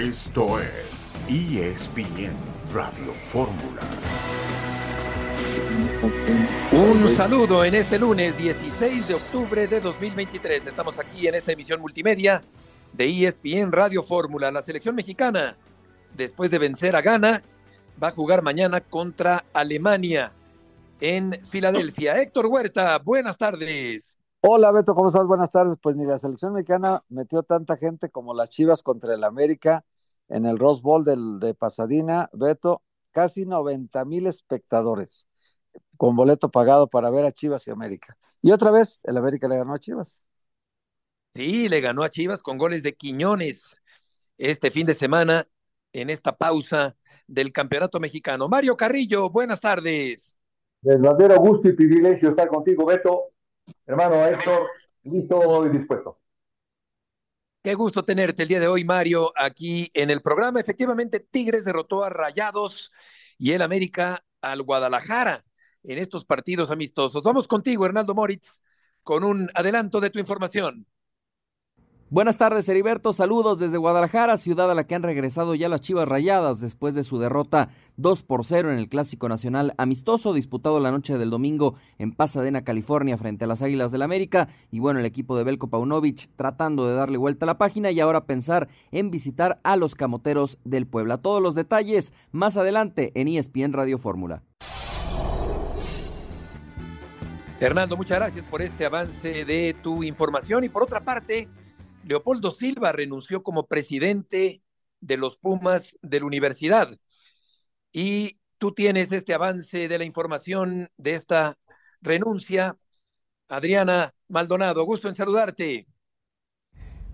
Esto 0.00 0.58
es 0.58 1.12
ESPN 1.28 2.32
Radio 2.72 3.12
Fórmula. 3.26 3.82
Un 6.72 7.14
saludo 7.14 7.66
en 7.66 7.74
este 7.74 7.98
lunes 7.98 8.38
16 8.38 9.08
de 9.08 9.14
octubre 9.16 9.66
de 9.66 9.78
2023. 9.78 10.68
Estamos 10.68 10.98
aquí 10.98 11.28
en 11.28 11.34
esta 11.34 11.52
emisión 11.52 11.82
multimedia 11.82 12.42
de 12.94 13.26
ESPN 13.26 13.72
Radio 13.72 14.02
Fórmula. 14.02 14.50
La 14.50 14.62
selección 14.62 14.94
mexicana, 14.94 15.58
después 16.16 16.50
de 16.50 16.60
vencer 16.60 16.96
a 16.96 17.02
Ghana, 17.02 17.42
va 18.02 18.08
a 18.08 18.12
jugar 18.12 18.40
mañana 18.40 18.80
contra 18.80 19.44
Alemania 19.52 20.32
en 21.02 21.38
Filadelfia. 21.50 22.22
Héctor 22.22 22.46
Huerta, 22.46 22.98
buenas 23.00 23.36
tardes. 23.36 24.19
Hola 24.42 24.72
Beto, 24.72 24.94
¿cómo 24.94 25.08
estás? 25.08 25.26
Buenas 25.26 25.50
tardes. 25.50 25.76
Pues 25.80 25.96
ni 25.96 26.06
la 26.06 26.18
selección 26.18 26.54
mexicana 26.54 27.04
metió 27.10 27.42
tanta 27.42 27.76
gente 27.76 28.08
como 28.08 28.32
las 28.32 28.48
Chivas 28.48 28.82
contra 28.82 29.14
el 29.14 29.22
América 29.22 29.84
en 30.28 30.46
el 30.46 30.58
Rose 30.58 30.80
Bowl 30.80 31.04
del, 31.04 31.38
de 31.40 31.52
Pasadena. 31.54 32.30
Beto, 32.32 32.82
casi 33.12 33.44
90 33.44 34.02
mil 34.06 34.26
espectadores 34.26 35.26
con 35.98 36.16
boleto 36.16 36.50
pagado 36.50 36.88
para 36.88 37.10
ver 37.10 37.26
a 37.26 37.32
Chivas 37.32 37.66
y 37.66 37.70
América. 37.70 38.16
Y 38.40 38.52
otra 38.52 38.70
vez, 38.70 39.00
el 39.04 39.18
América 39.18 39.46
le 39.46 39.56
ganó 39.58 39.74
a 39.74 39.78
Chivas. 39.78 40.24
Sí, 41.34 41.68
le 41.68 41.82
ganó 41.82 42.02
a 42.02 42.08
Chivas 42.08 42.42
con 42.42 42.56
goles 42.56 42.82
de 42.82 42.94
Quiñones 42.94 43.76
este 44.38 44.70
fin 44.70 44.86
de 44.86 44.94
semana 44.94 45.46
en 45.92 46.08
esta 46.08 46.34
pausa 46.34 46.96
del 47.26 47.52
Campeonato 47.52 48.00
Mexicano. 48.00 48.48
Mario 48.48 48.74
Carrillo, 48.74 49.28
buenas 49.28 49.60
tardes. 49.60 50.38
Verdadero 50.80 51.38
gusto 51.38 51.68
y 51.68 51.74
privilegio 51.74 52.30
estar 52.30 52.48
contigo, 52.48 52.86
Beto. 52.86 53.29
Hermano 53.90 54.24
Héctor, 54.24 54.68
listo 55.02 55.66
y 55.66 55.70
dispuesto. 55.70 56.20
Qué 57.60 57.74
gusto 57.74 58.04
tenerte 58.04 58.44
el 58.44 58.48
día 58.48 58.60
de 58.60 58.68
hoy, 58.68 58.84
Mario, 58.84 59.32
aquí 59.34 59.90
en 59.94 60.10
el 60.10 60.22
programa. 60.22 60.60
Efectivamente, 60.60 61.18
Tigres 61.18 61.64
derrotó 61.64 62.04
a 62.04 62.08
Rayados 62.08 62.92
y 63.36 63.50
el 63.50 63.62
América 63.62 64.24
al 64.42 64.62
Guadalajara 64.62 65.44
en 65.82 65.98
estos 65.98 66.24
partidos 66.24 66.70
amistosos. 66.70 67.24
Vamos 67.24 67.48
contigo, 67.48 67.84
Hernando 67.84 68.14
Moritz, 68.14 68.62
con 69.02 69.24
un 69.24 69.50
adelanto 69.54 69.98
de 69.98 70.10
tu 70.10 70.20
información. 70.20 70.86
Buenas 72.12 72.38
tardes, 72.38 72.68
Heriberto. 72.68 73.12
Saludos 73.12 73.60
desde 73.60 73.78
Guadalajara, 73.78 74.36
ciudad 74.36 74.68
a 74.68 74.74
la 74.74 74.82
que 74.82 74.96
han 74.96 75.04
regresado 75.04 75.54
ya 75.54 75.68
las 75.68 75.80
Chivas 75.80 76.08
Rayadas 76.08 76.60
después 76.60 76.96
de 76.96 77.04
su 77.04 77.20
derrota 77.20 77.68
2 77.98 78.24
por 78.24 78.44
0 78.44 78.72
en 78.72 78.78
el 78.78 78.88
Clásico 78.88 79.28
Nacional 79.28 79.74
amistoso 79.78 80.34
disputado 80.34 80.80
la 80.80 80.90
noche 80.90 81.18
del 81.18 81.30
domingo 81.30 81.76
en 81.98 82.10
Pasadena, 82.10 82.64
California, 82.64 83.16
frente 83.16 83.44
a 83.44 83.46
las 83.46 83.62
Águilas 83.62 83.92
del 83.92 84.02
América. 84.02 84.48
Y 84.72 84.80
bueno, 84.80 84.98
el 84.98 85.06
equipo 85.06 85.38
de 85.38 85.44
Belko 85.44 85.68
Paunovic 85.68 86.28
tratando 86.34 86.88
de 86.88 86.96
darle 86.96 87.16
vuelta 87.16 87.44
a 87.44 87.46
la 87.46 87.58
página 87.58 87.92
y 87.92 88.00
ahora 88.00 88.24
pensar 88.24 88.66
en 88.90 89.12
visitar 89.12 89.60
a 89.62 89.76
los 89.76 89.94
camoteros 89.94 90.58
del 90.64 90.88
Puebla. 90.88 91.18
Todos 91.18 91.40
los 91.40 91.54
detalles 91.54 92.12
más 92.32 92.56
adelante 92.56 93.12
en 93.14 93.28
ESPN 93.28 93.72
Radio 93.72 93.98
Fórmula. 93.98 94.42
Fernando, 97.60 97.96
muchas 97.96 98.18
gracias 98.18 98.44
por 98.46 98.62
este 98.62 98.84
avance 98.84 99.44
de 99.44 99.76
tu 99.80 100.02
información. 100.02 100.64
Y 100.64 100.68
por 100.68 100.82
otra 100.82 101.04
parte, 101.04 101.46
Leopoldo 102.04 102.50
Silva 102.50 102.92
renunció 102.92 103.42
como 103.42 103.66
presidente 103.66 104.62
de 105.00 105.16
los 105.16 105.36
Pumas 105.36 105.96
de 106.02 106.20
la 106.20 106.26
universidad. 106.26 106.90
Y 107.92 108.38
tú 108.58 108.72
tienes 108.72 109.12
este 109.12 109.34
avance 109.34 109.88
de 109.88 109.98
la 109.98 110.04
información 110.04 110.90
de 110.96 111.14
esta 111.14 111.58
renuncia. 112.00 112.76
Adriana 113.48 114.14
Maldonado, 114.28 114.84
gusto 114.84 115.08
en 115.08 115.14
saludarte. 115.14 115.86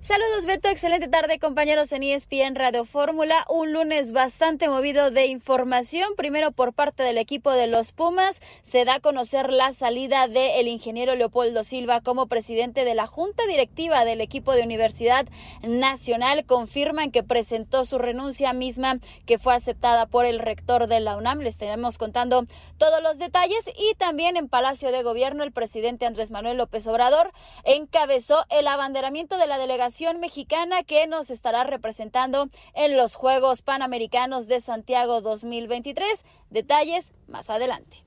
Saludos 0.06 0.44
Beto, 0.44 0.68
excelente 0.68 1.08
tarde 1.08 1.40
compañeros 1.40 1.90
en 1.90 2.04
ESPN 2.04 2.54
Radio 2.54 2.84
Fórmula, 2.84 3.44
un 3.48 3.72
lunes 3.72 4.12
bastante 4.12 4.68
movido 4.68 5.10
de 5.10 5.26
información, 5.26 6.14
primero 6.16 6.52
por 6.52 6.72
parte 6.74 7.02
del 7.02 7.18
equipo 7.18 7.50
de 7.50 7.67
los 7.67 7.90
Pumas, 7.90 8.40
se 8.62 8.84
da 8.84 8.95
a 8.95 9.00
conocer 9.00 9.52
la 9.52 9.72
salida 9.72 10.28
del 10.28 10.68
ingeniero 10.68 11.16
Leopoldo 11.16 11.64
Silva 11.64 12.02
como 12.02 12.28
presidente 12.28 12.84
de 12.84 12.95
la 12.95 13.08
Junta 13.08 13.46
Directiva 13.48 14.05
del 14.05 14.20
equipo 14.20 14.52
de 14.52 14.62
Universidad 14.62 15.27
Nacional, 15.64 16.46
confirman 16.46 17.11
que 17.11 17.24
presentó 17.24 17.84
su 17.84 17.98
renuncia 17.98 18.52
misma 18.52 19.00
que 19.27 19.40
fue 19.40 19.56
aceptada 19.56 20.06
por 20.06 20.24
el 20.24 20.39
rector 20.39 20.86
de 20.86 21.00
la 21.00 21.16
UNAM, 21.16 21.40
les 21.40 21.55
estaremos 21.55 21.98
contando 21.98 22.45
todos 22.78 23.02
los 23.02 23.18
detalles. 23.18 23.68
Y 23.77 23.96
también 23.96 24.36
en 24.36 24.48
Palacio 24.48 24.92
de 24.92 25.02
Gobierno 25.02 25.42
el 25.42 25.50
presidente 25.50 26.06
Andrés 26.06 26.30
Manuel 26.30 26.58
López 26.58 26.86
Obrador 26.86 27.33
encabezó 27.64 28.45
el 28.50 28.68
abanderamiento 28.68 29.36
de 29.36 29.48
la 29.48 29.58
delegación 29.58 29.95
mexicana 30.20 30.83
que 30.83 31.07
nos 31.07 31.30
estará 31.30 31.64
representando 31.64 32.51
en 32.74 32.98
los 32.98 33.14
Juegos 33.14 33.62
Panamericanos 33.62 34.46
de 34.46 34.61
Santiago 34.61 35.23
2023. 35.23 36.24
Detalles 36.51 37.14
más 37.29 37.48
adelante. 37.48 38.05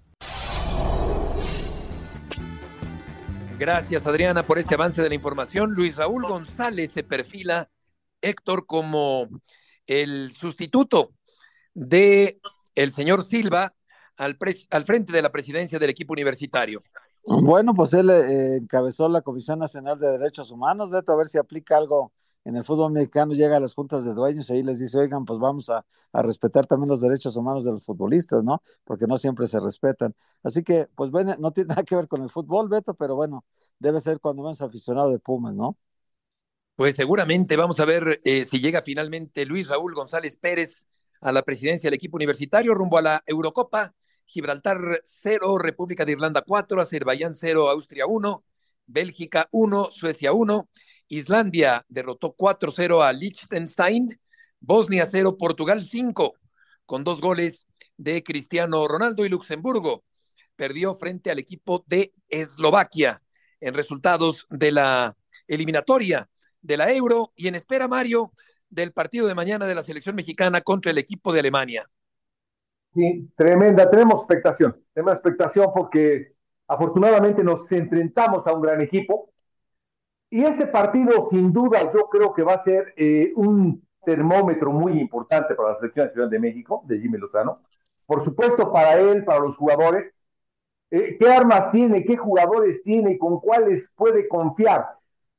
Gracias 3.57 4.05
Adriana 4.05 4.43
por 4.43 4.59
este 4.59 4.75
avance 4.75 5.01
de 5.01 5.09
la 5.09 5.15
información. 5.15 5.71
Luis 5.73 5.95
Raúl 5.95 6.25
González 6.25 6.91
se 6.91 7.03
perfila, 7.03 7.69
Héctor, 8.21 8.67
como 8.67 9.27
el 9.87 10.31
sustituto 10.33 11.13
de 11.73 12.39
el 12.75 12.91
señor 12.91 13.23
Silva 13.23 13.73
al, 14.15 14.37
al 14.69 14.83
frente 14.85 15.11
de 15.11 15.21
la 15.23 15.31
presidencia 15.31 15.79
del 15.79 15.89
equipo 15.89 16.13
universitario. 16.13 16.83
Bueno, 17.29 17.75
pues 17.75 17.93
él 17.93 18.09
eh, 18.09 18.57
encabezó 18.57 19.07
la 19.07 19.21
Comisión 19.21 19.59
Nacional 19.59 19.99
de 19.99 20.17
Derechos 20.17 20.49
Humanos, 20.49 20.89
Beto, 20.89 21.11
a 21.11 21.15
ver 21.15 21.27
si 21.27 21.37
aplica 21.37 21.77
algo 21.77 22.11
en 22.43 22.55
el 22.55 22.63
fútbol 22.63 22.91
mexicano, 22.91 23.33
llega 23.33 23.57
a 23.57 23.59
las 23.59 23.75
juntas 23.75 24.03
de 24.03 24.13
dueños 24.13 24.49
y 24.49 24.53
ahí 24.53 24.63
les 24.63 24.79
dice, 24.79 24.97
oigan, 24.97 25.25
pues 25.25 25.39
vamos 25.39 25.69
a, 25.69 25.85
respetar 26.11 26.65
también 26.65 26.89
los 26.89 27.01
derechos 27.01 27.35
humanos 27.35 27.63
de 27.65 27.71
los 27.71 27.83
futbolistas, 27.83 28.43
¿no? 28.43 28.63
Porque 28.83 29.05
no 29.05 29.19
siempre 29.19 29.45
se 29.45 29.59
respetan. 29.59 30.15
Así 30.41 30.63
que, 30.63 30.87
pues 30.95 31.11
bueno, 31.11 31.35
no 31.37 31.51
tiene 31.51 31.67
nada 31.69 31.83
que 31.83 31.95
ver 31.95 32.07
con 32.07 32.23
el 32.23 32.31
fútbol, 32.31 32.67
Beto, 32.67 32.95
pero 32.95 33.15
bueno, 33.15 33.45
debe 33.77 33.99
ser 33.99 34.19
cuando 34.19 34.41
menos 34.41 34.59
aficionado 34.61 35.11
de 35.11 35.19
Pumas, 35.19 35.53
¿no? 35.53 35.77
Pues 36.75 36.95
seguramente 36.95 37.55
vamos 37.57 37.79
a 37.79 37.85
ver 37.85 38.21
eh, 38.23 38.43
si 38.45 38.59
llega 38.59 38.81
finalmente 38.81 39.45
Luis 39.45 39.67
Raúl 39.67 39.93
González 39.93 40.35
Pérez 40.37 40.87
a 41.21 41.31
la 41.31 41.43
presidencia 41.43 41.87
del 41.87 41.95
equipo 41.95 42.15
universitario 42.15 42.73
rumbo 42.73 42.97
a 42.97 43.01
la 43.01 43.23
Eurocopa 43.27 43.93
Gibraltar 44.29 45.01
0, 45.03 45.57
República 45.57 46.05
de 46.05 46.11
Irlanda 46.11 46.43
4, 46.43 46.79
Azerbaiyán 46.79 47.33
0, 47.33 47.67
Austria 47.67 48.05
1, 48.05 48.45
Bélgica 48.85 49.49
1, 49.51 49.89
Suecia 49.91 50.33
1, 50.33 50.69
Islandia 51.07 51.83
derrotó 51.89 52.35
4-0 52.37 53.03
a 53.03 53.11
Liechtenstein, 53.11 54.19
Bosnia 54.59 55.07
0, 55.07 55.35
Portugal 55.35 55.81
5, 55.81 56.35
con 56.85 57.03
dos 57.03 57.21
goles 57.21 57.65
de 57.97 58.23
Cristiano 58.23 58.87
Ronaldo 58.87 59.25
y 59.25 59.29
Luxemburgo. 59.29 60.03
Perdió 60.55 60.93
frente 60.93 61.31
al 61.31 61.39
equipo 61.39 61.83
de 61.87 62.13
Eslovaquia 62.27 63.23
en 63.59 63.73
resultados 63.73 64.45
de 64.51 64.71
la 64.71 65.17
eliminatoria 65.47 66.29
de 66.61 66.77
la 66.77 66.91
Euro 66.91 67.33
y 67.35 67.47
en 67.47 67.55
espera, 67.55 67.87
Mario, 67.87 68.31
del 68.69 68.93
partido 68.93 69.25
de 69.25 69.33
mañana 69.33 69.65
de 69.65 69.73
la 69.73 69.81
selección 69.81 70.15
mexicana 70.15 70.61
contra 70.61 70.91
el 70.91 70.99
equipo 70.99 71.33
de 71.33 71.39
Alemania. 71.39 71.89
Tremenda, 73.35 73.89
tenemos 73.89 74.21
expectación, 74.21 74.75
tenemos 74.93 75.13
expectación 75.13 75.71
porque 75.73 76.33
afortunadamente 76.67 77.43
nos 77.43 77.71
enfrentamos 77.71 78.47
a 78.47 78.53
un 78.53 78.61
gran 78.61 78.81
equipo. 78.81 79.29
Y 80.29 80.43
ese 80.43 80.67
partido 80.67 81.23
sin 81.23 81.51
duda 81.51 81.89
yo 81.91 82.07
creo 82.09 82.33
que 82.33 82.43
va 82.43 82.53
a 82.53 82.59
ser 82.59 82.93
eh, 82.97 83.31
un 83.35 83.83
termómetro 84.03 84.71
muy 84.71 84.99
importante 84.99 85.55
para 85.55 85.69
la 85.69 85.75
selección 85.75 86.07
nacional 86.07 86.29
de 86.29 86.39
México, 86.39 86.83
de 86.85 86.99
Jimmy 86.99 87.17
Lozano, 87.17 87.61
por 88.05 88.23
supuesto 88.23 88.71
para 88.71 88.95
él, 88.95 89.23
para 89.23 89.39
los 89.39 89.55
jugadores, 89.55 90.23
eh, 90.91 91.17
qué 91.19 91.31
armas 91.31 91.71
tiene, 91.71 92.03
qué 92.03 92.17
jugadores 92.17 92.81
tiene 92.83 93.17
con 93.17 93.39
cuáles 93.39 93.93
puede 93.95 94.27
confiar. 94.27 94.87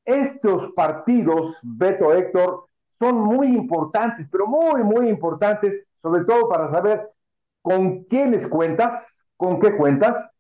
Estos 0.04 0.72
partidos, 0.72 1.58
Beto 1.62 2.12
Héctor, 2.14 2.66
son 2.98 3.16
muy 3.16 3.48
importantes, 3.48 4.28
pero 4.30 4.46
muy, 4.46 4.82
muy 4.84 5.08
importantes, 5.08 5.88
sobre 6.00 6.24
todo 6.24 6.48
para 6.48 6.70
saber 6.70 7.10
con 7.62 8.04
quiénes 8.04 8.46
cuentas, 8.46 9.26
con 9.36 9.60
qué 9.60 9.76
cuentas, 9.76 10.30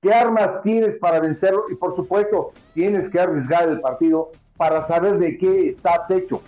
qué 0.00 0.12
armas 0.12 0.62
tienes 0.62 0.98
para 0.98 1.20
vencerlo 1.20 1.64
y 1.70 1.74
por 1.74 1.94
supuesto 1.94 2.52
tienes 2.74 3.10
que 3.10 3.20
arriesgar 3.20 3.68
el 3.68 3.80
partido 3.80 4.30
para 4.56 4.84
saber 4.86 5.18
de 5.18 5.38
qué 5.38 5.68
está 5.68 6.06
hecho. 6.10 6.42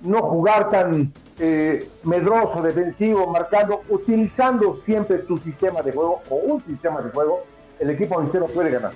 No 0.00 0.22
jugar 0.22 0.68
tan 0.68 1.12
eh, 1.38 1.88
medroso, 2.02 2.60
defensivo, 2.60 3.26
marcando, 3.28 3.82
utilizando 3.88 4.76
siempre 4.76 5.18
tu 5.18 5.38
sistema 5.38 5.80
de 5.82 5.92
juego 5.92 6.22
o 6.28 6.36
un 6.36 6.62
sistema 6.64 7.00
de 7.02 7.10
juego, 7.10 7.44
el 7.78 7.90
equipo 7.90 8.20
entero 8.20 8.46
puede 8.46 8.70
ganar. 8.70 8.92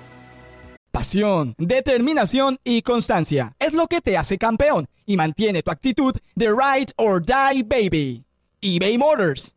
Pasión, 0.91 1.53
determinación 1.57 2.57
y 2.63 2.81
constancia 2.81 3.53
es 3.59 3.73
lo 3.73 3.87
que 3.87 4.01
te 4.01 4.17
hace 4.17 4.37
campeón 4.37 4.87
y 5.05 5.15
mantiene 5.15 5.61
tu 5.61 5.71
actitud 5.71 6.15
de 6.35 6.47
ride 6.47 6.91
or 6.97 7.23
die 7.23 7.63
baby. 7.63 8.25
eBay 8.59 8.97
Motors 8.97 9.56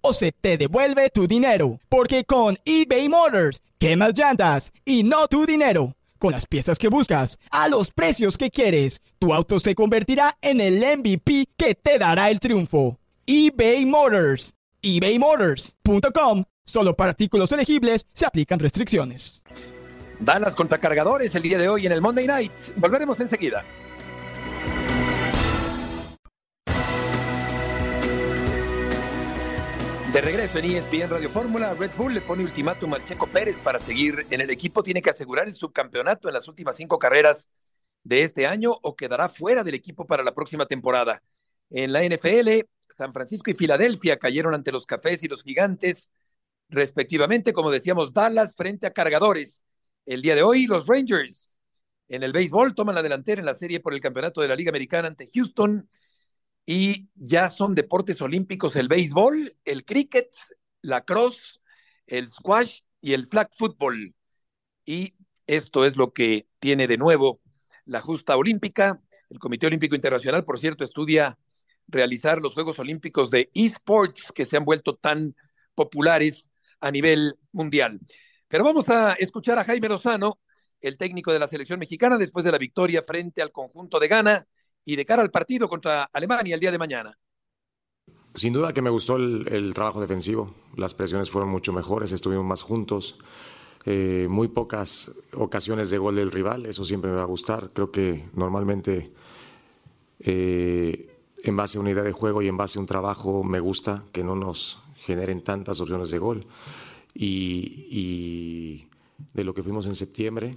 o 0.00 0.12
se 0.12 0.32
te 0.32 0.56
devuelve 0.56 1.10
tu 1.10 1.26
dinero. 1.26 1.80
Porque 1.88 2.24
con 2.24 2.58
eBay 2.64 3.08
Motors, 3.08 3.62
quemas 3.78 4.12
llantas 4.14 4.72
y 4.84 5.02
no 5.02 5.26
tu 5.26 5.46
dinero. 5.46 5.96
Con 6.18 6.32
las 6.32 6.46
piezas 6.46 6.78
que 6.78 6.88
buscas, 6.88 7.38
a 7.50 7.68
los 7.68 7.90
precios 7.90 8.36
que 8.36 8.50
quieres, 8.50 9.02
tu 9.18 9.32
auto 9.32 9.58
se 9.58 9.74
convertirá 9.74 10.36
en 10.42 10.60
el 10.60 10.78
MVP 10.98 11.48
que 11.56 11.74
te 11.74 11.98
dará 11.98 12.30
el 12.30 12.40
triunfo. 12.40 12.98
eBay 13.26 13.86
Motors. 13.86 14.54
ebaymotors.com 14.82 16.44
Solo 16.70 16.94
para 16.94 17.10
artículos 17.10 17.50
elegibles 17.50 18.06
se 18.12 18.26
aplican 18.26 18.60
restricciones. 18.60 19.42
Dallas 20.20 20.54
contra 20.54 20.78
cargadores 20.78 21.34
el 21.34 21.42
día 21.42 21.58
de 21.58 21.68
hoy 21.68 21.86
en 21.86 21.92
el 21.92 22.00
Monday 22.00 22.26
Night. 22.26 22.52
Volveremos 22.76 23.18
enseguida. 23.20 23.64
De 30.12 30.20
regreso 30.20 30.58
en 30.58 30.64
ESPN 30.64 31.08
Radio 31.08 31.30
Fórmula, 31.30 31.72
Red 31.74 31.92
Bull 31.96 32.14
le 32.14 32.20
pone 32.20 32.42
ultimátum 32.42 32.94
al 32.94 33.04
Checo 33.04 33.28
Pérez 33.28 33.56
para 33.58 33.78
seguir 33.78 34.26
en 34.30 34.40
el 34.40 34.50
equipo. 34.50 34.82
Tiene 34.82 35.02
que 35.02 35.10
asegurar 35.10 35.46
el 35.46 35.54
subcampeonato 35.54 36.26
en 36.26 36.34
las 36.34 36.48
últimas 36.48 36.76
cinco 36.76 36.98
carreras 36.98 37.48
de 38.02 38.24
este 38.24 38.48
año 38.48 38.72
o 38.82 38.96
quedará 38.96 39.28
fuera 39.28 39.62
del 39.62 39.74
equipo 39.74 40.08
para 40.08 40.24
la 40.24 40.34
próxima 40.34 40.66
temporada. 40.66 41.22
En 41.70 41.92
la 41.92 42.02
NFL, 42.02 42.66
San 42.88 43.12
Francisco 43.12 43.52
y 43.52 43.54
Filadelfia 43.54 44.18
cayeron 44.18 44.52
ante 44.52 44.72
los 44.72 44.84
Cafés 44.84 45.22
y 45.22 45.28
los 45.28 45.44
Gigantes 45.44 46.12
respectivamente, 46.68 47.52
como 47.52 47.70
decíamos, 47.70 48.12
Dallas 48.12 48.56
frente 48.56 48.88
a 48.88 48.92
Cargadores. 48.92 49.64
El 50.06 50.22
día 50.22 50.34
de 50.34 50.42
hoy, 50.42 50.66
los 50.66 50.88
Rangers 50.88 51.60
en 52.08 52.24
el 52.24 52.32
béisbol 52.32 52.74
toman 52.74 52.96
la 52.96 53.02
delantera 53.02 53.40
en 53.40 53.46
la 53.46 53.54
serie 53.54 53.78
por 53.78 53.94
el 53.94 54.00
campeonato 54.00 54.40
de 54.40 54.48
la 54.48 54.56
Liga 54.56 54.70
Americana 54.70 55.06
ante 55.06 55.28
Houston 55.32 55.88
y 56.72 57.08
ya 57.16 57.48
son 57.48 57.74
deportes 57.74 58.22
olímpicos 58.22 58.76
el 58.76 58.86
béisbol, 58.86 59.56
el 59.64 59.84
cricket, 59.84 60.28
la 60.82 61.04
cross, 61.04 61.60
el 62.06 62.28
squash 62.28 62.82
y 63.00 63.12
el 63.12 63.26
flag 63.26 63.50
football. 63.52 64.14
Y 64.84 65.16
esto 65.48 65.84
es 65.84 65.96
lo 65.96 66.12
que 66.12 66.46
tiene 66.60 66.86
de 66.86 66.96
nuevo 66.96 67.40
la 67.86 68.00
justa 68.00 68.36
olímpica. 68.36 69.02
El 69.30 69.40
Comité 69.40 69.66
Olímpico 69.66 69.96
Internacional, 69.96 70.44
por 70.44 70.60
cierto, 70.60 70.84
estudia 70.84 71.36
realizar 71.88 72.40
los 72.40 72.54
Juegos 72.54 72.78
Olímpicos 72.78 73.32
de 73.32 73.50
esports 73.52 74.30
que 74.32 74.44
se 74.44 74.56
han 74.56 74.64
vuelto 74.64 74.94
tan 74.94 75.34
populares 75.74 76.50
a 76.78 76.92
nivel 76.92 77.34
mundial. 77.50 77.98
Pero 78.46 78.62
vamos 78.62 78.88
a 78.90 79.14
escuchar 79.14 79.58
a 79.58 79.64
Jaime 79.64 79.88
Lozano, 79.88 80.38
el 80.80 80.96
técnico 80.96 81.32
de 81.32 81.40
la 81.40 81.48
selección 81.48 81.80
mexicana, 81.80 82.16
después 82.16 82.44
de 82.44 82.52
la 82.52 82.58
victoria 82.58 83.02
frente 83.02 83.42
al 83.42 83.50
conjunto 83.50 83.98
de 83.98 84.06
Ghana 84.06 84.46
y 84.90 84.96
de 84.96 85.06
cara 85.06 85.22
al 85.22 85.30
partido 85.30 85.68
contra 85.68 86.10
Alemania 86.12 86.54
el 86.54 86.60
día 86.60 86.72
de 86.72 86.78
mañana. 86.78 87.16
Sin 88.34 88.52
duda 88.52 88.72
que 88.72 88.82
me 88.82 88.90
gustó 88.90 89.16
el, 89.16 89.72
trabajo 89.72 90.00
defensivo. 90.00 90.54
Las 90.76 90.94
presiones 90.94 91.30
fueron 91.30 91.48
mucho 91.48 91.72
mejores, 91.72 92.10
estuvimos 92.10 92.44
más 92.44 92.62
juntos. 92.62 93.18
Eh, 93.84 94.26
muy 94.28 94.48
pocas 94.48 95.12
ocasiones 95.32 95.90
de 95.90 95.98
gol 95.98 96.16
del 96.16 96.32
rival, 96.32 96.66
eso 96.66 96.84
siempre 96.84 97.10
me 97.10 97.16
va 97.16 97.22
a 97.22 97.26
gustar. 97.26 97.70
Creo 97.72 97.92
que 97.92 98.28
normalmente 98.34 99.12
eh, 100.18 101.08
en 101.42 101.56
base 101.56 101.78
a 101.78 101.80
una 101.80 101.92
idea 101.92 102.02
de 102.02 102.12
juego 102.12 102.42
y 102.42 102.48
en 102.48 102.56
base 102.56 102.78
a 102.78 102.80
un 102.80 102.86
trabajo 102.86 103.44
me 103.44 103.60
gusta 103.60 104.04
que 104.12 104.24
no 104.24 104.34
nos 104.34 104.82
generen 104.96 105.42
tantas 105.42 105.80
opciones 105.80 106.10
de 106.10 106.18
gol. 106.18 106.46
Y, 107.14 108.86
de 109.34 109.44
lo 109.44 109.54
que 109.54 109.62
fuimos 109.62 109.86
en 109.86 109.94
septiembre 109.94 110.56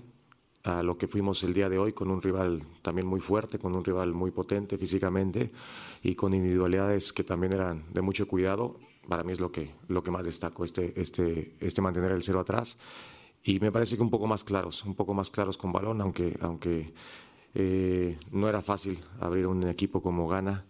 a 0.63 0.81
lo 0.81 0.97
que 0.97 1.07
fuimos 1.07 1.43
el 1.43 1.53
día 1.53 1.69
de 1.69 1.77
hoy 1.77 1.93
con 1.93 2.09
un 2.09 2.21
rival 2.21 2.63
también 2.81 3.05
muy 3.05 3.19
fuerte, 3.19 3.59
con 3.59 3.75
un 3.75 3.83
rival 3.83 4.13
muy 4.13 4.31
potente 4.31 4.77
físicamente 4.77 5.51
y 6.01 6.15
con 6.15 6.33
individualidades 6.33 7.11
que 7.11 7.23
también 7.23 7.53
eran 7.53 7.83
de 7.93 8.01
mucho 8.01 8.27
cuidado, 8.27 8.77
para 9.07 9.23
mí 9.23 9.33
es 9.33 9.41
lo 9.41 9.51
que, 9.51 9.71
lo 9.89 10.01
que 10.03 10.11
más 10.11 10.23
destaco, 10.23 10.63
este, 10.63 10.99
este, 10.99 11.55
este 11.59 11.81
mantener 11.81 12.11
el 12.11 12.23
cero 12.23 12.39
atrás. 12.39 12.77
Y 13.43 13.59
me 13.59 13.73
parece 13.73 13.97
que 13.97 14.01
un 14.01 14.09
poco 14.09 14.25
más 14.25 14.45
claros, 14.45 14.85
un 14.85 14.95
poco 14.95 15.13
más 15.13 15.29
claros 15.29 15.57
con 15.57 15.73
balón, 15.73 15.99
aunque, 15.99 16.37
aunque 16.39 16.93
eh, 17.53 18.17
no 18.31 18.47
era 18.47 18.61
fácil 18.61 18.99
abrir 19.19 19.47
un 19.47 19.67
equipo 19.67 20.01
como 20.01 20.29
Gana 20.29 20.65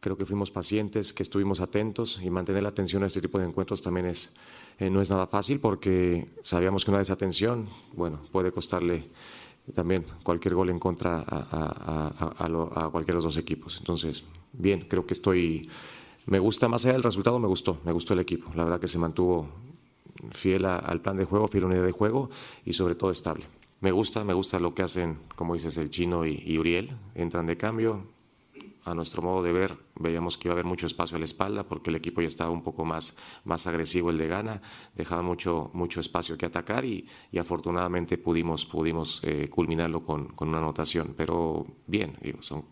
Creo 0.00 0.16
que 0.16 0.24
fuimos 0.24 0.50
pacientes, 0.50 1.12
que 1.12 1.22
estuvimos 1.22 1.60
atentos 1.60 2.20
y 2.22 2.30
mantener 2.30 2.62
la 2.62 2.70
atención 2.70 3.02
a 3.02 3.06
este 3.06 3.20
tipo 3.20 3.38
de 3.38 3.44
encuentros 3.44 3.82
también 3.82 4.06
es, 4.06 4.32
eh, 4.78 4.88
no 4.88 5.02
es 5.02 5.10
nada 5.10 5.26
fácil 5.26 5.60
porque 5.60 6.26
sabíamos 6.42 6.86
que 6.86 6.90
una 6.90 7.00
desatención, 7.00 7.68
bueno, 7.92 8.22
puede 8.32 8.50
costarle 8.50 9.10
también 9.74 10.06
cualquier 10.22 10.54
gol 10.54 10.70
en 10.70 10.78
contra 10.78 11.22
a, 11.26 12.14
a, 12.38 12.88
cualquiera 12.90 13.18
de 13.18 13.22
los 13.22 13.24
dos 13.24 13.36
equipos. 13.36 13.76
Entonces, 13.76 14.24
bien, 14.54 14.86
creo 14.88 15.04
que 15.04 15.12
estoy, 15.12 15.68
me 16.24 16.38
gusta, 16.38 16.66
más 16.66 16.86
allá 16.86 16.94
del 16.94 17.02
resultado, 17.02 17.38
me 17.38 17.48
gustó, 17.48 17.78
me 17.84 17.92
gustó 17.92 18.14
el 18.14 18.20
equipo. 18.20 18.50
La 18.54 18.64
verdad 18.64 18.80
que 18.80 18.88
se 18.88 18.98
mantuvo 18.98 19.50
fiel 20.32 20.64
al 20.64 21.02
plan 21.02 21.18
de 21.18 21.26
juego, 21.26 21.46
fiel 21.46 21.64
a 21.64 21.66
la 21.66 21.72
unidad 21.74 21.86
de 21.86 21.92
juego 21.92 22.30
y 22.64 22.72
sobre 22.72 22.94
todo 22.94 23.10
estable. 23.10 23.44
Me 23.80 23.92
gusta, 23.92 24.24
me 24.24 24.32
gusta 24.32 24.58
lo 24.58 24.70
que 24.72 24.82
hacen, 24.82 25.18
como 25.36 25.52
dices, 25.52 25.76
el 25.76 25.90
chino 25.90 26.24
y 26.24 26.58
Uriel. 26.58 26.96
Entran 27.14 27.44
de 27.44 27.58
cambio, 27.58 28.06
a 28.84 28.94
nuestro 28.94 29.22
modo 29.22 29.42
de 29.42 29.52
ver, 29.52 29.76
veíamos 29.96 30.38
que 30.38 30.48
iba 30.48 30.52
a 30.52 30.56
haber 30.56 30.64
mucho 30.64 30.86
espacio 30.86 31.16
a 31.16 31.18
la 31.18 31.24
espalda 31.24 31.64
porque 31.64 31.90
el 31.90 31.96
equipo 31.96 32.20
ya 32.20 32.28
estaba 32.28 32.50
un 32.50 32.62
poco 32.62 32.84
más, 32.84 33.16
más 33.44 33.66
agresivo 33.66 34.10
el 34.10 34.16
de 34.16 34.28
gana, 34.28 34.62
dejaba 34.94 35.22
mucho, 35.22 35.70
mucho 35.74 36.00
espacio 36.00 36.38
que 36.38 36.46
atacar 36.46 36.84
y, 36.84 37.06
y 37.30 37.38
afortunadamente 37.38 38.18
pudimos, 38.18 38.66
pudimos 38.66 39.20
eh, 39.24 39.48
culminarlo 39.48 40.00
con, 40.00 40.28
con, 40.28 40.48
una 40.48 40.58
anotación. 40.58 41.14
Pero 41.16 41.66
bien, 41.86 42.16
digo, 42.22 42.42
son, 42.42 42.64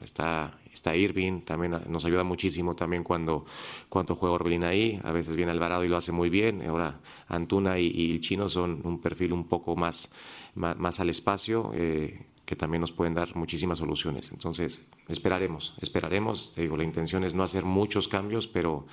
está, 0.00 0.58
está 0.72 0.94
Irving, 0.94 1.40
también 1.40 1.76
nos 1.88 2.04
ayuda 2.04 2.24
muchísimo 2.24 2.76
también 2.76 3.02
cuando, 3.02 3.44
cuando 3.88 4.14
juega 4.14 4.34
Orbelín 4.34 4.64
ahí, 4.64 5.00
a 5.02 5.12
veces 5.12 5.34
viene 5.34 5.50
Alvarado 5.50 5.84
y 5.84 5.88
lo 5.88 5.96
hace 5.96 6.12
muy 6.12 6.30
bien, 6.30 6.62
ahora 6.68 7.00
Antuna 7.26 7.78
y, 7.78 8.12
el 8.12 8.20
Chino 8.20 8.48
son 8.48 8.80
un 8.84 9.00
perfil 9.00 9.32
un 9.32 9.48
poco 9.48 9.76
más, 9.76 10.10
más, 10.54 10.76
más 10.78 11.00
al 11.00 11.10
espacio. 11.10 11.72
Eh, 11.74 12.20
que 12.48 12.56
también 12.56 12.80
nos 12.80 12.92
pueden 12.92 13.12
dar 13.12 13.36
muchísimas 13.36 13.76
soluciones. 13.76 14.32
Entonces, 14.32 14.80
esperaremos, 15.06 15.76
esperaremos. 15.82 16.54
Te 16.54 16.62
digo, 16.62 16.78
la 16.78 16.82
intención 16.82 17.22
es 17.22 17.34
no 17.34 17.42
hacer 17.42 17.62
muchos 17.62 18.08
cambios, 18.08 18.48
pero, 18.48 18.86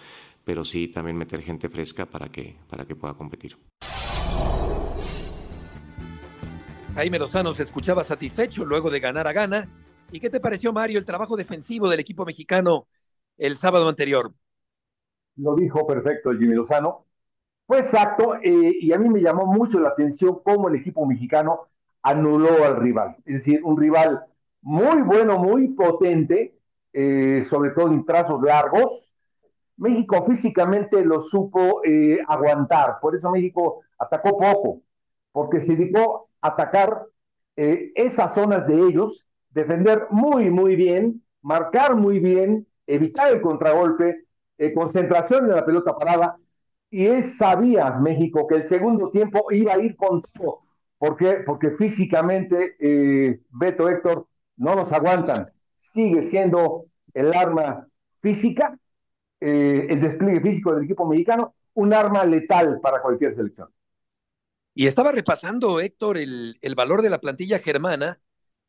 pero 0.44 0.66
sí 0.66 0.90
también 0.90 1.16
meter 1.16 1.42
gente 1.42 1.70
fresca 1.70 2.06
para 2.06 2.28
que, 2.28 2.58
para 2.70 2.84
que 2.84 2.98
pueda 2.98 3.14
competir. 3.14 3.56
Jaime 6.96 7.18
Lozano 7.18 7.54
se 7.54 7.64
escuchaba 7.64 8.04
satisfecho 8.04 8.66
luego 8.66 8.92
de 8.92 9.00
ganar 9.00 9.26
a 9.26 9.32
gana. 9.32 9.70
¿Y 10.12 10.20
qué 10.20 10.30
te 10.30 10.42
pareció, 10.42 10.74
Mario, 10.74 11.00
el 11.00 11.06
trabajo 11.06 11.38
defensivo 11.38 11.90
del 11.90 12.02
equipo 12.02 12.26
mexicano 12.26 12.88
el 13.38 13.56
sábado 13.56 13.88
anterior? 13.88 14.34
Lo 15.38 15.56
dijo 15.56 15.88
perfecto 15.88 16.32
Jimmy 16.32 16.56
Lozano. 16.56 17.06
Fue 17.66 17.80
exacto, 17.80 18.36
eh, 18.36 18.76
y 18.82 18.92
a 18.92 18.98
mí 18.98 19.08
me 19.08 19.22
llamó 19.22 19.46
mucho 19.46 19.80
la 19.80 19.90
atención 19.90 20.40
cómo 20.44 20.68
el 20.68 20.76
equipo 20.76 21.06
mexicano 21.06 21.70
anuló 22.06 22.64
al 22.64 22.78
rival. 22.78 23.16
Es 23.26 23.40
decir, 23.40 23.62
un 23.64 23.78
rival 23.78 24.24
muy 24.62 25.02
bueno, 25.02 25.40
muy 25.40 25.70
potente, 25.70 26.56
eh, 26.94 27.44
sobre 27.50 27.72
todo 27.72 27.88
en 27.88 28.06
trazos 28.06 28.42
largos. 28.44 29.12
México 29.78 30.24
físicamente 30.26 31.04
lo 31.04 31.22
supo 31.22 31.82
eh, 31.84 32.20
aguantar, 32.28 33.00
por 33.02 33.16
eso 33.16 33.30
México 33.32 33.82
atacó 33.98 34.38
poco, 34.38 34.82
porque 35.32 35.60
se 35.60 35.76
dedicó 35.76 36.30
a 36.42 36.50
atacar 36.50 37.06
eh, 37.56 37.92
esas 37.96 38.36
zonas 38.36 38.68
de 38.68 38.76
ellos, 38.76 39.26
defender 39.50 40.06
muy, 40.12 40.52
muy 40.52 40.76
bien, 40.76 41.24
marcar 41.42 41.96
muy 41.96 42.20
bien, 42.20 42.68
evitar 42.86 43.34
el 43.34 43.42
contragolpe, 43.42 44.26
concentración 44.74 45.46
en 45.46 45.56
la 45.56 45.66
pelota 45.66 45.96
parada, 45.96 46.38
y 46.90 47.08
es, 47.08 47.38
sabía 47.38 47.90
México 47.92 48.48
que 48.48 48.56
el 48.56 48.64
segundo 48.64 49.10
tiempo 49.10 49.48
iba 49.52 49.74
a 49.74 49.80
ir 49.80 49.98
con 49.98 50.22
todo 50.22 50.65
¿Por 51.06 51.18
qué? 51.18 51.44
Porque 51.46 51.70
físicamente, 51.70 52.76
eh, 52.80 53.40
Beto 53.52 53.88
Héctor, 53.88 54.28
no 54.58 54.74
nos 54.74 54.92
aguantan. 54.92 55.46
Sigue 55.78 56.24
siendo 56.24 56.88
el 57.14 57.32
arma 57.32 57.88
física, 58.22 58.76
eh, 59.40 59.86
el 59.88 60.02
despliegue 60.02 60.42
físico 60.42 60.74
del 60.74 60.86
equipo 60.86 61.06
mexicano, 61.06 61.54
un 61.76 61.94
arma 61.94 62.26
letal 62.26 62.80
para 62.82 63.04
cualquier 63.04 63.34
selección. 63.34 63.70
Y 64.74 64.88
estaba 64.88 65.12
repasando, 65.12 65.80
Héctor, 65.80 66.18
el, 66.18 66.58
el 66.60 66.74
valor 66.74 67.04
de 67.04 67.12
la 67.12 67.20
plantilla 67.22 67.60
germana, 67.60 68.20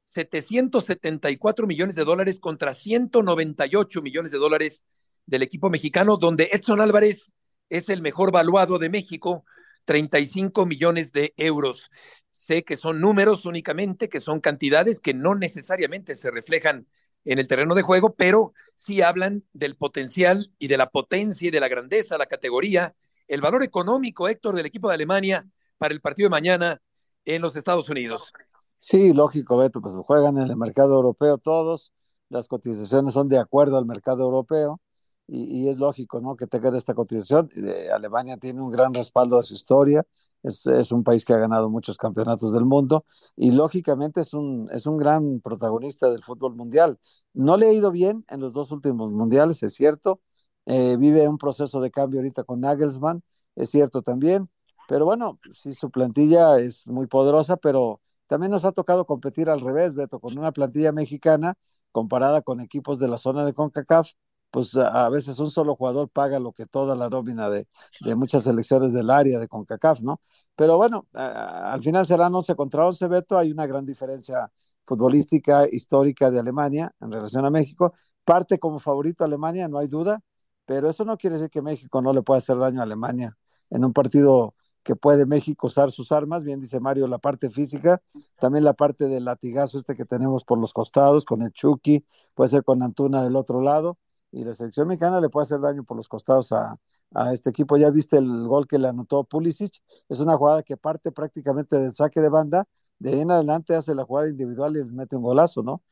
774 0.04 1.66
millones 1.66 1.94
de 1.94 2.04
dólares 2.04 2.38
contra 2.38 2.74
198 2.74 4.02
millones 4.02 4.30
de 4.30 4.36
dólares 4.36 4.84
del 5.24 5.42
equipo 5.42 5.70
mexicano, 5.70 6.18
donde 6.18 6.50
Edson 6.52 6.82
Álvarez 6.82 7.34
es 7.70 7.88
el 7.88 8.02
mejor 8.02 8.30
valuado 8.30 8.78
de 8.78 8.90
México 8.90 9.46
35 9.86 10.66
millones 10.66 11.12
de 11.12 11.32
euros. 11.38 11.90
Sé 12.30 12.64
que 12.64 12.76
son 12.76 13.00
números 13.00 13.46
únicamente, 13.46 14.10
que 14.10 14.20
son 14.20 14.40
cantidades 14.40 15.00
que 15.00 15.14
no 15.14 15.34
necesariamente 15.34 16.16
se 16.16 16.30
reflejan 16.30 16.86
en 17.24 17.38
el 17.38 17.48
terreno 17.48 17.74
de 17.74 17.82
juego, 17.82 18.14
pero 18.14 18.52
sí 18.74 19.00
hablan 19.00 19.44
del 19.52 19.76
potencial 19.76 20.52
y 20.58 20.68
de 20.68 20.76
la 20.76 20.90
potencia 20.90 21.48
y 21.48 21.50
de 21.50 21.60
la 21.60 21.68
grandeza, 21.68 22.18
la 22.18 22.26
categoría, 22.26 22.94
el 23.26 23.40
valor 23.40 23.62
económico, 23.62 24.28
Héctor, 24.28 24.54
del 24.54 24.66
equipo 24.66 24.88
de 24.88 24.94
Alemania 24.94 25.46
para 25.78 25.94
el 25.94 26.00
partido 26.00 26.26
de 26.26 26.30
mañana 26.30 26.82
en 27.24 27.42
los 27.42 27.56
Estados 27.56 27.88
Unidos. 27.88 28.32
Sí, 28.78 29.12
lógico, 29.12 29.56
Beto, 29.56 29.80
pues 29.80 29.94
juegan 29.94 30.38
en 30.38 30.50
el 30.50 30.56
mercado 30.56 30.94
europeo 30.94 31.38
todos, 31.38 31.92
las 32.28 32.46
cotizaciones 32.46 33.14
son 33.14 33.28
de 33.28 33.38
acuerdo 33.38 33.78
al 33.78 33.86
mercado 33.86 34.24
europeo 34.24 34.80
y, 35.28 35.68
es 35.68 35.78
lógico, 35.78 36.20
¿no? 36.20 36.36
Que 36.36 36.46
tenga 36.46 36.76
esta 36.76 36.94
cotización. 36.94 37.50
Alemania 37.92 38.36
tiene 38.36 38.60
un 38.62 38.70
gran 38.70 38.94
respaldo 38.94 39.36
de 39.38 39.42
su 39.42 39.54
historia, 39.54 40.04
es, 40.42 40.66
es, 40.66 40.92
un 40.92 41.02
país 41.04 41.24
que 41.24 41.32
ha 41.34 41.38
ganado 41.38 41.68
muchos 41.70 41.96
campeonatos 41.98 42.52
del 42.52 42.64
mundo 42.64 43.04
y 43.36 43.50
lógicamente 43.50 44.20
es 44.20 44.32
un, 44.34 44.68
es 44.72 44.86
un 44.86 44.98
gran 44.98 45.40
protagonista 45.40 46.08
del 46.10 46.22
fútbol 46.22 46.54
mundial. 46.54 46.98
No 47.34 47.56
le 47.56 47.66
ha 47.68 47.72
ido 47.72 47.90
bien 47.90 48.24
en 48.28 48.40
los 48.40 48.52
dos 48.52 48.70
últimos 48.72 49.12
mundiales, 49.12 49.62
es 49.62 49.74
cierto. 49.74 50.20
Eh, 50.66 50.96
vive 50.98 51.28
un 51.28 51.38
proceso 51.38 51.80
de 51.80 51.90
cambio 51.90 52.20
ahorita 52.20 52.44
con 52.44 52.60
Nagelsmann, 52.60 53.22
es 53.56 53.70
cierto 53.70 54.02
también. 54.02 54.48
Pero 54.88 55.04
bueno, 55.04 55.40
sí, 55.52 55.74
su 55.74 55.90
plantilla 55.90 56.58
es 56.58 56.88
muy 56.88 57.06
poderosa, 57.06 57.56
pero 57.56 58.00
también 58.28 58.52
nos 58.52 58.64
ha 58.64 58.72
tocado 58.72 59.04
competir 59.06 59.50
al 59.50 59.60
revés, 59.60 59.94
Beto, 59.94 60.20
con 60.20 60.38
una 60.38 60.52
plantilla 60.52 60.92
mexicana 60.92 61.54
comparada 61.92 62.42
con 62.42 62.60
equipos 62.60 62.98
de 62.98 63.08
la 63.08 63.18
zona 63.18 63.44
de 63.44 63.54
CONCACAF, 63.54 64.12
pues 64.56 64.74
a, 64.74 65.06
veces 65.10 65.38
un 65.38 65.50
solo 65.50 65.76
jugador 65.76 66.08
paga 66.08 66.38
lo 66.38 66.50
que 66.50 66.64
toda 66.64 66.94
la 66.96 67.10
nómina 67.10 67.50
de, 67.50 67.68
de 68.00 68.14
muchas 68.16 68.44
selecciones 68.44 68.94
del 68.94 69.10
área 69.10 69.38
de 69.38 69.48
CONCACAF, 69.48 70.00
¿no? 70.00 70.22
Pero 70.54 70.78
bueno, 70.78 71.06
al 71.12 71.82
final 71.82 72.06
serán 72.06 72.34
11 72.34 72.54
contra 72.54 72.86
11, 72.86 73.06
Beto, 73.06 73.36
hay 73.36 73.52
una 73.52 73.66
gran 73.66 73.84
diferencia 73.84 74.50
futbolística 74.82 75.68
histórica 75.70 76.30
de 76.30 76.38
Alemania 76.40 76.90
en 77.02 77.12
relación 77.12 77.44
a 77.44 77.50
México. 77.50 77.92
Parte 78.24 78.58
como 78.58 78.78
favorito 78.78 79.24
Alemania, 79.24 79.68
no 79.68 79.76
hay 79.76 79.88
duda, 79.88 80.22
pero 80.64 80.88
eso 80.88 81.04
no 81.04 81.18
quiere 81.18 81.36
decir 81.36 81.50
que 81.50 81.60
México 81.60 82.00
no 82.00 82.14
le 82.14 82.22
pueda 82.22 82.38
hacer 82.38 82.56
daño 82.56 82.80
a 82.80 82.84
Alemania 82.84 83.36
en 83.68 83.84
un 83.84 83.92
partido 83.92 84.54
que 84.82 84.96
puede 84.96 85.26
México 85.26 85.66
usar 85.66 85.90
sus 85.90 86.12
armas, 86.12 86.44
bien 86.44 86.62
dice 86.62 86.80
Mario, 86.80 87.08
la 87.08 87.18
parte 87.18 87.50
física, 87.50 88.00
también 88.36 88.64
la 88.64 88.72
parte 88.72 89.04
del 89.06 89.26
latigazo 89.26 89.76
este 89.76 89.96
que 89.96 90.06
tenemos 90.06 90.44
por 90.44 90.58
los 90.58 90.72
costados, 90.72 91.26
con 91.26 91.42
el 91.42 91.52
Chucky, 91.52 92.06
puede 92.34 92.48
ser 92.48 92.64
con 92.64 92.82
Antuna 92.82 93.22
del 93.22 93.36
otro 93.36 93.60
lado, 93.60 93.98
y 94.40 94.44
la 94.44 94.52
selección 94.52 94.88
mexicana 94.88 95.20
le 95.20 95.28
puede 95.28 95.44
hacer 95.44 95.60
daño 95.60 95.84
por 95.84 95.96
los 95.96 96.08
costados 96.08 96.52
a, 96.52 96.78
a 97.14 97.32
este 97.32 97.50
equipo. 97.50 97.76
Ya 97.76 97.90
viste 97.90 98.18
el 98.18 98.46
gol 98.46 98.66
que 98.66 98.78
le 98.78 98.88
anotó 98.88 99.24
Pulisic, 99.24 99.82
es 100.08 100.20
una 100.20 100.36
jugada 100.36 100.62
que 100.62 100.76
parte 100.76 101.12
prácticamente 101.12 101.76
del 101.78 101.92
saque 101.92 102.20
de 102.20 102.28
banda, 102.28 102.66
de 102.98 103.10
ahí 103.10 103.20
en 103.20 103.30
adelante 103.30 103.74
hace 103.74 103.94
la 103.94 104.04
jugada 104.04 104.28
individual 104.28 104.76
y 104.76 104.78
les 104.78 104.92
mete 104.92 105.16
un 105.16 105.22
golazo, 105.22 105.62
¿no? 105.62 105.82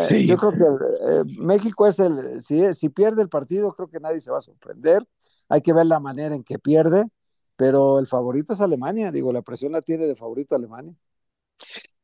Sí. 0.00 0.26
Yo 0.26 0.36
creo 0.36 0.52
que 0.52 0.64
eh, 1.00 1.22
México 1.38 1.86
es 1.86 2.00
el, 2.00 2.42
si, 2.42 2.74
si 2.74 2.88
pierde 2.88 3.22
el 3.22 3.28
partido, 3.28 3.72
creo 3.72 3.88
que 3.88 4.00
nadie 4.00 4.20
se 4.20 4.32
va 4.32 4.38
a 4.38 4.40
sorprender. 4.40 5.06
Hay 5.48 5.62
que 5.62 5.72
ver 5.72 5.86
la 5.86 6.00
manera 6.00 6.34
en 6.34 6.42
que 6.42 6.58
pierde 6.58 7.08
pero 7.56 7.98
el 7.98 8.06
favorito 8.06 8.52
es 8.52 8.60
Alemania, 8.60 9.10
digo, 9.10 9.32
la 9.32 9.42
presión 9.42 9.72
la 9.72 9.82
tiene 9.82 10.06
de 10.06 10.14
favorito 10.14 10.54
Alemania. 10.54 10.94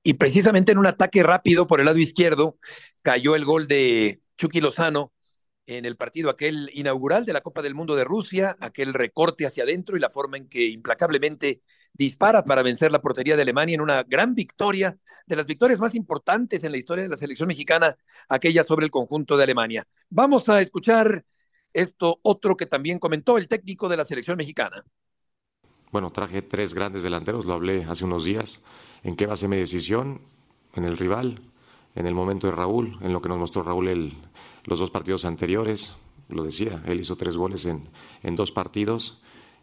Y 0.03 0.15
precisamente 0.15 0.73
en 0.73 0.79
un 0.79 0.87
ataque 0.87 1.23
rápido 1.23 1.67
por 1.67 1.79
el 1.79 1.87
lado 1.87 1.99
izquierdo 1.99 2.57
cayó 3.03 3.37
el 3.37 3.45
gol 3.45 3.69
de 3.69 4.23
Chucky 4.37 4.61
Lozano 4.61 5.13
en 5.67 5.85
el 5.85 5.97
partido 5.97 6.31
aquel 6.31 6.71
inaugural 6.75 7.25
de 7.25 7.33
la 7.33 7.41
Copa 7.41 7.63
del 7.63 7.75
Mundo 7.75 7.95
de 7.95 8.05
Rusia, 8.05 8.57
aquel 8.61 8.95
recorte 8.95 9.47
hacia 9.47 9.65
adentro 9.65 9.97
y 9.97 10.01
la 10.01 10.11
forma 10.11 10.37
en 10.37 10.49
que 10.49 10.67
implacablemente 10.69 11.63
dispara 11.93 12.45
para 12.45 12.63
vencer 12.63 12.91
la 12.91 13.01
portería 13.01 13.37
de 13.37 13.43
Alemania 13.43 13.75
en 13.75 13.81
una 13.81 14.03
gran 14.03 14.35
victoria, 14.35 14.99
de 15.27 15.37
las 15.37 15.47
victorias 15.47 15.79
más 15.79 15.95
importantes 15.95 16.65
en 16.65 16.73
la 16.73 16.79
historia 16.79 17.05
de 17.05 17.11
la 17.11 17.17
selección 17.17 17.47
mexicana, 17.47 17.97
aquella 18.29 18.65
sobre 18.65 18.87
el 18.87 18.91
conjunto 18.91 19.37
de 19.37 19.45
Alemania. 19.45 19.87
Vamos 20.11 20.49
a 20.49 20.61
escuchar 20.61 21.25
esto 21.73 22.19
otro 22.23 22.57
que 22.57 22.67
también 22.67 22.99
comentó 22.99 23.39
el 23.39 23.49
técnico 23.49 23.89
de 23.89 23.97
la 23.97 24.05
selección 24.05 24.37
mexicana 24.37 24.85
bueno, 25.93 26.11
traje 26.11 26.41
tres 26.41 26.73
grandes 26.73 27.03
delanteros, 27.03 27.45
lo 27.45 27.53
hablé 27.53 27.85
hace 27.85 28.07
unos 28.07 28.25
días. 28.25 28.65
¿En 29.03 29.15
qué 29.15 29.27
base 29.27 29.47
mi 29.47 29.59
decisión? 29.59 30.23
En 30.75 30.85
el 30.85 30.97
rival, 30.97 31.43
en 31.95 32.07
el 32.07 32.15
momento 32.15 32.47
de 32.47 32.55
Raúl, 32.55 32.99
en 33.03 33.13
lo 33.13 33.21
que 33.21 33.29
nos 33.29 33.39
mostró 33.39 33.63
Raúl 33.63 33.89
el, 33.89 34.15
los 34.65 34.79
dos 34.79 34.91
partidos 34.91 35.25
anteriores. 35.25 35.97
Lo 36.29 36.45
decía, 36.45 36.83
él 36.87 37.01
hizo 37.01 37.17
tres 37.17 37.37
goles 37.37 37.67
en, 37.67 37.89
en 38.23 38.37
dos 38.37 38.53
partidos 38.53 39.23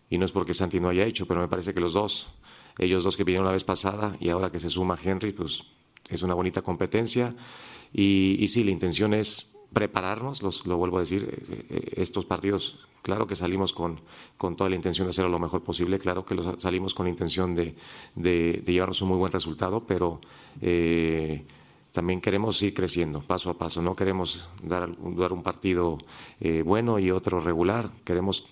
y 0.10 0.18
no 0.18 0.26
es 0.26 0.32
porque 0.32 0.54
Santi 0.54 0.80
no 0.80 0.90
haya 0.90 1.06
hecho, 1.06 1.26
pero 1.28 1.40
me 1.40 1.48
parece 1.48 1.74
que 1.74 1.80
los 1.80 1.94
dos, 1.94 2.28
ellos 2.78 3.04
dos 3.04 3.16
que 3.18 3.24
vinieron 3.24 3.46
la 3.46 3.54
vez 3.54 3.64
pasada 3.64 4.16
y 4.20 4.30
ahora 4.30 4.50
que 4.50 4.60
se 4.60 4.70
suma 4.70 4.98
Henry, 5.02 5.32
pues 5.32 5.64
es 6.10 6.24
una 6.24 6.34
bonita 6.34 6.62
competencia. 6.62 7.36
Y, 7.94 8.38
y 8.40 8.48
sí, 8.48 8.64
la 8.64 8.72
intención 8.72 9.14
es 9.14 9.50
prepararnos, 9.74 10.42
los, 10.42 10.66
lo 10.66 10.78
vuelvo 10.78 10.98
a 10.98 11.02
decir, 11.02 11.28
eh, 11.50 11.66
eh, 11.70 11.94
estos 11.98 12.26
partidos, 12.26 12.80
claro 13.02 13.28
que 13.28 13.36
salimos 13.36 13.74
con, 13.74 14.02
con, 14.38 14.56
toda 14.56 14.70
la 14.70 14.76
intención 14.76 15.06
de 15.08 15.10
hacerlo 15.10 15.30
lo 15.30 15.40
mejor 15.40 15.64
posible, 15.64 16.00
claro 16.00 16.26
que 16.26 16.36
los, 16.36 16.62
salimos 16.62 16.94
con 16.96 17.06
la 17.06 17.12
intención 17.12 17.54
de, 17.56 17.76
de, 18.16 18.64
llevarnos 18.66 19.02
un 19.02 19.10
muy 19.10 19.18
buen 19.18 19.32
resultado, 19.32 19.86
pero 19.86 20.22
eh, 20.62 21.46
también 21.92 22.22
queremos 22.22 22.62
ir 22.62 22.74
creciendo 22.74 23.22
paso 23.22 23.50
a 23.50 23.58
paso, 23.58 23.82
no 23.82 23.96
queremos 23.96 24.48
dar, 24.64 24.90
dar 25.16 25.34
un 25.34 25.44
partido 25.44 25.98
bueno 26.64 27.00
y 27.00 27.12
otro 27.12 27.40
regular, 27.40 27.90
queremos 28.04 28.46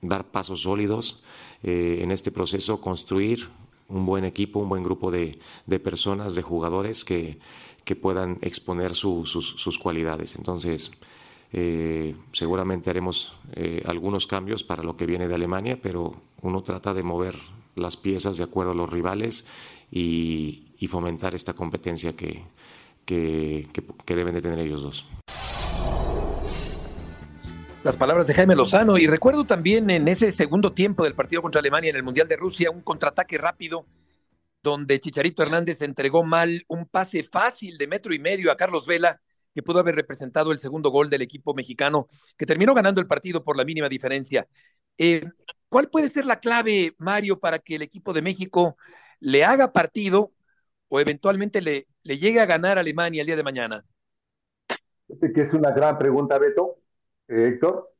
dar 0.00 0.24
pasos 0.24 0.62
sólidos 0.62 1.22
en 1.62 2.10
este 2.10 2.30
proceso, 2.30 2.80
construir 2.80 3.48
un 3.88 4.06
buen 4.06 4.24
equipo, 4.24 4.60
un 4.60 4.68
buen 4.68 4.82
grupo 4.82 5.10
de, 5.10 5.38
de 5.66 5.80
personas, 5.80 6.34
de 6.34 6.42
jugadores 6.42 7.04
que 7.04 7.38
que 7.84 7.96
puedan 7.96 8.38
exponer 8.40 8.94
sus, 8.94 9.78
cualidades. 9.80 10.36
Entonces, 10.36 10.90
eh, 11.52 12.16
seguramente 12.32 12.90
haremos 12.90 13.36
eh, 13.52 13.82
algunos 13.86 14.26
cambios 14.26 14.64
para 14.64 14.82
lo 14.82 14.96
que 14.96 15.06
viene 15.06 15.28
de 15.28 15.34
Alemania, 15.34 15.78
pero 15.80 16.14
uno 16.42 16.62
trata 16.62 16.94
de 16.94 17.02
mover 17.02 17.36
las 17.76 17.96
piezas 17.96 18.36
de 18.36 18.44
acuerdo 18.44 18.72
a 18.72 18.74
los 18.74 18.90
rivales 18.90 19.46
y, 19.90 20.60
fomentar 20.84 21.34
esta 21.34 21.54
competencia 21.54 22.14
que, 22.14 22.44
que, 23.04 23.66
deben 24.06 24.34
de 24.34 24.42
tener 24.42 24.58
ellos 24.58 24.82
dos. 24.82 25.06
Las 27.82 27.96
palabras 27.96 28.26
de 28.26 28.34
Jaime 28.34 28.56
Lozano 28.56 28.96
y 28.96 29.06
recuerdo 29.06 29.44
también 29.44 29.90
en 29.90 30.08
ese 30.08 30.32
segundo 30.32 30.72
tiempo 30.72 31.04
del 31.04 31.14
partido 31.14 31.42
contra 31.42 31.60
Alemania 31.60 31.90
en 31.90 31.96
el 31.96 32.02
Mundial 32.02 32.26
de 32.26 32.36
Rusia 32.36 32.70
un 32.70 32.80
contraataque 32.80 33.36
rápido 33.36 33.84
donde 34.62 34.98
Chicharito 34.98 35.42
Hernández 35.42 35.82
entregó 35.82 36.24
mal 36.24 36.64
un 36.68 36.86
pase 36.86 37.22
fácil 37.22 37.76
de 37.76 37.86
metro 37.86 38.14
y 38.14 38.18
medio 38.18 38.50
a 38.50 38.56
Carlos 38.56 38.86
Vela, 38.86 39.20
que 39.54 39.62
pudo 39.62 39.80
haber 39.80 39.94
representado 39.94 40.50
el 40.52 40.58
segundo 40.58 40.88
gol 40.88 41.10
del 41.10 41.20
equipo 41.20 41.52
mexicano, 41.52 42.08
que 42.38 42.46
terminó 42.46 42.72
ganando 42.72 43.02
el 43.02 43.06
partido 43.06 43.44
por 43.44 43.58
la 43.58 43.64
mínima 43.66 43.90
diferencia. 43.90 44.48
Eh, 44.96 45.22
¿Cuál 45.68 45.90
puede 45.90 46.08
ser 46.08 46.24
la 46.24 46.40
clave, 46.40 46.94
Mario, 46.96 47.38
para 47.38 47.58
que 47.58 47.74
el 47.74 47.82
equipo 47.82 48.14
de 48.14 48.22
México 48.22 48.78
le 49.20 49.44
haga 49.44 49.72
partido 49.72 50.32
o 50.88 50.98
eventualmente 51.00 51.60
le, 51.60 51.86
le 52.04 52.16
llegue 52.18 52.40
a 52.40 52.46
ganar 52.46 52.78
Alemania 52.78 53.22
el 53.22 53.26
día 53.26 53.36
de 53.36 53.42
mañana? 53.42 53.84
Que 55.08 55.40
es 55.40 55.52
una 55.52 55.72
gran 55.72 55.98
pregunta, 55.98 56.38
Beto, 56.38 56.76
eh, 57.28 57.48
Héctor, 57.48 57.92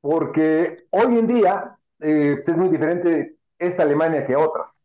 porque 0.00 0.86
hoy 0.90 1.18
en 1.18 1.26
día 1.26 1.78
eh, 2.00 2.42
es 2.44 2.56
muy 2.56 2.68
diferente 2.68 3.36
esta 3.58 3.82
Alemania 3.82 4.26
que 4.26 4.34
otras 4.34 4.84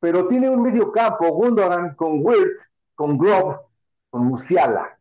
pero 0.00 0.28
tiene 0.28 0.48
un 0.48 0.62
medio 0.62 0.92
campo, 0.92 1.28
Gundogan 1.32 1.94
con 1.94 2.24
Wirt, 2.24 2.60
con 2.94 3.18
Grob, 3.18 3.60
con 4.10 4.26
Musiala. 4.26 4.98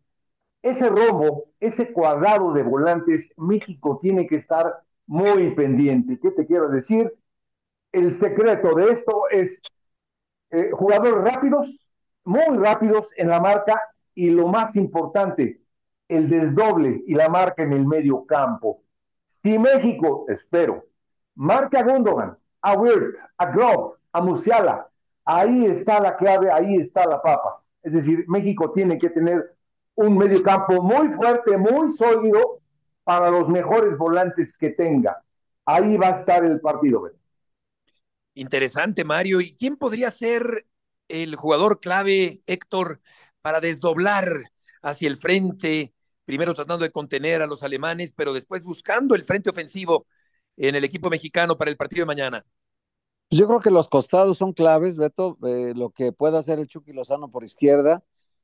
Ese 0.61 0.89
rombo, 0.89 1.45
ese 1.59 1.93
cuadrado 1.93 2.51
de 2.53 2.63
volantes, 2.63 3.31
México 3.37 3.99
tiene 4.01 4.27
que 4.27 4.35
estar 4.35 4.81
muy 5.05 5.53
pendiente. 5.55 6.19
¿Qué 6.19 6.31
te 6.31 6.45
quiero 6.45 6.69
decir? 6.69 7.13
El 7.91 8.13
secreto 8.13 8.75
de 8.75 8.89
esto 8.89 9.29
es 9.29 9.61
eh, 10.49 10.71
jugadores 10.71 11.23
rápidos, 11.23 11.86
muy 12.27 12.57
rápidos 12.57 13.09
en 13.15 13.29
la 13.29 13.39
marca 13.39 13.81
y 14.13 14.29
lo 14.29 14.47
más 14.47 14.75
importante, 14.75 15.61
el 16.09 16.27
desdoble 16.27 17.03
y 17.07 17.13
la 17.13 17.29
marca 17.29 17.63
en 17.63 17.71
el 17.71 17.85
medio 17.85 18.25
campo. 18.25 18.83
Si 19.25 19.57
México, 19.57 20.25
espero, 20.27 20.85
marca 21.35 21.79
a 21.79 21.83
Gundogan, 21.83 22.37
a 22.61 22.73
Wirt, 22.73 23.15
a 23.37 23.45
Grob, 23.51 23.95
a 24.11 24.21
Musiala. 24.21 24.89
Ahí 25.23 25.65
está 25.65 26.01
la 26.01 26.15
clave, 26.15 26.51
ahí 26.51 26.75
está 26.77 27.05
la 27.05 27.21
papa. 27.21 27.63
Es 27.81 27.93
decir, 27.93 28.25
México 28.27 28.71
tiene 28.71 28.97
que 28.97 29.09
tener 29.09 29.55
un 29.95 30.17
mediocampo 30.17 30.81
muy 30.81 31.09
fuerte, 31.09 31.57
muy 31.57 31.89
sólido 31.89 32.59
para 33.03 33.29
los 33.29 33.47
mejores 33.47 33.97
volantes 33.97 34.57
que 34.57 34.71
tenga. 34.71 35.23
Ahí 35.65 35.95
va 35.95 36.07
a 36.07 36.11
estar 36.11 36.43
el 36.43 36.59
partido. 36.59 37.09
Interesante, 38.33 39.05
Mario. 39.05 39.39
¿Y 39.39 39.55
quién 39.55 39.77
podría 39.77 40.11
ser 40.11 40.65
el 41.07 41.35
jugador 41.35 41.79
clave, 41.79 42.41
Héctor, 42.47 43.01
para 43.41 43.59
desdoblar 43.59 44.51
hacia 44.81 45.07
el 45.07 45.17
frente, 45.17 45.93
primero 46.25 46.53
tratando 46.53 46.83
de 46.83 46.91
contener 46.91 47.41
a 47.41 47.47
los 47.47 47.63
alemanes, 47.63 48.13
pero 48.13 48.33
después 48.33 48.63
buscando 48.63 49.15
el 49.15 49.23
frente 49.23 49.49
ofensivo 49.49 50.05
en 50.57 50.75
el 50.75 50.83
equipo 50.83 51.09
mexicano 51.09 51.57
para 51.57 51.71
el 51.71 51.77
partido 51.77 52.01
de 52.01 52.07
mañana? 52.07 52.45
Yo 53.29 53.47
creo 53.47 53.59
que 53.59 53.71
los 53.71 53.89
costados 53.89 54.37
son 54.37 54.53
claves, 54.53 54.97
Beto, 54.97 55.37
eh, 55.45 55.73
lo 55.75 55.89
que 55.91 56.11
pueda 56.13 56.39
hacer 56.39 56.59
el 56.59 56.67
Chucky 56.67 56.93
Lozano 56.93 57.29
por 57.29 57.43
izquierda 57.43 58.03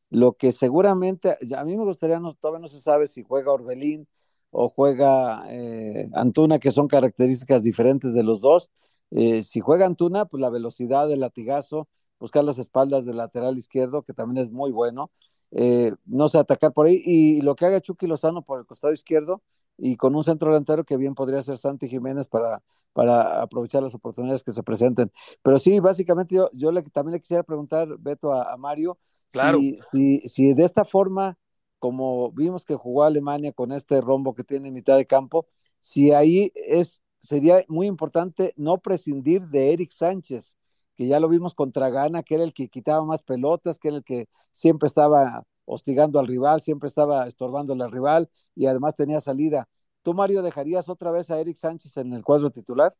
Lo 0.10 0.34
que 0.34 0.51
seguramente, 0.51 1.38
a 1.58 1.63
mí 1.63 1.77
me 1.77 1.86
gustaría, 1.86 2.20
no, 2.20 2.34
todavía 2.34 2.60
no 2.62 2.67
se 2.67 2.82
sabe 2.82 3.08
si 3.08 3.24
juega 3.24 3.51
Orbelín 3.51 4.08
o 4.51 4.70
juega 4.70 5.46
eh, 5.50 6.10
Antuna, 6.13 6.60
que 6.60 6.72
son 6.72 6.88
características 6.88 7.63
diferentes 7.63 8.13
de 8.13 8.24
los 8.24 8.41
dos. 8.41 8.72
Eh, 9.12 9.41
si 9.43 9.60
juega 9.62 9.86
Antuna, 9.86 10.25
pues 10.25 10.41
la 10.41 10.50
velocidad 10.50 11.08
del 11.08 11.22
latigazo, 11.22 11.88
buscar 12.24 12.46
las 12.46 12.58
espaldas 12.58 13.06
del 13.06 13.18
lateral 13.18 13.58
izquierdo, 13.58 14.01
que 14.03 14.13
también 14.13 14.42
es 14.42 14.50
muy 14.50 14.72
bueno. 14.72 15.12
Eh, 15.51 15.92
no 16.06 16.30
sé, 16.30 16.38
atacar 16.38 16.72
por 16.72 16.86
ahí. 16.86 17.01
Y, 17.03 17.42
lo 17.42 17.53
que 17.56 17.65
haga 17.65 17.82
Chucky 17.82 18.08
Lozano 18.08 18.44
por 18.44 18.60
el 18.60 18.65
costado 18.65 18.94
izquierdo 18.94 19.42
y 19.77 19.98
con 19.98 20.15
un 20.15 20.24
centro 20.24 20.50
delantero 20.50 20.86
que 20.86 20.96
bien 20.96 21.15
podría 21.15 21.42
ser 21.42 21.58
Santi 21.58 21.89
Jiménez 21.89 22.30
para, 22.30 22.63
para 22.94 23.42
aprovechar 23.42 23.84
las 23.84 23.94
oportunidades 23.94 24.42
que 24.42 24.53
se 24.53 24.63
presenten. 24.63 25.12
Pero 25.42 25.58
sí, 25.58 25.82
básicamente 25.82 26.36
yo, 26.36 26.50
yo 26.53 26.72
le, 26.72 26.82
también 26.84 27.13
le 27.13 27.20
quisiera 27.20 27.44
preguntar, 27.44 27.89
Beto, 28.00 28.32
a, 28.32 28.53
a 28.53 28.56
Mario, 28.56 28.98
Claro. 29.30 29.60
si, 29.60 29.80
si, 29.92 30.20
si 30.27 30.53
de 30.53 30.63
esta 30.63 30.86
forma 30.86 31.38
como 31.80 32.32
vimos 32.32 32.63
que 32.63 32.75
jugó 32.75 33.03
Alemania 33.03 33.51
con 33.51 33.74
este 33.74 34.00
rombo 34.00 34.34
que 34.34 34.46
tiene 34.46 34.70
en 34.70 34.74
mitad 34.74 34.96
de 34.96 35.06
campo, 35.06 35.48
si 35.82 36.12
ahí 36.13 36.50
es, 36.56 37.01
sería 37.20 37.65
muy 37.68 37.88
importante 37.88 38.53
no 38.56 38.77
prescindir 38.77 39.50
de 39.50 39.74
Eric 39.74 39.92
Sánchez, 39.92 40.58
que 40.95 41.07
ya 41.07 41.19
lo 41.19 41.29
vimos 41.29 41.53
contra 41.55 41.89
Ghana, 41.89 42.23
que 42.23 42.35
era 42.35 42.43
el 42.43 42.53
que 42.53 42.69
quitaba 42.69 43.05
más 43.05 43.23
pelotas, 43.23 43.79
que 43.79 43.89
era 43.89 43.97
el 43.97 44.03
que 44.03 44.27
siempre 44.51 44.88
estaba 44.88 45.43
hostigando 45.65 46.19
al 46.19 46.27
rival, 46.27 46.62
siempre 46.62 46.88
estaba 46.88 47.27
estorbándole 47.27 47.83
al 47.83 47.91
rival 47.91 48.29
y 48.55 48.67
además 48.67 48.95
tenía 48.95 49.21
salida. 49.21 49.67
¿Tú, 50.01 50.13
Mario, 50.13 50.41
dejarías 50.41 50.89
otra 50.89 51.12
vez 51.12 51.31
a 51.31 51.39
Eric 51.39 51.55
Sánchez 51.55 51.97
en 51.97 52.13
el 52.13 52.23
cuadro 52.23 52.51
titular? 52.51 52.95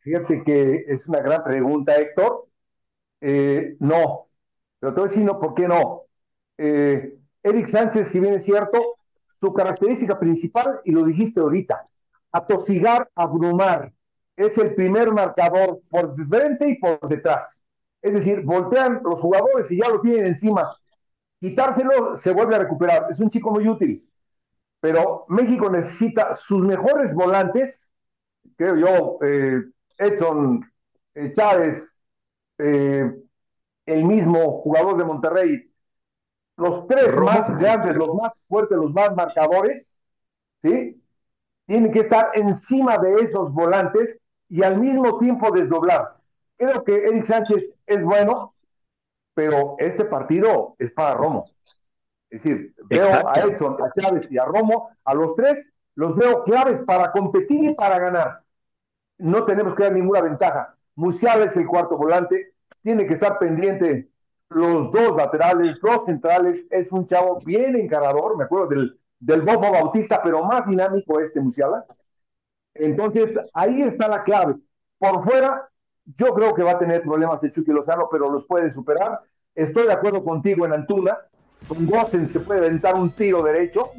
Fíjate 0.00 0.42
que 0.44 0.84
es 0.88 1.06
una 1.08 1.20
gran 1.20 1.44
pregunta, 1.44 1.96
Héctor. 1.96 2.46
Eh, 3.20 3.76
no, 3.80 4.28
pero 4.78 4.94
te 4.94 5.00
voy 5.00 5.08
a 5.08 5.10
decir 5.12 5.24
no, 5.24 5.40
¿por 5.40 5.54
qué 5.54 5.68
no? 5.68 6.02
Eh, 6.58 7.18
Eric 7.42 7.66
Sánchez, 7.66 8.08
si 8.08 8.20
bien 8.20 8.34
es 8.34 8.44
cierto, 8.44 8.78
su 9.40 9.52
característica 9.52 10.18
principal, 10.18 10.80
y 10.84 10.92
lo 10.92 11.04
dijiste 11.04 11.40
ahorita, 11.40 11.88
atosigar, 12.32 13.10
abrumar. 13.14 13.92
Es 14.40 14.56
el 14.56 14.74
primer 14.74 15.12
marcador 15.12 15.82
por 15.90 16.16
frente 16.26 16.70
y 16.70 16.78
por 16.78 16.98
detrás. 17.06 17.62
Es 18.00 18.14
decir, 18.14 18.40
voltean 18.40 19.02
los 19.04 19.20
jugadores 19.20 19.70
y 19.70 19.76
ya 19.76 19.90
lo 19.90 20.00
tienen 20.00 20.28
encima. 20.28 20.74
Quitárselo 21.38 22.16
se 22.16 22.32
vuelve 22.32 22.54
a 22.54 22.60
recuperar. 22.60 23.06
Es 23.10 23.20
un 23.20 23.28
chico 23.28 23.50
muy 23.50 23.68
útil. 23.68 24.08
Pero 24.80 25.26
México 25.28 25.68
necesita 25.68 26.32
sus 26.32 26.62
mejores 26.62 27.14
volantes, 27.14 27.92
creo 28.56 28.76
yo, 28.76 29.18
eh, 29.22 29.60
Edson, 29.98 30.64
eh, 31.14 31.30
Chávez, 31.32 32.02
eh, 32.56 33.12
el 33.84 34.04
mismo 34.04 34.62
jugador 34.62 34.96
de 34.96 35.04
Monterrey, 35.04 35.70
los 36.56 36.86
tres 36.86 37.14
más 37.14 37.58
grandes, 37.58 37.94
los 37.94 38.16
más 38.16 38.42
fuertes, 38.48 38.78
los 38.78 38.94
más 38.94 39.14
marcadores, 39.14 40.00
¿sí? 40.62 40.98
Tienen 41.66 41.92
que 41.92 42.00
estar 42.00 42.30
encima 42.32 42.96
de 42.96 43.16
esos 43.16 43.52
volantes 43.52 44.18
y 44.50 44.62
al 44.62 44.78
mismo 44.78 45.16
tiempo 45.16 45.50
desdoblar. 45.50 46.16
Creo 46.58 46.84
que 46.84 46.94
Eric 46.94 47.24
Sánchez 47.24 47.74
es 47.86 48.04
bueno, 48.04 48.54
pero 49.32 49.76
este 49.78 50.04
partido 50.04 50.74
es 50.78 50.92
para 50.92 51.14
Romo. 51.14 51.46
Es 52.28 52.42
decir, 52.42 52.74
veo 52.84 53.04
Exacto. 53.04 53.28
a 53.28 53.42
Edson, 53.44 53.76
a 53.82 53.92
Chávez 53.98 54.26
y 54.30 54.36
a 54.36 54.44
Romo, 54.44 54.90
a 55.04 55.14
los 55.14 55.34
tres, 55.36 55.72
los 55.94 56.14
veo 56.16 56.42
claves 56.42 56.82
para 56.82 57.10
competir 57.12 57.64
y 57.64 57.74
para 57.74 57.98
ganar. 57.98 58.42
No 59.18 59.44
tenemos 59.44 59.74
que 59.74 59.84
dar 59.84 59.92
ninguna 59.92 60.20
ventaja. 60.20 60.76
Musial 60.96 61.42
es 61.44 61.56
el 61.56 61.66
cuarto 61.66 61.96
volante, 61.96 62.52
tiene 62.82 63.06
que 63.06 63.14
estar 63.14 63.38
pendiente 63.38 64.10
los 64.50 64.90
dos 64.90 65.16
laterales, 65.16 65.78
los 65.80 66.04
centrales, 66.04 66.66
es 66.70 66.90
un 66.90 67.06
chavo 67.06 67.38
bien 67.44 67.76
encarador, 67.76 68.36
me 68.36 68.44
acuerdo 68.44 68.66
del, 68.66 68.98
del 69.20 69.42
Bobo 69.42 69.70
Bautista, 69.70 70.20
pero 70.22 70.44
más 70.44 70.66
dinámico 70.66 71.20
este 71.20 71.40
Musiala. 71.40 71.86
Entonces, 72.74 73.38
ahí 73.52 73.82
está 73.82 74.08
la 74.08 74.22
clave. 74.22 74.56
Por 74.98 75.22
fuera, 75.24 75.68
yo 76.04 76.34
creo 76.34 76.54
que 76.54 76.62
va 76.62 76.72
a 76.72 76.78
tener 76.78 77.02
problemas 77.02 77.42
el 77.42 77.50
Chucky 77.50 77.72
Lozano, 77.72 78.08
pero 78.10 78.30
los 78.30 78.46
puede 78.46 78.70
superar. 78.70 79.20
Estoy 79.54 79.86
de 79.86 79.92
acuerdo 79.92 80.24
contigo 80.24 80.66
en 80.66 80.72
Antuna. 80.72 81.18
Con 81.68 81.86
Gossen 81.86 82.26
se 82.26 82.40
puede 82.40 82.60
aventar 82.60 82.94
un 82.94 83.10
tiro 83.10 83.42
derecho. 83.42 83.90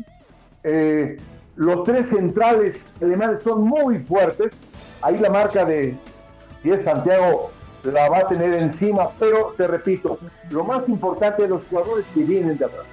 Eh, 0.64 1.18
los 1.56 1.84
tres 1.84 2.10
centrales 2.10 2.92
alemanes 3.02 3.42
son 3.42 3.64
muy 3.64 4.00
fuertes. 4.00 4.52
Ahí 5.02 5.18
la 5.18 5.30
marca 5.30 5.66
de 5.66 5.96
10 6.64 6.84
Santiago 6.84 7.52
la 7.84 8.10
va 8.10 8.20
a 8.20 8.28
tener 8.28 8.54
encima, 8.54 9.10
pero 9.18 9.54
te 9.58 9.68
repito, 9.68 10.20
lo 10.52 10.64
más 10.64 10.88
importante 10.88 11.44
es 11.44 11.50
los 11.50 11.64
jugadores 11.66 12.06
que 12.14 12.24
vienen 12.24 12.58
de 12.58 12.66
atrás. 12.66 12.86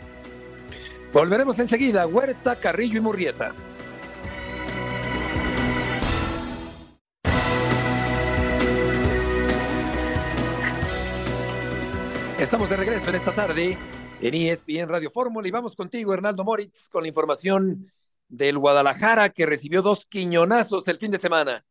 Volveremos 1.13 1.59
enseguida. 1.59 2.07
Huerta, 2.07 2.57
Carrillo 2.57 2.99
y 2.99 3.01
Murrieta. 3.01 3.53
Estamos 12.49 12.71
de 12.71 12.79
regreso 12.79 13.11
en 13.11 13.15
esta 13.15 13.35
tarde 13.35 13.77
en 14.23 14.35
ESPN 14.35 14.89
Radio 14.89 15.11
Fórmula 15.11 15.47
y 15.47 15.51
vamos 15.51 15.77
contigo, 15.77 16.15
Hernaldo 16.15 16.45
Moritz, 16.45 16.89
con 16.89 17.03
la 17.03 17.09
información 17.09 17.93
del 18.27 18.57
Guadalajara 18.57 19.29
que 19.29 19.45
recibió 19.45 19.83
dos 19.83 20.07
quiñonazos 20.07 20.89
el 20.89 20.97
fin 20.97 21.11
de 21.11 21.19
semana. 21.19 21.63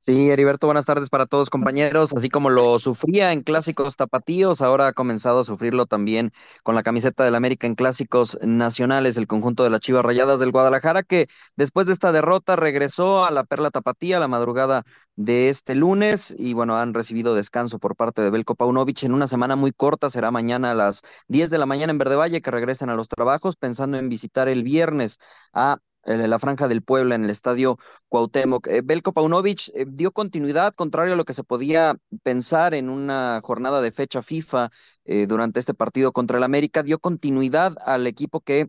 Sí, 0.00 0.30
Heriberto, 0.30 0.68
buenas 0.68 0.84
tardes 0.86 1.10
para 1.10 1.26
todos 1.26 1.50
compañeros. 1.50 2.12
Así 2.14 2.28
como 2.30 2.50
lo 2.50 2.78
sufría 2.78 3.32
en 3.32 3.42
clásicos 3.42 3.96
tapatíos, 3.96 4.62
ahora 4.62 4.86
ha 4.86 4.92
comenzado 4.92 5.40
a 5.40 5.44
sufrirlo 5.44 5.86
también 5.86 6.30
con 6.62 6.76
la 6.76 6.84
camiseta 6.84 7.24
del 7.24 7.34
América 7.34 7.66
en 7.66 7.74
clásicos 7.74 8.38
nacionales, 8.40 9.16
el 9.16 9.26
conjunto 9.26 9.64
de 9.64 9.70
las 9.70 9.80
Chivas 9.80 10.04
Rayadas 10.04 10.38
del 10.38 10.52
Guadalajara, 10.52 11.02
que 11.02 11.26
después 11.56 11.88
de 11.88 11.92
esta 11.94 12.12
derrota 12.12 12.54
regresó 12.54 13.24
a 13.24 13.32
la 13.32 13.42
Perla 13.44 13.70
Tapatía 13.70 14.20
la 14.20 14.28
madrugada 14.28 14.84
de 15.16 15.48
este 15.48 15.74
lunes 15.74 16.32
y 16.38 16.54
bueno, 16.54 16.76
han 16.76 16.94
recibido 16.94 17.34
descanso 17.34 17.80
por 17.80 17.96
parte 17.96 18.22
de 18.22 18.30
Belko 18.30 18.54
Paunovic 18.54 19.02
en 19.02 19.12
una 19.12 19.26
semana 19.26 19.56
muy 19.56 19.72
corta, 19.72 20.10
será 20.10 20.30
mañana 20.30 20.70
a 20.70 20.74
las 20.74 21.02
10 21.26 21.50
de 21.50 21.58
la 21.58 21.66
mañana 21.66 21.90
en 21.90 21.98
Verde 21.98 22.14
Valle 22.14 22.40
que 22.40 22.52
regresen 22.52 22.88
a 22.88 22.94
los 22.94 23.08
trabajos, 23.08 23.56
pensando 23.56 23.98
en 23.98 24.08
visitar 24.08 24.48
el 24.48 24.62
viernes 24.62 25.18
a 25.52 25.78
la 26.04 26.38
Franja 26.38 26.68
del 26.68 26.82
Puebla 26.82 27.14
en 27.14 27.24
el 27.24 27.30
estadio 27.30 27.78
Cuauhtémoc. 28.08 28.66
Eh, 28.68 28.82
Belko 28.84 29.12
Paunovic 29.12 29.68
eh, 29.74 29.84
dio 29.86 30.12
continuidad, 30.12 30.72
contrario 30.74 31.14
a 31.14 31.16
lo 31.16 31.24
que 31.24 31.34
se 31.34 31.44
podía 31.44 31.96
pensar 32.22 32.74
en 32.74 32.88
una 32.88 33.40
jornada 33.42 33.80
de 33.82 33.90
fecha 33.90 34.22
FIFA 34.22 34.70
eh, 35.04 35.26
durante 35.26 35.60
este 35.60 35.74
partido 35.74 36.12
contra 36.12 36.38
el 36.38 36.44
América, 36.44 36.82
dio 36.82 36.98
continuidad 36.98 37.74
al 37.84 38.06
equipo 38.06 38.40
que 38.40 38.68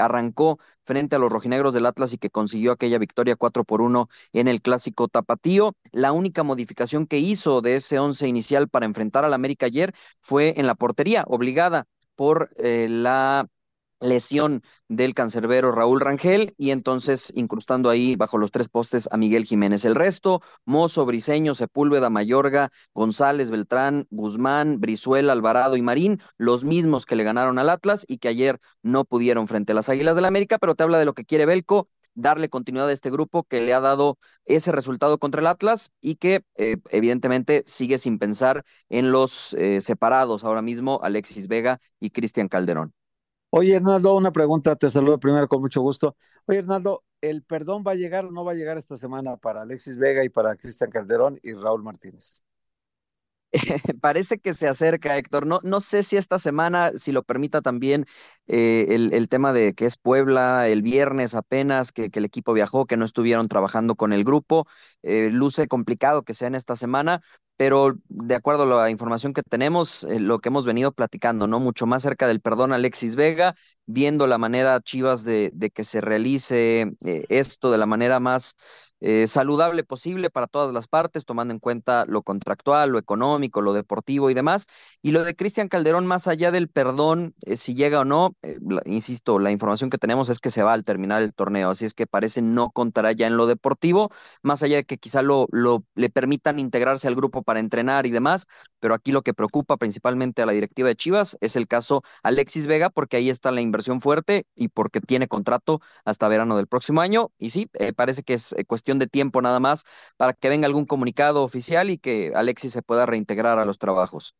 arrancó 0.00 0.58
frente 0.82 1.14
a 1.14 1.20
los 1.20 1.30
rojinegros 1.30 1.72
del 1.72 1.86
Atlas 1.86 2.12
y 2.12 2.18
que 2.18 2.28
consiguió 2.28 2.72
aquella 2.72 2.98
victoria 2.98 3.36
4 3.36 3.62
por 3.62 3.82
1 3.82 4.08
en 4.32 4.48
el 4.48 4.62
clásico 4.62 5.06
tapatío. 5.06 5.76
La 5.92 6.10
única 6.10 6.42
modificación 6.42 7.06
que 7.06 7.18
hizo 7.18 7.60
de 7.60 7.76
ese 7.76 8.00
once 8.00 8.26
inicial 8.26 8.68
para 8.68 8.86
enfrentar 8.86 9.24
al 9.24 9.32
América 9.32 9.66
ayer 9.66 9.94
fue 10.20 10.54
en 10.56 10.66
la 10.66 10.74
portería, 10.74 11.22
obligada 11.28 11.86
por 12.16 12.50
la 12.58 13.46
lesión 14.00 14.62
del 14.88 15.14
cancerbero 15.14 15.72
Raúl 15.72 16.00
Rangel 16.00 16.54
y 16.56 16.70
entonces 16.70 17.32
incrustando 17.34 17.90
ahí 17.90 18.16
bajo 18.16 18.38
los 18.38 18.50
tres 18.50 18.68
postes 18.68 19.08
a 19.10 19.16
Miguel 19.16 19.44
Jiménez. 19.44 19.84
El 19.84 19.94
resto, 19.94 20.42
Mozo, 20.64 21.04
Briseño, 21.06 21.54
Sepúlveda, 21.54 22.10
Mayorga, 22.10 22.70
González, 22.94 23.50
Beltrán, 23.50 24.06
Guzmán, 24.10 24.80
Brizuela, 24.80 25.32
Alvarado 25.32 25.76
y 25.76 25.82
Marín, 25.82 26.20
los 26.38 26.64
mismos 26.64 27.06
que 27.06 27.16
le 27.16 27.24
ganaron 27.24 27.58
al 27.58 27.70
Atlas 27.70 28.04
y 28.08 28.18
que 28.18 28.28
ayer 28.28 28.58
no 28.82 29.04
pudieron 29.04 29.48
frente 29.48 29.72
a 29.72 29.74
las 29.74 29.88
Águilas 29.88 30.14
del 30.14 30.22
la 30.22 30.28
América, 30.28 30.58
pero 30.58 30.74
te 30.74 30.82
habla 30.82 30.98
de 30.98 31.04
lo 31.04 31.14
que 31.14 31.24
quiere 31.24 31.46
Belco, 31.46 31.88
darle 32.14 32.48
continuidad 32.48 32.88
a 32.88 32.92
este 32.92 33.10
grupo 33.10 33.44
que 33.44 33.60
le 33.60 33.72
ha 33.74 33.80
dado 33.80 34.18
ese 34.44 34.72
resultado 34.72 35.18
contra 35.18 35.40
el 35.40 35.46
Atlas 35.46 35.92
y 36.00 36.16
que 36.16 36.42
eh, 36.56 36.76
evidentemente 36.90 37.62
sigue 37.66 37.98
sin 37.98 38.18
pensar 38.18 38.64
en 38.88 39.12
los 39.12 39.54
eh, 39.54 39.80
separados 39.80 40.44
ahora 40.44 40.62
mismo, 40.62 41.00
Alexis 41.02 41.48
Vega 41.48 41.80
y 41.98 42.10
Cristian 42.10 42.48
Calderón. 42.48 42.92
Oye, 43.50 43.74
Hernaldo, 43.74 44.14
una 44.16 44.30
pregunta, 44.32 44.76
te 44.76 44.88
saludo 44.88 45.18
primero 45.18 45.48
con 45.48 45.60
mucho 45.60 45.80
gusto. 45.80 46.16
Oye, 46.46 46.58
Hernaldo, 46.60 47.04
¿el 47.20 47.42
perdón 47.42 47.82
va 47.86 47.92
a 47.92 47.94
llegar 47.96 48.24
o 48.26 48.30
no 48.30 48.44
va 48.44 48.52
a 48.52 48.54
llegar 48.54 48.78
esta 48.78 48.96
semana 48.96 49.36
para 49.36 49.62
Alexis 49.62 49.96
Vega 49.96 50.24
y 50.24 50.28
para 50.28 50.54
Cristian 50.56 50.90
Calderón 50.90 51.38
y 51.42 51.54
Raúl 51.54 51.82
Martínez? 51.82 52.44
Parece 54.00 54.38
que 54.38 54.54
se 54.54 54.68
acerca, 54.68 55.16
Héctor. 55.16 55.46
No, 55.46 55.60
no 55.64 55.80
sé 55.80 56.02
si 56.02 56.16
esta 56.16 56.38
semana, 56.38 56.92
si 56.96 57.10
lo 57.10 57.24
permita 57.24 57.62
también 57.62 58.06
eh, 58.46 58.86
el, 58.90 59.28
tema 59.28 59.52
de 59.52 59.74
que 59.74 59.86
es 59.86 59.96
Puebla, 59.96 60.68
el 60.68 60.82
viernes 60.82 61.34
apenas 61.34 61.90
que, 61.90 62.10
el 62.12 62.24
equipo 62.24 62.52
viajó, 62.52 62.86
que 62.86 62.96
no 62.96 63.04
estuvieron 63.04 63.48
trabajando 63.48 63.96
con 63.96 64.12
el 64.12 64.24
grupo. 64.24 64.66
Eh, 65.02 65.30
luce 65.32 65.66
complicado 65.66 66.22
que 66.22 66.34
sea 66.34 66.48
en 66.48 66.54
esta 66.54 66.76
semana, 66.76 67.22
pero 67.56 67.94
de 68.08 68.34
acuerdo 68.36 68.62
a 68.62 68.82
la 68.84 68.90
información 68.90 69.32
que 69.32 69.42
tenemos, 69.42 70.04
eh, 70.04 70.20
lo 70.20 70.38
que 70.38 70.48
hemos 70.48 70.64
venido 70.64 70.92
platicando, 70.92 71.46
¿no? 71.48 71.58
Mucho 71.58 71.86
más 71.86 72.02
cerca 72.02 72.28
del 72.28 72.40
perdón 72.40 72.72
Alexis 72.72 73.16
Vega, 73.16 73.56
viendo 73.86 74.26
la 74.28 74.38
manera, 74.38 74.80
Chivas, 74.80 75.24
de 75.24 75.72
que 75.74 75.84
se 75.84 76.00
realice 76.00 76.92
esto 77.28 77.70
de 77.72 77.78
la 77.78 77.86
manera 77.86 78.20
más 78.20 78.54
eh, 79.00 79.26
saludable 79.26 79.82
posible 79.84 80.30
para 80.30 80.46
todas 80.46 80.72
las 80.72 80.86
partes, 80.86 81.24
tomando 81.24 81.54
en 81.54 81.60
cuenta 81.60 82.04
lo 82.06 82.22
contractual, 82.22 82.90
lo 82.90 82.98
económico, 82.98 83.62
lo 83.62 83.72
deportivo 83.72 84.30
y 84.30 84.34
demás. 84.34 84.66
Y 85.02 85.12
lo 85.12 85.24
de 85.24 85.34
Cristian 85.34 85.68
Calderón, 85.68 86.06
más 86.06 86.28
allá 86.28 86.50
del 86.52 86.68
perdón, 86.68 87.34
eh, 87.46 87.56
si 87.56 87.74
llega 87.74 88.00
o 88.00 88.04
no, 88.04 88.36
eh, 88.42 88.58
insisto, 88.84 89.38
la 89.38 89.50
información 89.50 89.88
que 89.90 89.98
tenemos 89.98 90.28
es 90.28 90.38
que 90.38 90.50
se 90.50 90.62
va 90.62 90.72
al 90.74 90.84
terminar 90.84 91.22
el 91.22 91.32
torneo, 91.34 91.70
así 91.70 91.84
es 91.86 91.94
que 91.94 92.06
parece 92.06 92.42
no 92.42 92.70
contará 92.70 93.12
ya 93.12 93.26
en 93.26 93.36
lo 93.36 93.46
deportivo, 93.46 94.10
más 94.42 94.62
allá 94.62 94.76
de 94.76 94.84
que 94.84 94.98
quizá 94.98 95.22
lo, 95.22 95.46
lo 95.50 95.84
le 95.94 96.10
permitan 96.10 96.58
integrarse 96.58 97.08
al 97.08 97.14
grupo 97.14 97.42
para 97.42 97.60
entrenar 97.60 98.06
y 98.06 98.10
demás, 98.10 98.46
pero 98.80 98.94
aquí 98.94 99.12
lo 99.12 99.22
que 99.22 99.34
preocupa 99.34 99.76
principalmente 99.76 100.42
a 100.42 100.46
la 100.46 100.52
directiva 100.52 100.88
de 100.88 100.96
Chivas 100.96 101.36
es 101.40 101.56
el 101.56 101.66
caso 101.68 102.02
Alexis 102.22 102.66
Vega, 102.66 102.90
porque 102.90 103.16
ahí 103.16 103.30
está 103.30 103.50
la 103.50 103.60
inversión 103.60 104.00
fuerte 104.00 104.46
y 104.54 104.68
porque 104.68 105.00
tiene 105.00 105.28
contrato 105.28 105.80
hasta 106.04 106.28
verano 106.28 106.56
del 106.56 106.66
próximo 106.66 107.00
año. 107.00 107.30
Y 107.38 107.50
sí, 107.50 107.70
parece 107.96 108.22
que 108.22 108.34
es 108.34 108.54
cuestión 108.66 108.89
de 108.98 109.06
tiempo 109.06 109.42
nada 109.42 109.60
más 109.60 109.84
para 110.16 110.32
que 110.32 110.48
venga 110.48 110.66
algún 110.66 110.86
comunicado 110.86 111.42
oficial 111.42 111.90
y 111.90 111.98
que 111.98 112.32
Alexis 112.34 112.72
se 112.72 112.82
pueda 112.82 113.06
reintegrar 113.06 113.58
a 113.58 113.64
los 113.64 113.78
trabajos. 113.78 114.34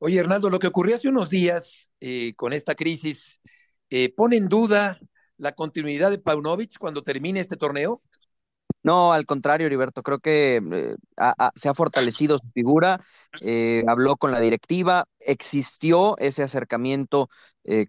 Oye, 0.00 0.18
Hernando, 0.18 0.48
lo 0.48 0.60
que 0.60 0.68
ocurrió 0.68 0.94
hace 0.94 1.08
unos 1.08 1.28
días 1.28 1.90
eh, 2.00 2.32
con 2.36 2.52
esta 2.52 2.76
crisis 2.76 3.40
eh, 3.90 4.14
pone 4.14 4.36
en 4.36 4.48
duda 4.48 5.00
la 5.38 5.52
continuidad 5.52 6.10
de 6.10 6.18
Paunovic 6.18 6.78
cuando 6.78 7.02
termine 7.02 7.40
este 7.40 7.56
torneo. 7.56 8.00
No, 8.84 9.12
al 9.12 9.26
contrario, 9.26 9.66
Heriberto, 9.66 10.04
creo 10.04 10.20
que 10.20 10.62
eh, 10.72 10.94
se 11.56 11.68
ha 11.68 11.74
fortalecido 11.74 12.38
su 12.38 12.48
figura, 12.54 13.00
habló 13.88 14.16
con 14.16 14.30
la 14.30 14.38
directiva, 14.40 15.06
existió 15.18 16.16
ese 16.18 16.44
acercamiento 16.44 17.28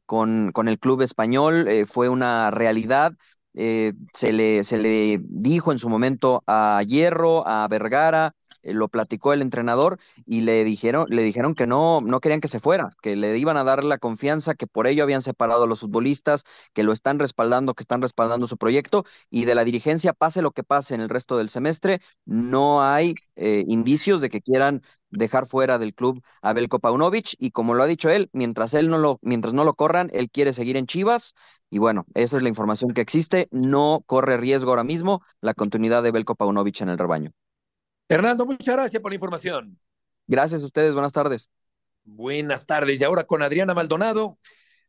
con, 0.08 0.52
con, 0.52 0.68
el 0.68 0.80
club 0.80 1.02
español, 1.04 1.70
fue 1.88 2.10
una 2.10 2.50
realidad. 2.50 3.14
Eh, 3.54 3.94
se, 4.14 4.32
le, 4.32 4.64
se 4.64 4.78
le 4.78 5.18
dijo 5.22 5.72
en 5.72 5.78
su 5.80 5.90
momento 5.90 6.44
a 6.48 6.82
Hierro, 6.86 7.48
a 7.48 7.68
Vergara, 7.68 8.34
lo 8.64 8.88
platicó 8.88 9.34
el 9.34 9.42
entrenador 9.42 10.00
y 10.26 10.42
le 10.42 10.64
dijeron, 10.64 11.06
le 11.10 11.24
dijeron 11.24 11.56
que 11.56 11.68
no, 11.68 12.02
no 12.02 12.20
querían 12.20 12.42
que 12.42 12.48
se 12.48 12.60
fuera, 12.60 12.90
que 13.02 13.16
le 13.16 13.38
iban 13.38 13.58
a 13.58 13.64
dar 13.64 13.84
la 13.84 13.98
confianza, 13.98 14.56
que 14.56 14.68
por 14.68 14.88
ello 14.88 15.04
habían 15.04 15.22
separado 15.22 15.64
a 15.64 15.68
los 15.68 15.82
futbolistas, 15.82 16.44
que 16.74 16.84
lo 16.84 16.92
están 16.92 17.20
respaldando, 17.20 17.74
que 17.74 17.84
están 17.84 18.02
respaldando 18.02 18.48
su 18.48 18.58
proyecto 18.58 19.06
y 19.30 19.46
de 19.46 19.56
la 19.56 19.64
dirigencia, 19.64 20.14
pase 20.14 20.42
lo 20.42 20.52
que 20.52 20.64
pase 20.64 20.96
en 20.96 21.02
el 21.02 21.10
resto 21.10 21.38
del 21.38 21.50
semestre, 21.50 22.02
no 22.26 22.84
hay 22.84 23.16
eh, 23.36 23.64
indicios 23.68 24.22
de 24.22 24.30
que 24.30 24.42
quieran 24.42 24.82
dejar 25.12 25.48
fuera 25.48 25.78
del 25.80 25.94
club 25.96 26.22
a 26.42 26.54
Belko 26.54 26.80
Paunovic 26.80 27.36
y 27.40 27.52
como 27.52 27.74
lo 27.74 27.84
ha 27.84 27.88
dicho 27.88 28.10
él, 28.10 28.30
mientras 28.34 28.74
él 28.74 28.90
no 28.90 28.98
lo, 28.98 29.20
mientras 29.22 29.54
no 29.54 29.64
lo 29.64 29.74
corran, 29.74 30.10
él 30.14 30.30
quiere 30.30 30.54
seguir 30.54 30.78
en 30.78 30.86
Chivas 30.88 31.34
y 31.70 31.78
bueno, 31.80 32.06
esa 32.14 32.38
es 32.38 32.44
la 32.44 32.50
información 32.50 32.94
que 32.94 33.02
existe. 33.02 33.48
No 33.52 34.04
corre 34.06 34.38
riesgo 34.38 34.70
ahora 34.72 34.84
mismo 34.84 35.22
la 35.42 35.54
continuidad 35.54 36.04
de 36.04 36.12
Belko 36.12 36.36
Paunovic 36.36 36.82
en 36.82 36.90
el 36.90 36.98
rebaño. 36.98 37.32
Hernando, 38.10 38.46
muchas 38.46 38.76
gracias 38.76 39.02
por 39.02 39.12
la 39.12 39.16
información. 39.16 39.80
Gracias 40.28 40.64
a 40.64 40.66
ustedes, 40.66 40.94
buenas 40.94 41.14
tardes. 41.14 41.50
Buenas 42.04 42.66
tardes. 42.66 43.00
Y 43.00 43.04
ahora 43.04 43.24
con 43.24 43.44
Adriana 43.44 43.76
Maldonado. 43.76 44.40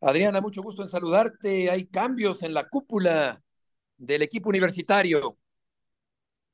Adriana, 0.01 0.41
mucho 0.41 0.63
gusto 0.63 0.81
en 0.81 0.89
saludarte. 0.89 1.71
Hay 1.71 1.87
cambios 1.87 2.43
en 2.43 2.55
la 2.55 2.67
cúpula 2.67 3.39
del 3.99 4.23
equipo 4.23 4.49
universitario. 4.49 5.37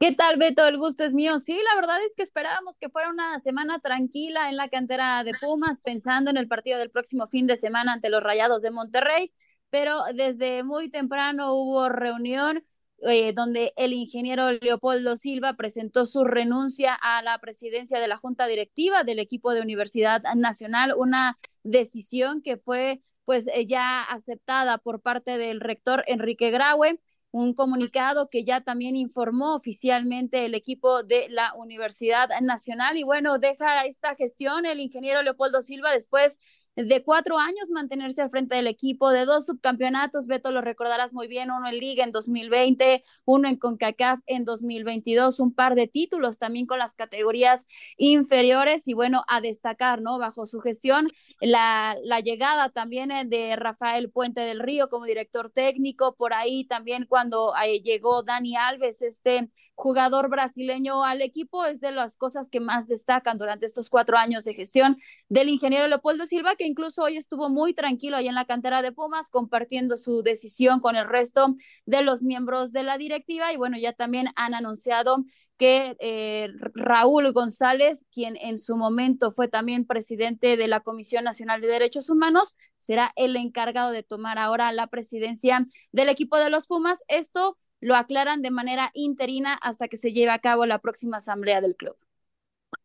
¿Qué 0.00 0.12
tal, 0.12 0.38
Beto? 0.38 0.66
El 0.66 0.76
gusto 0.76 1.05
es 1.05 1.14
mío. 1.14 1.38
Sí, 1.38 1.59
la 1.70 1.81
verdad 1.81 1.98
es 2.05 2.12
que 2.16 2.24
esperábamos 2.24 2.74
que 2.81 2.90
fuera 2.90 3.09
una 3.09 3.40
semana 3.40 3.79
tranquila 3.79 4.50
en 4.50 4.57
la 4.57 4.68
cantera 4.68 5.22
de 5.22 5.33
Pumas, 5.40 5.81
pensando 5.81 6.31
en 6.31 6.37
el 6.37 6.48
partido 6.48 6.79
del 6.79 6.90
próximo 6.90 7.29
fin 7.29 7.46
de 7.46 7.57
semana 7.57 7.92
ante 7.92 8.11
los 8.11 8.22
Rayados 8.22 8.61
de 8.61 8.72
Monterrey 8.72 9.33
pero 9.70 10.05
desde 10.14 10.62
muy 10.62 10.90
temprano 10.90 11.55
hubo 11.55 11.88
reunión 11.88 12.64
eh, 13.03 13.33
donde 13.33 13.73
el 13.77 13.93
ingeniero 13.93 14.51
Leopoldo 14.53 15.17
Silva 15.17 15.55
presentó 15.55 16.07
su 16.07 16.25
renuncia 16.25 16.95
a 16.95 17.23
la 17.23 17.39
presidencia 17.39 18.01
de 18.01 18.09
la 18.09 18.17
Junta 18.17 18.47
Directiva 18.47 19.05
del 19.05 19.19
equipo 19.19 19.53
de 19.53 19.61
Universidad 19.61 20.23
Nacional, 20.35 20.95
una 20.99 21.37
decisión 21.63 22.43
que 22.43 22.57
fue 22.57 23.03
pues 23.25 23.47
eh, 23.49 23.67
ya 23.67 24.03
aceptada 24.03 24.79
por 24.79 25.03
parte 25.03 25.37
del 25.37 25.61
rector 25.61 26.05
Enrique 26.07 26.51
Graue 26.51 27.01
un 27.37 27.53
comunicado 27.55 28.31
que 28.31 28.45
ya 28.45 28.63
también 28.63 28.97
informó 28.97 29.55
oficialmente 29.55 30.47
el 30.47 30.55
equipo 30.55 31.03
de 31.03 31.29
la 31.29 31.53
Universidad 31.55 32.31
Nacional. 32.41 32.97
Y 32.97 33.03
bueno, 33.03 33.39
deja 33.39 33.85
esta 33.85 34.15
gestión 34.15 34.65
el 34.65 34.81
ingeniero 34.81 35.23
Leopoldo 35.23 35.61
Silva 35.61 35.93
después 35.93 36.39
de 36.77 37.03
cuatro 37.03 37.39
años 37.39 37.71
mantenerse 37.71 38.21
al 38.23 38.31
frente 38.31 38.55
del 38.57 38.67
equipo, 38.67 39.11
de 39.11 39.25
dos 39.25 39.47
subcampeonatos, 39.47 40.27
Beto 40.27 40.53
lo 40.53 40.61
recordarás 40.61 41.15
muy 41.15 41.27
bien, 41.27 41.51
uno 41.51 41.67
en 41.69 41.79
Liga 41.79 42.05
en 42.05 42.12
2020, 42.12 43.03
uno 43.25 43.49
en 43.49 43.57
CONCACAF 43.57 44.21
en 44.27 44.45
2022, 44.45 45.41
un 45.41 45.55
par 45.55 45.75
de 45.75 45.89
títulos 45.89 46.39
también 46.39 46.67
con 46.67 46.79
las 46.79 46.95
categorías 46.95 47.67
inferiores 47.97 48.87
y 48.89 48.95
bueno, 48.95 49.23
a 49.29 49.41
destacar, 49.41 50.03
¿no? 50.03 50.19
Bajo 50.19 50.45
su 50.45 50.61
gestión, 50.61 51.11
la, 51.41 51.97
la 52.05 52.21
llegada 52.21 52.69
también 52.69 53.11
eh, 53.11 53.25
de 53.25 53.57
Rafael 53.57 54.11
Puente 54.11 54.43
del 54.43 54.61
Río 54.61 54.89
como 54.89 55.07
director 55.07 55.51
técnico, 55.51 56.15
por 56.15 56.35
ahí 56.35 56.65
también 56.67 57.07
cuando 57.09 57.55
eh, 57.65 57.81
llegó 57.81 58.23
Dani 58.23 58.57
Alves, 58.57 59.01
este 59.03 59.51
jugador 59.75 60.31
brasileño 60.31 61.05
al 61.05 61.21
equipo, 61.21 61.65
es 61.67 61.81
de 61.81 61.93
las 61.93 62.17
cosas 62.17 62.49
que 62.49 62.61
más 62.61 62.89
destacan 62.89 63.39
durante 63.39 63.67
estos 63.67 63.91
cuatro 63.91 64.17
años 64.17 64.45
de 64.45 64.55
gestión 64.55 64.97
del 65.29 65.51
ingeniero 65.51 65.87
Leopoldo 65.87 66.27
Silva, 66.27 66.57
que 66.57 66.65
incluso 66.66 67.02
hoy 67.02 67.16
estuvo 67.16 67.48
muy 67.48 67.74
tranquilo 67.74 68.16
ahí 68.16 68.29
en 68.29 68.35
la 68.35 68.44
cantera 68.44 68.83
de 68.83 68.92
Pumas, 68.92 69.31
compartiendo 69.31 69.96
su 69.96 70.22
decisión 70.22 70.81
con 70.81 70.96
el 70.96 71.09
resto 71.09 71.55
de 71.87 72.02
los 72.02 72.22
miembros 72.22 72.72
de 72.72 72.83
la 72.83 72.98
directiva. 72.98 73.52
Y 73.52 73.57
bueno, 73.57 73.79
ya 73.79 73.92
también 73.92 74.29
han 74.37 74.55
anunciado 74.55 75.24
que 75.59 75.96
eh, 76.00 76.48
Raúl 76.74 77.33
González, 77.33 78.05
quien 78.12 78.37
en 78.37 78.59
su 78.59 78.76
momento 78.76 79.31
fue 79.33 79.48
también 79.48 79.87
presidente 79.87 80.57
de 80.57 80.68
la 80.68 80.81
Comisión 80.81 81.24
Nacional 81.24 81.61
de 81.61 81.68
Derechos 81.68 82.11
Humanos, 82.11 82.55
será 82.79 83.11
el 83.16 83.37
encargado 83.37 83.90
de 83.90 84.02
tomar 84.02 84.38
ahora 84.38 84.70
la 84.72 84.87
presidencia 84.88 85.66
del 85.92 86.09
equipo 86.09 86.37
de 86.37 86.50
los 86.50 86.66
Pumas. 86.66 86.98
Esto 87.09 87.57
lo 87.81 87.94
aclaran 87.94 88.42
de 88.42 88.50
manera 88.50 88.90
interina 88.94 89.55
hasta 89.55 89.88
que 89.88 89.96
se 89.96 90.12
lleve 90.12 90.31
a 90.31 90.38
cabo 90.38 90.66
la 90.66 90.81
próxima 90.81 91.18
asamblea 91.18 91.61
del 91.61 91.76
club. 91.76 91.96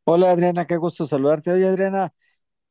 Hola 0.04 0.32
Adriana, 0.32 0.66
qué 0.66 0.78
gusto 0.78 1.06
saludarte. 1.06 1.52
Oye 1.52 1.68
Adriana, 1.68 2.14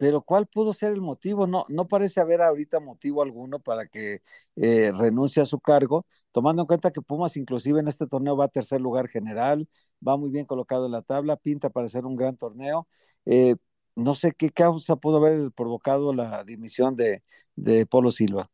pero 0.01 0.23
¿cuál 0.23 0.47
pudo 0.47 0.73
ser 0.73 0.93
el 0.93 1.03
motivo? 1.03 1.47
No, 1.47 1.67
no 1.69 1.87
parece 1.87 2.21
haber 2.21 2.41
ahorita 2.41 2.81
motivo 2.81 3.23
alguno 3.23 3.61
para 3.61 3.87
que 3.87 4.21
eh, 4.57 4.93
renuncie 4.97 5.43
a 5.43 5.45
su 5.45 5.61
cargo, 5.61 6.07
tomando 6.33 6.63
en 6.63 6.67
cuenta 6.67 6.91
que 6.91 7.03
Pumas 7.03 7.37
inclusive 7.37 7.81
en 7.81 7.89
este 7.89 8.07
torneo 8.07 8.35
va 8.37 8.47
a 8.47 8.49
tercer 8.49 8.81
lugar 8.81 9.09
general, 9.09 9.69
va 10.07 10.17
muy 10.17 10.31
bien 10.31 10.47
colocado 10.47 10.87
en 10.87 10.93
la 10.93 11.03
tabla, 11.03 11.37
pinta 11.37 11.69
para 11.71 11.89
ser 11.89 12.07
un 12.07 12.17
gran 12.17 12.37
torneo. 12.39 12.89
Eh, 13.27 13.57
no 13.95 14.15
sé 14.15 14.33
qué 14.33 14.51
causa 14.51 14.97
pudo 14.97 15.19
haber 15.19 15.53
provocado 15.53 16.15
la 16.15 16.45
dimisión 16.45 16.97
de, 16.97 17.23
de 17.57 17.85
Polo 17.87 18.11
Silva. 18.11 18.51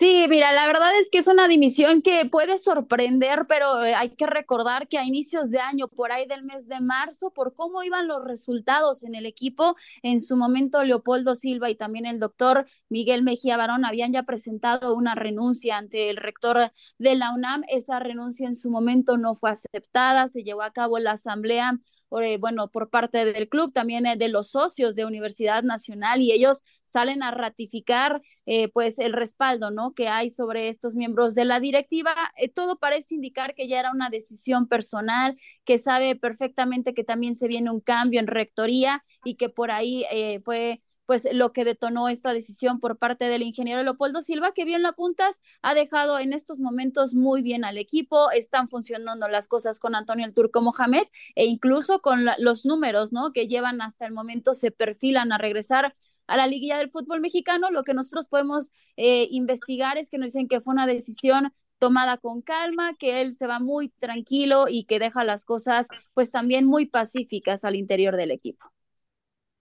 Sí, 0.00 0.24
mira, 0.30 0.50
la 0.52 0.66
verdad 0.66 0.88
es 0.98 1.10
que 1.10 1.18
es 1.18 1.26
una 1.26 1.46
dimisión 1.46 2.00
que 2.00 2.24
puede 2.24 2.56
sorprender, 2.56 3.44
pero 3.46 3.84
eh, 3.84 3.94
hay 3.94 4.08
que 4.16 4.26
recordar 4.26 4.88
que 4.88 4.96
a 4.96 5.04
inicios 5.04 5.50
de 5.50 5.58
año, 5.60 5.88
por 5.88 6.10
ahí 6.10 6.26
del 6.26 6.42
mes 6.42 6.66
de 6.68 6.80
marzo, 6.80 7.32
por 7.34 7.52
cómo 7.52 7.82
iban 7.82 8.08
los 8.08 8.24
resultados 8.24 9.04
en 9.04 9.14
el 9.14 9.26
equipo, 9.26 9.76
en 10.02 10.20
su 10.20 10.38
momento 10.38 10.82
Leopoldo 10.84 11.34
Silva 11.34 11.68
y 11.68 11.74
también 11.76 12.06
el 12.06 12.18
doctor 12.18 12.66
Miguel 12.88 13.22
Mejía 13.22 13.58
Barón 13.58 13.84
habían 13.84 14.10
ya 14.14 14.22
presentado 14.22 14.96
una 14.96 15.14
renuncia 15.14 15.76
ante 15.76 16.08
el 16.08 16.16
rector 16.16 16.72
de 16.98 17.14
la 17.16 17.34
UNAM. 17.34 17.62
Esa 17.68 17.98
renuncia 17.98 18.48
en 18.48 18.54
su 18.54 18.70
momento 18.70 19.18
no 19.18 19.34
fue 19.34 19.50
aceptada, 19.50 20.28
se 20.28 20.42
llevó 20.44 20.62
a 20.62 20.72
cabo 20.72 20.98
la 20.98 21.12
asamblea 21.12 21.78
bueno, 22.10 22.68
por 22.70 22.90
parte 22.90 23.24
del 23.24 23.48
club, 23.48 23.72
también 23.72 24.04
eh, 24.06 24.16
de 24.16 24.28
los 24.28 24.50
socios 24.50 24.96
de 24.96 25.04
Universidad 25.04 25.62
Nacional 25.62 26.20
y 26.20 26.32
ellos 26.32 26.62
salen 26.84 27.22
a 27.22 27.30
ratificar 27.30 28.20
eh, 28.46 28.68
pues 28.68 28.98
el 28.98 29.12
respaldo, 29.12 29.70
¿no? 29.70 29.94
Que 29.94 30.08
hay 30.08 30.28
sobre 30.28 30.68
estos 30.68 30.96
miembros 30.96 31.34
de 31.34 31.44
la 31.44 31.60
directiva. 31.60 32.14
todo 32.54 32.78
parece 32.78 33.14
indicar 33.14 33.54
que 33.54 33.68
ya 33.68 33.78
era 33.78 33.92
una 33.92 34.10
decisión 34.10 34.66
personal, 34.66 35.38
que 35.64 35.78
sabe 35.78 36.16
perfectamente 36.16 36.94
que 36.94 37.04
también 37.04 37.36
se 37.36 37.48
viene 37.48 37.70
un 37.70 37.80
cambio 37.80 38.20
en 38.20 38.26
rectoría 38.26 39.04
y 39.24 39.36
que 39.36 39.48
por 39.48 39.70
ahí 39.70 40.04
fue 40.44 40.82
pues 41.10 41.26
lo 41.32 41.52
que 41.52 41.64
detonó 41.64 42.08
esta 42.08 42.32
decisión 42.32 42.78
por 42.78 42.96
parte 42.96 43.24
del 43.24 43.42
ingeniero 43.42 43.82
Leopoldo 43.82 44.22
Silva, 44.22 44.52
que 44.52 44.64
bien 44.64 44.82
la 44.82 44.90
apuntas, 44.90 45.42
ha 45.60 45.74
dejado 45.74 46.20
en 46.20 46.32
estos 46.32 46.60
momentos 46.60 47.14
muy 47.14 47.42
bien 47.42 47.64
al 47.64 47.78
equipo, 47.78 48.30
están 48.30 48.68
funcionando 48.68 49.26
las 49.26 49.48
cosas 49.48 49.80
con 49.80 49.96
Antonio 49.96 50.24
el 50.24 50.34
Turco 50.34 50.62
Mohamed 50.62 51.02
e 51.34 51.46
incluso 51.46 52.00
con 52.00 52.26
los 52.38 52.64
números, 52.64 53.12
¿no? 53.12 53.32
Que 53.32 53.48
llevan 53.48 53.82
hasta 53.82 54.06
el 54.06 54.12
momento 54.12 54.54
se 54.54 54.70
perfilan 54.70 55.32
a 55.32 55.38
regresar 55.38 55.96
a 56.28 56.36
la 56.36 56.46
liguilla 56.46 56.78
del 56.78 56.90
fútbol 56.90 57.20
mexicano. 57.20 57.72
Lo 57.72 57.82
que 57.82 57.92
nosotros 57.92 58.28
podemos 58.28 58.70
eh, 58.96 59.26
investigar 59.32 59.98
es 59.98 60.10
que 60.10 60.18
nos 60.18 60.26
dicen 60.26 60.46
que 60.46 60.60
fue 60.60 60.74
una 60.74 60.86
decisión 60.86 61.52
tomada 61.80 62.18
con 62.18 62.40
calma, 62.40 62.94
que 62.94 63.20
él 63.20 63.32
se 63.32 63.48
va 63.48 63.58
muy 63.58 63.88
tranquilo 63.88 64.66
y 64.68 64.84
que 64.84 65.00
deja 65.00 65.24
las 65.24 65.44
cosas 65.44 65.88
pues 66.14 66.30
también 66.30 66.66
muy 66.66 66.86
pacíficas 66.86 67.64
al 67.64 67.74
interior 67.74 68.14
del 68.14 68.30
equipo. 68.30 68.70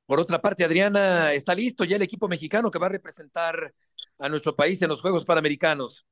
Por 0.10 0.19
otra 0.19 0.41
parte, 0.41 0.63
Adriana, 0.63 1.34
está 1.34 1.54
listo 1.54 1.84
ya 1.84 1.98
el 1.98 2.02
equipo 2.02 2.28
mexicano 2.28 2.72
que 2.72 2.80
va 2.80 2.88
a 2.88 2.89
representar 2.89 3.76
a 4.17 4.28
nuestro 4.28 4.56
país 4.56 4.82
en 4.82 4.89
los 4.89 5.02
Juegos 5.02 5.24
Panamericanos. 5.24 6.04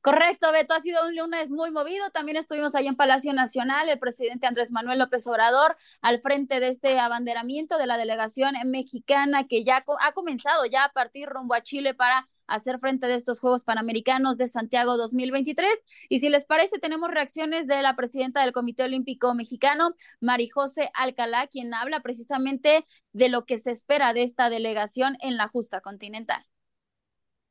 Correcto, 0.00 0.52
Beto, 0.52 0.74
ha 0.74 0.80
sido 0.80 1.04
un 1.06 1.16
lunes 1.16 1.50
muy 1.50 1.70
movido. 1.72 2.08
También 2.10 2.36
estuvimos 2.36 2.74
ahí 2.74 2.86
en 2.86 2.94
Palacio 2.96 3.32
Nacional, 3.32 3.88
el 3.88 3.98
presidente 3.98 4.46
Andrés 4.46 4.70
Manuel 4.70 5.00
López 5.00 5.26
Obrador 5.26 5.76
al 6.00 6.20
frente 6.20 6.60
de 6.60 6.68
este 6.68 6.98
abanderamiento 7.00 7.78
de 7.78 7.86
la 7.86 7.98
delegación 7.98 8.54
mexicana 8.66 9.46
que 9.48 9.64
ya 9.64 9.84
ha 10.00 10.12
comenzado 10.12 10.64
ya 10.66 10.84
a 10.84 10.92
partir 10.92 11.28
rumbo 11.28 11.54
a 11.54 11.62
Chile 11.62 11.94
para 11.94 12.26
hacer 12.46 12.78
frente 12.78 13.08
de 13.08 13.16
estos 13.16 13.40
Juegos 13.40 13.64
Panamericanos 13.64 14.36
de 14.36 14.46
Santiago 14.46 14.96
2023. 14.96 15.68
Y 16.08 16.20
si 16.20 16.28
les 16.28 16.44
parece, 16.44 16.78
tenemos 16.78 17.10
reacciones 17.10 17.66
de 17.66 17.82
la 17.82 17.96
presidenta 17.96 18.42
del 18.42 18.52
Comité 18.52 18.84
Olímpico 18.84 19.34
Mexicano, 19.34 19.94
Marijose 20.20 20.90
Alcalá, 20.94 21.48
quien 21.48 21.74
habla 21.74 22.00
precisamente 22.00 22.86
de 23.12 23.28
lo 23.28 23.44
que 23.44 23.58
se 23.58 23.72
espera 23.72 24.12
de 24.14 24.22
esta 24.22 24.48
delegación 24.48 25.16
en 25.20 25.36
la 25.36 25.48
justa 25.48 25.80
continental. 25.80 26.44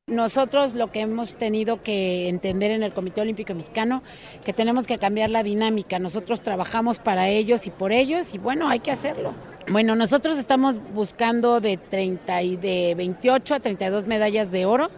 Nosotros 0.09 0.73
lo 0.73 0.89
que 0.89 1.01
hemos 1.01 1.35
tenido 1.35 1.83
que 1.83 2.29
entender 2.29 2.71
en 2.71 2.81
el 2.81 2.93
Comité 2.93 3.19
Olímpico 3.19 3.53
Mexicano, 3.53 4.03
que 4.45 4.53
tenemos 4.53 4.87
que 4.87 4.99
cambiar 4.99 5.29
la 5.29 5.43
dinámica. 5.43 5.99
Nosotros 5.99 6.39
trabajamos 6.39 6.99
para 6.99 7.27
ellos 7.27 7.67
y 7.67 7.71
por 7.71 7.91
ellos 7.91 8.33
y 8.33 8.37
bueno, 8.37 8.69
hay 8.69 8.79
que 8.79 8.89
hacerlo. 8.89 9.33
Bueno, 9.67 9.97
nosotros 9.97 10.37
estamos 10.37 10.79
buscando 10.93 11.59
de 11.59 11.75
30 11.75 12.41
y 12.41 12.55
de 12.55 12.95
28 12.95 13.55
a 13.55 13.59
32 13.59 14.07
medallas 14.07 14.49
de 14.49 14.65
oro 14.65 14.91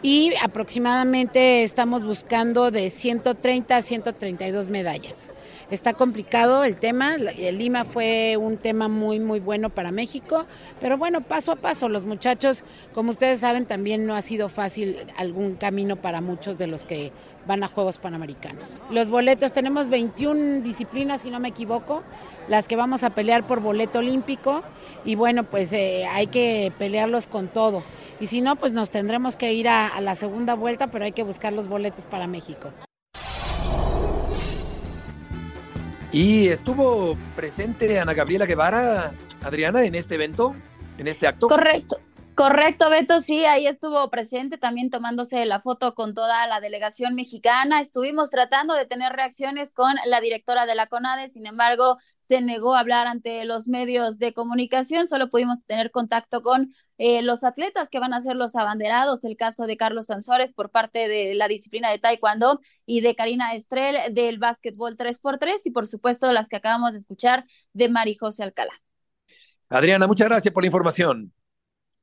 y 0.00 0.32
aproximadamente 0.42 1.62
estamos 1.62 2.02
buscando 2.02 2.70
de 2.70 2.88
130 2.88 3.76
a 3.76 3.82
132 3.82 4.70
medallas. 4.70 5.32
Está 5.68 5.94
complicado 5.94 6.62
el 6.62 6.76
tema, 6.76 7.16
el 7.16 7.58
Lima 7.58 7.84
fue 7.84 8.36
un 8.36 8.56
tema 8.56 8.86
muy 8.86 9.18
muy 9.18 9.40
bueno 9.40 9.68
para 9.68 9.90
México, 9.90 10.46
pero 10.80 10.96
bueno, 10.96 11.22
paso 11.22 11.50
a 11.50 11.56
paso, 11.56 11.88
los 11.88 12.04
muchachos, 12.04 12.62
como 12.94 13.10
ustedes 13.10 13.40
saben, 13.40 13.66
también 13.66 14.06
no 14.06 14.14
ha 14.14 14.22
sido 14.22 14.48
fácil 14.48 14.96
algún 15.16 15.56
camino 15.56 15.96
para 15.96 16.20
muchos 16.20 16.56
de 16.56 16.68
los 16.68 16.84
que 16.84 17.10
van 17.48 17.64
a 17.64 17.68
Juegos 17.68 17.98
Panamericanos. 17.98 18.80
Los 18.90 19.10
boletos, 19.10 19.52
tenemos 19.52 19.88
21 19.88 20.62
disciplinas, 20.62 21.22
si 21.22 21.30
no 21.30 21.40
me 21.40 21.48
equivoco, 21.48 22.04
las 22.46 22.68
que 22.68 22.76
vamos 22.76 23.02
a 23.02 23.10
pelear 23.10 23.44
por 23.44 23.58
boleto 23.58 23.98
olímpico 23.98 24.62
y 25.04 25.16
bueno, 25.16 25.42
pues 25.42 25.72
eh, 25.72 26.06
hay 26.12 26.28
que 26.28 26.72
pelearlos 26.78 27.26
con 27.26 27.48
todo. 27.48 27.82
Y 28.20 28.28
si 28.28 28.40
no, 28.40 28.54
pues 28.54 28.72
nos 28.72 28.90
tendremos 28.90 29.34
que 29.34 29.52
ir 29.52 29.68
a 29.68 30.00
la 30.00 30.14
segunda 30.14 30.54
vuelta, 30.54 30.92
pero 30.92 31.04
hay 31.04 31.12
que 31.12 31.24
buscar 31.24 31.52
los 31.52 31.66
boletos 31.66 32.06
para 32.06 32.28
México. 32.28 32.70
Y 36.12 36.48
estuvo 36.48 37.16
presente 37.34 37.98
Ana 37.98 38.14
Gabriela 38.14 38.46
Guevara, 38.46 39.12
Adriana, 39.42 39.84
en 39.84 39.94
este 39.94 40.14
evento, 40.14 40.54
en 40.98 41.08
este 41.08 41.26
acto. 41.26 41.48
Correcto. 41.48 41.98
Correcto, 42.36 42.90
Beto, 42.90 43.22
sí, 43.22 43.46
ahí 43.46 43.66
estuvo 43.66 44.10
presente 44.10 44.58
también 44.58 44.90
tomándose 44.90 45.46
la 45.46 45.58
foto 45.58 45.94
con 45.94 46.12
toda 46.12 46.46
la 46.46 46.60
delegación 46.60 47.14
mexicana. 47.14 47.80
Estuvimos 47.80 48.28
tratando 48.28 48.74
de 48.74 48.84
tener 48.84 49.14
reacciones 49.14 49.72
con 49.72 49.94
la 50.04 50.20
directora 50.20 50.66
de 50.66 50.74
la 50.74 50.86
CONADE, 50.86 51.28
sin 51.28 51.46
embargo, 51.46 51.96
se 52.20 52.42
negó 52.42 52.74
a 52.74 52.80
hablar 52.80 53.06
ante 53.06 53.46
los 53.46 53.68
medios 53.68 54.18
de 54.18 54.34
comunicación, 54.34 55.06
solo 55.06 55.30
pudimos 55.30 55.64
tener 55.64 55.90
contacto 55.90 56.42
con 56.42 56.74
eh, 56.98 57.22
los 57.22 57.42
atletas 57.42 57.88
que 57.88 58.00
van 58.00 58.12
a 58.12 58.20
ser 58.20 58.36
los 58.36 58.54
abanderados, 58.54 59.24
el 59.24 59.38
caso 59.38 59.66
de 59.66 59.78
Carlos 59.78 60.08
Sansores 60.08 60.52
por 60.52 60.70
parte 60.70 61.08
de 61.08 61.34
la 61.34 61.48
disciplina 61.48 61.88
de 61.88 61.98
Taekwondo 61.98 62.60
y 62.84 63.00
de 63.00 63.14
Karina 63.14 63.54
Estrel 63.54 64.12
del 64.12 64.36
básquetbol 64.38 64.98
3x3 64.98 65.54
y 65.64 65.70
por 65.70 65.86
supuesto 65.86 66.30
las 66.34 66.50
que 66.50 66.56
acabamos 66.56 66.92
de 66.92 66.98
escuchar 66.98 67.46
de 67.72 67.88
Mari 67.88 68.14
José 68.14 68.42
Alcalá. 68.42 68.74
Adriana, 69.70 70.06
muchas 70.06 70.28
gracias 70.28 70.52
por 70.52 70.62
la 70.62 70.66
información. 70.66 71.32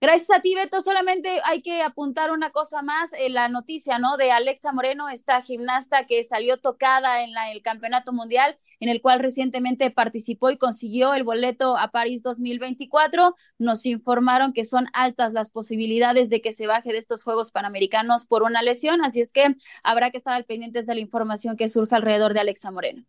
Gracias 0.04 0.38
a 0.38 0.42
ti, 0.42 0.54
Beto. 0.54 0.82
Solamente 0.82 1.40
hay 1.46 1.62
que 1.62 1.82
apuntar 1.82 2.32
una 2.32 2.50
cosa 2.50 2.82
más, 2.82 3.14
en 3.14 3.34
la 3.34 3.48
noticia, 3.48 4.00
¿no? 4.00 4.18
De 4.18 4.34
Alexa 4.34 4.74
Moreno, 4.74 5.08
esta 5.08 5.42
gimnasta 5.42 6.08
que 6.08 6.26
salió 6.26 6.58
tocada 6.58 7.24
en 7.24 7.30
el 7.54 7.62
Campeonato 7.62 8.12
Mundial, 8.12 8.58
en 8.82 8.90
el 8.90 9.02
cual 9.02 9.22
recientemente 9.22 9.92
participó 9.92 10.52
y 10.52 10.58
consiguió 10.58 11.14
el 11.14 11.24
boleto 11.24 11.78
a 11.78 11.90
París 11.92 12.22
2024. 12.22 13.34
Nos 13.60 13.86
informaron 13.86 14.52
que 14.52 14.66
son 14.66 14.88
altas 14.92 15.32
las 15.32 15.52
posibilidades 15.52 16.30
de 16.30 16.42
que 16.42 16.52
se 16.52 16.68
baje 16.68 16.92
de 16.92 16.98
estos 16.98 17.24
Juegos 17.24 17.52
Panamericanos 17.52 18.26
por 18.26 18.44
una 18.44 18.62
lesión, 18.62 19.06
así 19.06 19.22
es 19.22 19.32
que 19.32 19.56
habrá 19.84 20.12
que 20.12 20.18
estar 20.18 20.34
al 20.34 20.44
pendiente 20.44 20.84
de 20.84 20.96
la 20.96 21.00
información 21.00 21.56
que 21.56 21.70
surja 21.70 21.96
alrededor 21.96 22.34
de 22.34 22.42
Alexa 22.42 22.72
Moreno. 22.72 23.06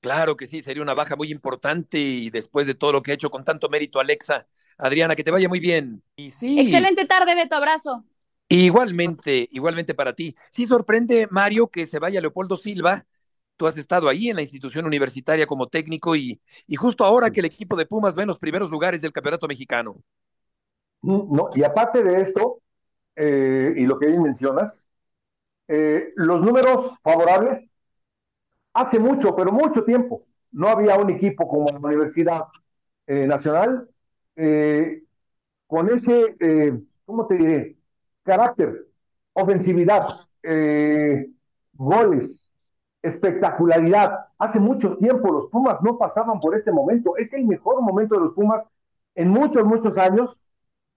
Claro 0.00 0.38
que 0.38 0.46
sí, 0.46 0.62
sería 0.62 0.82
una 0.82 0.94
baja 0.94 1.16
muy 1.16 1.30
importante 1.30 1.98
y 1.98 2.30
después 2.30 2.66
de 2.66 2.74
todo 2.74 2.92
lo 2.92 3.02
que 3.02 3.10
ha 3.10 3.14
hecho 3.14 3.30
con 3.30 3.44
tanto 3.44 3.68
mérito 3.68 4.00
Alexa 4.00 4.46
Adriana, 4.78 5.14
que 5.14 5.24
te 5.24 5.30
vaya 5.30 5.48
muy 5.48 5.60
bien. 5.60 6.02
Y 6.16 6.30
sí. 6.30 6.60
Excelente 6.60 7.04
tarde, 7.06 7.34
Beto, 7.34 7.56
abrazo. 7.56 8.04
Igualmente, 8.48 9.48
igualmente 9.52 9.94
para 9.94 10.12
ti. 10.12 10.34
Sí 10.50 10.66
sorprende, 10.66 11.26
Mario, 11.30 11.68
que 11.68 11.86
se 11.86 11.98
vaya 11.98 12.20
Leopoldo 12.20 12.56
Silva. 12.56 13.04
Tú 13.56 13.66
has 13.66 13.76
estado 13.76 14.08
ahí 14.08 14.28
en 14.28 14.36
la 14.36 14.42
institución 14.42 14.84
universitaria 14.84 15.46
como 15.46 15.68
técnico 15.68 16.16
y, 16.16 16.40
y 16.66 16.76
justo 16.76 17.04
ahora 17.04 17.30
que 17.30 17.40
el 17.40 17.46
equipo 17.46 17.76
de 17.76 17.86
Pumas 17.86 18.16
va 18.16 18.22
en 18.22 18.28
los 18.28 18.38
primeros 18.38 18.70
lugares 18.70 19.00
del 19.00 19.12
campeonato 19.12 19.46
mexicano. 19.46 19.96
Mm, 21.02 21.34
no, 21.34 21.50
y 21.54 21.62
aparte 21.62 22.02
de 22.02 22.20
esto, 22.20 22.60
eh, 23.16 23.74
y 23.76 23.86
lo 23.86 23.98
que 23.98 24.08
bien 24.08 24.22
mencionas, 24.22 24.86
eh, 25.68 26.12
los 26.16 26.40
números 26.40 26.96
favorables, 27.02 27.72
hace 28.72 28.98
mucho, 28.98 29.34
pero 29.36 29.52
mucho 29.52 29.84
tiempo, 29.84 30.26
no 30.52 30.68
había 30.68 30.96
un 30.96 31.10
equipo 31.10 31.48
como 31.48 31.70
la 31.70 31.78
Universidad 31.78 32.42
eh, 33.06 33.26
Nacional 33.26 33.88
eh, 34.36 35.02
con 35.66 35.90
ese, 35.92 36.36
eh, 36.40 36.78
¿cómo 37.04 37.26
te 37.26 37.36
diré? 37.36 37.76
Carácter, 38.22 38.86
ofensividad, 39.32 40.06
eh, 40.42 41.28
goles, 41.72 42.50
espectacularidad. 43.02 44.26
Hace 44.38 44.60
mucho 44.60 44.96
tiempo 44.96 45.32
los 45.32 45.50
Pumas 45.50 45.78
no 45.82 45.98
pasaban 45.98 46.40
por 46.40 46.54
este 46.54 46.72
momento. 46.72 47.16
Es 47.16 47.32
el 47.32 47.44
mejor 47.44 47.82
momento 47.82 48.14
de 48.14 48.22
los 48.22 48.34
Pumas 48.34 48.64
en 49.14 49.28
muchos, 49.28 49.64
muchos 49.64 49.98
años. 49.98 50.40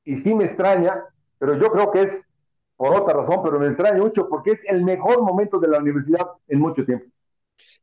Y 0.04 0.16
sí 0.16 0.34
me 0.34 0.46
extraña, 0.46 1.04
pero 1.38 1.58
yo 1.58 1.70
creo 1.72 1.92
que 1.92 2.04
es 2.04 2.30
por 2.78 2.96
otra 2.96 3.16
razón, 3.16 3.42
pero 3.44 3.60
me 3.60 3.68
extraña 3.68 3.98
mucho 3.98 4.30
porque 4.30 4.52
es 4.52 4.64
el 4.66 4.84
mejor 4.84 5.22
momento 5.22 5.60
de 5.60 5.68
la 5.68 5.80
universidad 5.80 6.28
en 6.48 6.60
mucho 6.60 6.86
tiempo. 6.86 7.08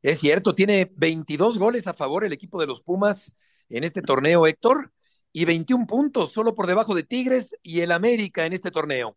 Es 0.00 0.20
cierto, 0.20 0.54
tiene 0.54 0.90
22 0.96 1.58
goles 1.58 1.86
a 1.86 1.94
favor 1.94 2.24
el 2.24 2.32
equipo 2.32 2.60
de 2.60 2.66
los 2.66 2.80
Pumas 2.80 3.34
en 3.68 3.84
este 3.84 4.00
torneo, 4.00 4.46
Héctor 4.46 4.92
y 5.34 5.44
21 5.44 5.86
puntos, 5.88 6.30
solo 6.30 6.54
por 6.54 6.68
debajo 6.68 6.94
de 6.94 7.02
Tigres 7.02 7.56
y 7.60 7.80
el 7.80 7.90
América 7.90 8.46
en 8.46 8.52
este 8.52 8.70
torneo. 8.70 9.16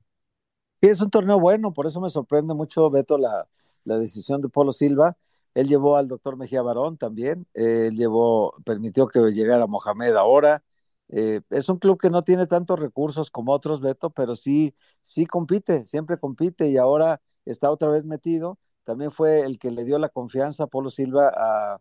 Sí, 0.82 0.90
es 0.90 1.00
un 1.00 1.12
torneo 1.12 1.40
bueno, 1.40 1.72
por 1.74 1.86
eso 1.86 2.02
me 2.02 2.10
sorprende 2.10 2.56
mucho, 2.56 2.90
Beto, 2.90 3.20
la, 3.20 3.48
la 3.84 4.00
decisión 4.00 4.42
de 4.42 4.50
Polo 4.50 4.72
Silva. 4.72 5.16
Él 5.54 5.68
llevó 5.68 5.96
al 5.96 6.08
doctor 6.08 6.36
Mejía 6.36 6.64
Barón 6.64 6.98
también, 6.98 7.46
él 7.54 7.96
llevó, 7.96 8.56
permitió 8.66 9.08
que 9.08 9.20
llegara 9.32 9.68
Mohamed 9.68 10.16
ahora. 10.16 10.64
Eh, 11.10 11.42
es 11.52 11.70
un 11.70 11.78
club 11.78 12.00
que 12.00 12.10
no 12.10 12.24
tiene 12.24 12.48
tantos 12.48 12.80
recursos 12.80 13.30
como 13.30 13.54
otros, 13.54 13.80
Beto, 13.80 14.10
pero 14.10 14.36
sí, 14.36 14.76
sí 15.04 15.28
compite, 15.28 15.86
siempre 15.86 16.18
compite 16.18 16.68
y 16.68 16.78
ahora 16.78 17.22
está 17.46 17.70
otra 17.70 17.90
vez 17.90 18.06
metido. 18.06 18.58
También 18.86 19.12
fue 19.12 19.42
el 19.42 19.60
que 19.60 19.70
le 19.70 19.86
dio 19.86 20.00
la 20.00 20.10
confianza 20.10 20.64
a 20.64 20.68
Polo 20.68 20.90
Silva 20.90 21.32
a, 21.36 21.80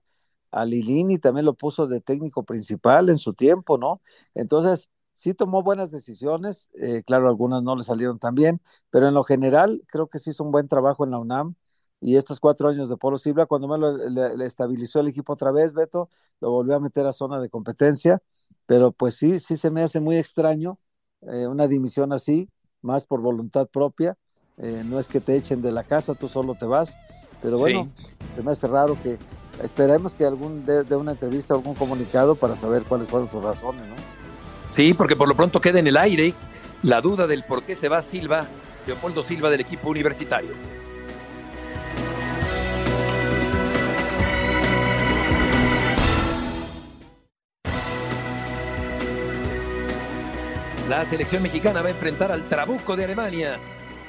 a 0.57 0.65
Lilini 0.65 1.19
también 1.19 1.45
lo 1.45 1.53
puso 1.53 1.87
de 1.87 2.01
técnico 2.01 2.43
principal 2.43 3.11
en 3.11 3.19
su 3.19 3.35
tiempo, 3.35 3.77
¿no? 3.77 4.01
Entonces, 4.35 4.91
sí 5.13 5.35
tomó 5.35 5.63
buenas 5.63 5.91
decisiones, 5.91 6.71
eh, 6.81 7.03
claro, 7.05 7.29
algunas 7.29 7.63
no 7.63 7.77
le 7.77 7.83
salieron 7.83 8.19
tan 8.19 8.35
bien, 8.35 8.63
pero 8.91 9.07
en 9.07 9.13
lo 9.13 9.23
general 9.23 9.83
creo 9.87 10.07
que 10.07 10.19
sí 10.19 10.31
hizo 10.31 10.45
un 10.45 10.53
buen 10.53 10.67
trabajo 10.67 11.05
en 11.05 11.11
la 11.11 11.19
UNAM 11.19 11.57
y 12.01 12.17
estos 12.17 12.41
cuatro 12.41 12.71
años 12.71 12.89
de 12.89 12.97
Polo 12.97 13.19
Silva, 13.19 13.45
cuando 13.45 13.69
me 13.69 13.77
lo, 13.77 13.99
le, 14.09 14.47
estabilizó 14.47 15.01
el 15.01 15.09
equipo 15.09 15.35
otra 15.35 15.51
vez, 15.51 15.75
Beto, 15.75 16.09
lo 16.41 16.51
volvió 16.51 16.77
a 16.77 16.81
meter 16.81 17.07
a 17.07 17.13
zona 17.13 17.39
de 17.39 17.51
competencia, 17.51 18.23
pero 18.65 18.93
pues 18.93 19.15
sí, 19.15 19.39
sí 19.39 19.59
se 19.59 19.71
me 19.71 19.83
hace 19.83 20.01
muy 20.01 20.17
extraño 20.17 20.79
eh, 21.21 21.47
una 21.47 21.67
dimisión 21.67 22.15
así, 22.15 22.49
más 22.81 23.05
por 23.05 23.21
voluntad 23.21 23.69
propia, 23.69 24.17
eh, 24.57 24.83
no 24.87 24.99
es 24.99 25.09
que 25.09 25.21
te 25.21 25.37
echen 25.37 25.61
de 25.61 25.73
la 25.73 25.85
casa, 25.85 26.15
tú 26.15 26.29
solo 26.29 26.55
te 26.55 26.65
vas, 26.65 26.97
pero 27.43 27.59
bueno, 27.59 27.89
se 28.35 28.43
me 28.43 28.53
hace 28.53 28.67
raro 28.67 28.97
que 29.03 29.19
esperemos 29.63 30.15
que 30.15 30.25
algún 30.25 30.65
de, 30.65 30.83
una 30.97 31.13
entrevista 31.13 31.55
algún 31.55 31.75
comunicado 31.75 32.35
para 32.35 32.57
saber 32.57 32.83
cuáles 32.85 33.09
fueron 33.09 33.31
sus 33.31 33.43
razones, 33.43 33.83
¿no? 33.89 33.95
Sí, 34.71 34.95
porque 34.95 35.17
por 35.17 35.29
lo 35.29 35.37
pronto 35.37 35.61
queda 35.61 35.79
en 35.79 35.87
el 35.87 35.97
aire 35.97 36.35
la 36.83 37.01
duda 37.01 37.27
del 37.27 37.43
por 37.45 37.63
qué 37.63 37.75
se 37.75 37.89
va 37.89 38.03
Silva, 38.03 38.47
Leopoldo 38.87 39.23
Silva 39.23 39.51
del 39.51 39.61
equipo 39.61 39.89
universitario. 39.89 40.51
La 50.89 51.05
selección 51.05 51.43
mexicana 51.43 51.83
va 51.83 51.89
a 51.89 51.91
enfrentar 51.91 52.31
al 52.31 52.49
Trabuco 52.49 52.95
de 52.95 53.05
Alemania 53.05 53.59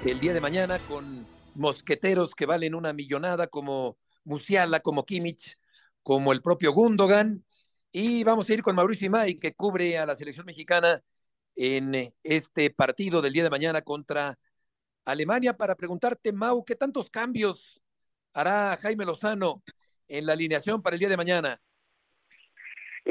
el 0.05 0.19
día 0.19 0.33
de 0.33 0.41
mañana 0.41 0.77
con 0.87 1.25
mosqueteros 1.55 2.35
que 2.35 2.45
valen 2.45 2.75
una 2.75 2.93
millonada 2.93 3.47
como 3.47 3.97
Musiala, 4.27 4.81
como 4.81 5.05
Kimmich, 5.05 5.57
como 6.03 6.33
el 6.33 6.41
propio 6.41 6.73
Gundogan. 6.73 7.45
Y 7.91 8.23
vamos 8.25 8.49
a 8.49 8.53
ir 8.53 8.61
con 8.61 8.75
Mauricio 8.75 9.07
Imay, 9.07 9.39
que 9.39 9.55
cubre 9.55 9.97
a 9.97 10.05
la 10.05 10.15
selección 10.15 10.45
mexicana 10.45 11.01
en 11.55 12.13
este 12.23 12.69
partido 12.69 13.21
del 13.21 13.33
día 13.33 13.43
de 13.43 13.49
mañana 13.49 13.81
contra 13.81 14.37
Alemania 15.05 15.55
para 15.55 15.75
preguntarte, 15.75 16.33
Mau, 16.33 16.63
¿qué 16.65 16.75
tantos 16.75 17.09
cambios 17.09 17.81
hará 18.33 18.77
Jaime 18.81 19.05
Lozano 19.05 19.63
en 20.07 20.25
la 20.25 20.33
alineación 20.33 20.81
para 20.81 20.95
el 20.95 20.99
día 20.99 21.09
de 21.09 21.17
mañana? 21.17 21.61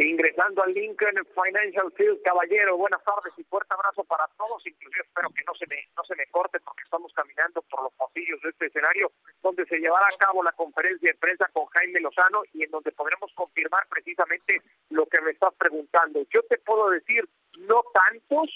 Ingresando 0.04 0.62
al 0.62 0.74
Lincoln 0.74 1.16
Financial 1.34 1.90
Field. 1.96 2.20
Caballero, 2.22 2.76
buenas 2.76 3.02
tardes 3.04 3.32
y 3.38 3.44
fuerte 3.44 3.72
abrazo 3.72 4.04
para 4.04 4.26
todos. 4.36 4.66
Inclusive 4.66 5.04
espero 5.04 5.30
que 5.30 5.42
no 5.46 5.54
se 5.54 5.66
me, 5.66 5.88
no 5.96 6.04
se 6.04 6.16
me 6.16 6.26
corte 6.26 6.60
porque 6.60 6.82
estamos 6.84 7.12
caminando 7.14 7.62
por 7.62 7.82
los 7.82 7.92
pasillos 7.94 8.40
de 8.42 8.50
este 8.50 8.66
escenario 8.66 9.10
donde 9.42 9.64
se 9.66 9.78
llevará 9.78 10.06
a 10.06 10.18
cabo 10.18 10.42
la 10.42 10.52
conferencia 10.52 11.10
de 11.10 11.18
prensa 11.18 11.48
con 11.52 11.66
Jaime 11.66 12.00
Lozano 12.00 12.42
y 12.52 12.64
en 12.64 12.70
donde 12.70 12.92
podremos 12.92 13.32
confirmar 13.34 13.86
precisamente 13.88 14.60
lo 14.90 15.06
que 15.06 15.20
me 15.22 15.30
estás 15.30 15.54
preguntando. 15.54 16.22
Yo 16.30 16.42
te 16.42 16.58
puedo 16.58 16.90
decir, 16.90 17.26
no 17.60 17.82
tantos, 17.92 18.48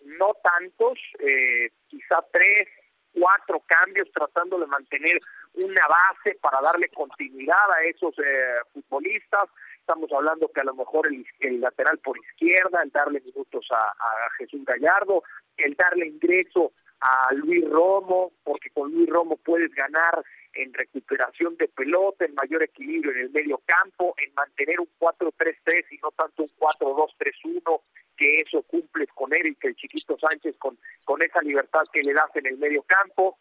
no 0.00 0.34
tantos, 0.42 0.98
eh, 1.20 1.70
quizá 1.86 2.24
tres, 2.32 2.68
cuatro 3.12 3.62
cambios 3.66 4.10
tratando 4.12 4.58
de 4.58 4.66
mantener 4.66 5.20
una 5.54 5.86
base 5.88 6.38
para 6.40 6.60
darle 6.60 6.88
continuidad 6.88 7.72
a 7.72 7.82
esos 7.84 8.14
eh, 8.18 8.60
futbolistas 8.72 9.48
estamos 9.88 10.12
hablando 10.12 10.50
que 10.52 10.60
a 10.60 10.64
lo 10.64 10.74
mejor 10.74 11.08
el, 11.40 11.60
lateral 11.62 11.98
por 11.98 12.18
izquierda, 12.18 12.82
el 12.82 12.90
darle 12.90 13.22
minutos 13.22 13.66
a, 13.70 13.94
Jesús 14.36 14.62
Gallardo, 14.66 15.22
el 15.56 15.74
darle 15.74 16.06
ingreso 16.06 16.72
a 17.00 17.32
Luis 17.32 17.66
Romo, 17.68 18.32
porque 18.44 18.68
con 18.70 18.92
Luis 18.92 19.08
Romo 19.08 19.36
puedes 19.38 19.72
ganar 19.74 20.22
en 20.52 20.74
recuperación 20.74 21.56
de 21.56 21.68
pelota, 21.68 22.26
en 22.26 22.34
mayor 22.34 22.62
equilibrio 22.62 23.12
en 23.12 23.18
el 23.18 23.30
medio 23.30 23.62
campo, 23.64 24.14
en 24.18 24.32
mantener 24.34 24.78
un 24.78 24.90
4-3-3 25.00 25.86
y 25.90 25.96
no 25.98 26.10
tanto 26.10 26.42
un 26.42 26.50
4-2-3-1, 26.50 27.80
que 28.16 28.40
eso 28.40 28.62
cumples 28.64 29.08
con 29.14 29.32
él 29.32 29.46
y 29.46 29.54
que 29.54 29.68
el 29.68 29.76
chiquito 29.76 30.18
Sánchez 30.18 30.56
con, 30.58 30.78
con 31.04 31.22
esa 31.22 31.40
libertad 31.40 31.84
que 31.90 32.02
le 32.02 32.12
das 32.12 32.30
en 32.34 32.46
el 32.46 32.58
medio 32.58 32.82
campo, 32.82 33.38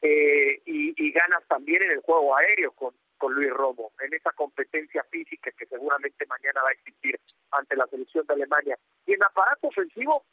eh, 0.00 0.62
y, 0.64 0.94
y 0.96 1.12
ganas 1.12 1.42
también 1.48 1.82
en 1.82 1.90
el 1.90 2.00
juego 2.00 2.36
aéreo 2.36 2.72
con, 2.72 2.94
con 3.22 3.34
Luis 3.34 3.50
Romo, 3.50 3.92
en 4.00 4.12
esa 4.12 4.32
competencia 4.32 5.04
física 5.04 5.52
que 5.52 5.66
seguramente 5.66 6.26
mañana 6.26 6.60
va 6.60 6.70
a 6.70 6.72
existir 6.72 7.20
ante 7.52 7.76
la 7.76 7.86
selección 7.86 8.26
de 8.26 8.34
Alemania. 8.34 8.76
Y 9.06 9.12
en 9.12 9.22
aparato 9.22 9.68
ofensivo, 9.68 10.24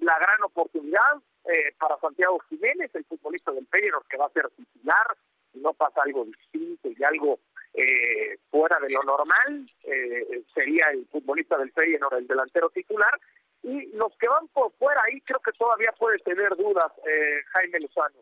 la 0.00 0.18
gran 0.18 0.42
oportunidad 0.42 1.14
eh, 1.44 1.72
para 1.78 1.96
Santiago 2.00 2.40
Jiménez, 2.48 2.90
el 2.92 3.04
futbolista 3.04 3.52
del 3.52 3.68
Feyenoord, 3.68 4.08
que 4.08 4.16
va 4.16 4.26
a 4.26 4.30
ser 4.30 4.50
titular, 4.50 5.06
si 5.52 5.60
no 5.60 5.74
pasa 5.74 6.02
algo 6.02 6.24
distinto 6.24 6.88
y 6.88 7.04
algo 7.04 7.38
eh, 7.72 8.36
fuera 8.50 8.80
de 8.80 8.90
lo 8.90 9.04
normal, 9.04 9.70
eh, 9.84 10.42
sería 10.52 10.86
el 10.90 11.06
futbolista 11.06 11.56
del 11.56 11.70
Feyenoord 11.70 12.18
el 12.18 12.26
delantero 12.26 12.68
titular, 12.70 13.16
y 13.62 13.92
los 13.94 14.12
que 14.18 14.28
van 14.28 14.48
por 14.48 14.72
fuera 14.72 15.00
ahí 15.06 15.20
creo 15.20 15.38
que 15.38 15.52
todavía 15.52 15.94
puede 15.96 16.18
tener 16.18 16.50
dudas 16.56 16.90
Jaime 17.52 17.78
Lozano. 17.78 18.18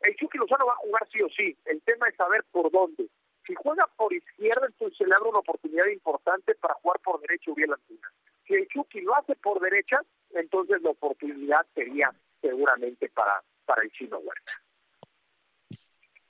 El 0.00 0.14
Chucky 0.16 0.36
Lozano 0.36 0.66
va 0.66 0.74
a 0.74 0.84
jugar 0.84 1.08
sí 1.10 1.22
o 1.22 1.30
sí, 1.30 1.56
el 1.64 1.80
tema 1.80 2.08
es 2.08 2.16
saber 2.16 2.44
por 2.52 2.70
dónde. 2.70 3.08
Si 3.46 3.54
juega 3.54 3.86
por 3.96 4.12
izquierda, 4.12 4.66
entonces 4.66 5.06
le 5.06 5.14
abre 5.14 5.28
una 5.28 5.40
oportunidad 5.40 5.86
importante 5.86 6.54
para 6.54 6.74
jugar 6.74 7.00
por 7.00 7.20
derecha 7.20 7.50
Uriel 7.50 7.72
Antuna. 7.74 8.12
Si 8.46 8.54
el 8.54 8.66
Chucky 8.68 9.00
lo 9.00 9.14
hace 9.14 9.36
por 9.36 9.60
derecha, 9.60 10.00
entonces 10.30 10.80
la 10.82 10.90
oportunidad 10.90 11.66
sería 11.74 12.08
seguramente 12.40 13.08
para, 13.10 13.42
para 13.64 13.82
el 13.82 13.90
chino 13.92 14.18
Huerta. 14.18 14.52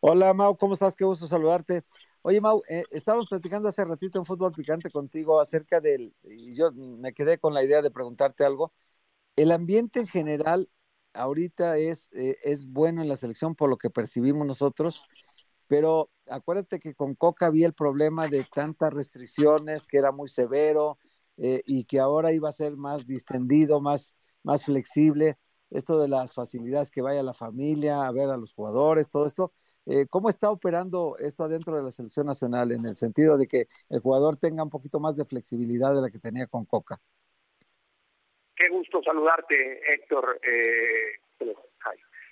Hola 0.01 0.35
Mau, 0.35 0.57
¿cómo 0.57 0.75
estás? 0.75 0.95
Qué 0.95 1.05
gusto 1.05 1.27
saludarte. 1.27 1.83
Oye 2.23 2.41
Mau, 2.41 2.63
eh, 2.69 2.85
estábamos 2.91 3.29
platicando 3.29 3.69
hace 3.69 3.85
ratito 3.85 4.19
en 4.19 4.25
Fútbol 4.25 4.53
Picante 4.53 4.91
contigo 4.91 5.41
acerca 5.41 5.81
del, 5.81 6.15
y 6.23 6.55
yo 6.55 6.73
me 6.73 7.13
quedé 7.13 7.39
con 7.39 7.55
la 7.55 7.63
idea 7.63 7.81
de 7.81 7.91
preguntarte 7.91 8.45
algo. 8.45 8.73
El 9.37 9.51
ambiente 9.51 10.01
en 10.01 10.07
general 10.07 10.69
ahorita 11.15 11.79
es, 11.79 12.11
eh, 12.13 12.39
es 12.43 12.67
bueno 12.67 13.03
en 13.03 13.09
la 13.09 13.17
selección 13.17 13.55
por 13.55 13.71
lo 13.71 13.77
que 13.77 13.91
percibimos 13.91 14.47
nosotros, 14.47 15.05
pero 15.69 16.11
acuérdate 16.29 16.81
que 16.81 16.95
con 16.95 17.15
Coca 17.15 17.47
había 17.47 17.67
el 17.67 17.75
problema 17.75 18.29
de 18.29 18.45
tantas 18.53 18.93
restricciones, 18.93 19.87
que 19.87 19.99
era 19.99 20.13
muy 20.13 20.29
severo 20.29 20.99
eh, 21.37 21.63
y 21.67 21.85
que 21.85 21.99
ahora 21.99 22.33
iba 22.33 22.49
a 22.49 22.53
ser 22.53 22.77
más 22.77 23.07
distendido, 23.07 23.81
más, 23.81 24.17
más 24.43 24.65
flexible. 24.65 25.37
Esto 25.71 25.99
de 25.99 26.09
las 26.09 26.33
facilidades 26.33 26.91
que 26.91 27.03
vaya 27.03 27.23
la 27.23 27.35
familia 27.35 28.07
a 28.07 28.13
ver 28.13 28.31
a 28.31 28.37
los 28.37 28.55
jugadores, 28.55 29.11
todo 29.11 29.27
esto. 29.27 29.53
Eh, 29.87 30.07
¿Cómo 30.09 30.29
está 30.29 30.51
operando 30.51 31.17
esto 31.19 31.45
adentro 31.45 31.77
de 31.77 31.83
la 31.83 31.91
selección 31.91 32.27
nacional 32.27 32.73
en 32.73 32.87
el 32.87 32.97
sentido 32.97 33.37
de 33.37 33.47
que 33.47 33.67
el 33.91 34.01
jugador 34.01 34.37
tenga 34.37 34.63
un 34.63 34.71
poquito 34.71 34.99
más 34.99 35.17
de 35.17 35.25
flexibilidad 35.25 35.95
de 35.95 36.01
la 36.01 36.11
que 36.11 36.19
tenía 36.19 36.47
con 36.47 36.65
Coca? 36.65 37.01
Qué 38.57 38.69
gusto 38.69 39.03
saludarte, 39.03 39.81
Héctor. 39.93 40.41
Eh, 40.43 41.19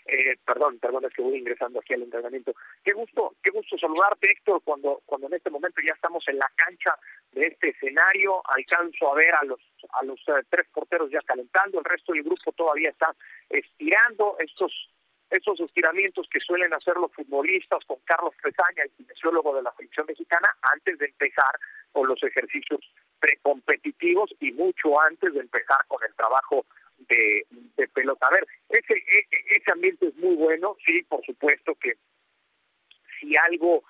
eh, 0.06 0.36
perdón, 0.44 0.78
perdón, 0.78 1.04
es 1.04 1.12
que 1.12 1.22
voy 1.22 1.38
ingresando 1.38 1.80
aquí 1.80 1.94
al 1.94 2.02
entrenamiento. 2.02 2.54
Qué 2.84 2.92
gusto, 2.92 3.34
qué 3.42 3.50
gusto 3.50 3.78
saludarte, 3.78 4.30
Héctor, 4.30 4.62
cuando, 4.64 5.02
cuando 5.06 5.28
en 5.28 5.34
este 5.34 5.50
momento 5.50 5.80
ya 5.86 5.94
estamos 5.94 6.26
en 6.28 6.38
la 6.38 6.50
cancha 6.56 6.96
de 7.32 7.46
este 7.46 7.70
escenario, 7.70 8.42
alcanzo 8.48 9.12
a 9.12 9.14
ver 9.14 9.34
a 9.34 9.44
los, 9.44 9.60
a 9.92 10.04
los 10.04 10.18
eh, 10.28 10.42
tres 10.48 10.66
porteros 10.72 11.10
ya 11.10 11.20
calentando, 11.20 11.78
el 11.78 11.84
resto 11.84 12.12
del 12.12 12.24
grupo 12.24 12.52
todavía 12.52 12.90
está 12.90 13.14
estirando 13.48 14.36
estos 14.38 14.88
esos 15.32 15.58
estiramientos 15.60 16.28
que 16.28 16.40
suelen 16.40 16.74
hacer 16.74 16.94
los 16.96 17.10
futbolistas 17.10 17.82
con 17.86 17.96
Carlos 18.04 18.34
Pesaña, 18.42 18.82
el 18.84 18.90
kinesiólogo 18.90 19.56
de 19.56 19.62
la 19.62 19.72
selección 19.76 20.04
mexicana, 20.06 20.54
antes 20.60 20.98
de 20.98 21.06
empezar 21.06 21.58
con 21.90 22.06
los 22.06 22.22
ejercicios 22.22 22.80
precompetitivos 23.18 24.30
y 24.40 24.52
mucho 24.52 25.00
antes 25.00 25.32
de 25.32 25.40
empezar 25.40 25.86
con 25.88 26.04
el 26.06 26.14
trabajo 26.14 26.66
de, 27.08 27.88
pelota. 27.88 28.26
A 28.26 28.34
ver, 28.34 28.46
ese, 28.68 28.94
e, 28.94 29.18
e, 29.30 29.56
ese 29.56 29.72
ambiente 29.72 30.08
es 30.08 30.16
muy 30.16 30.36
bueno, 30.36 30.76
sí, 30.86 31.02
por 31.02 31.24
supuesto 31.24 31.74
que 31.74 31.94
si 33.20 33.36
algo 33.36 33.84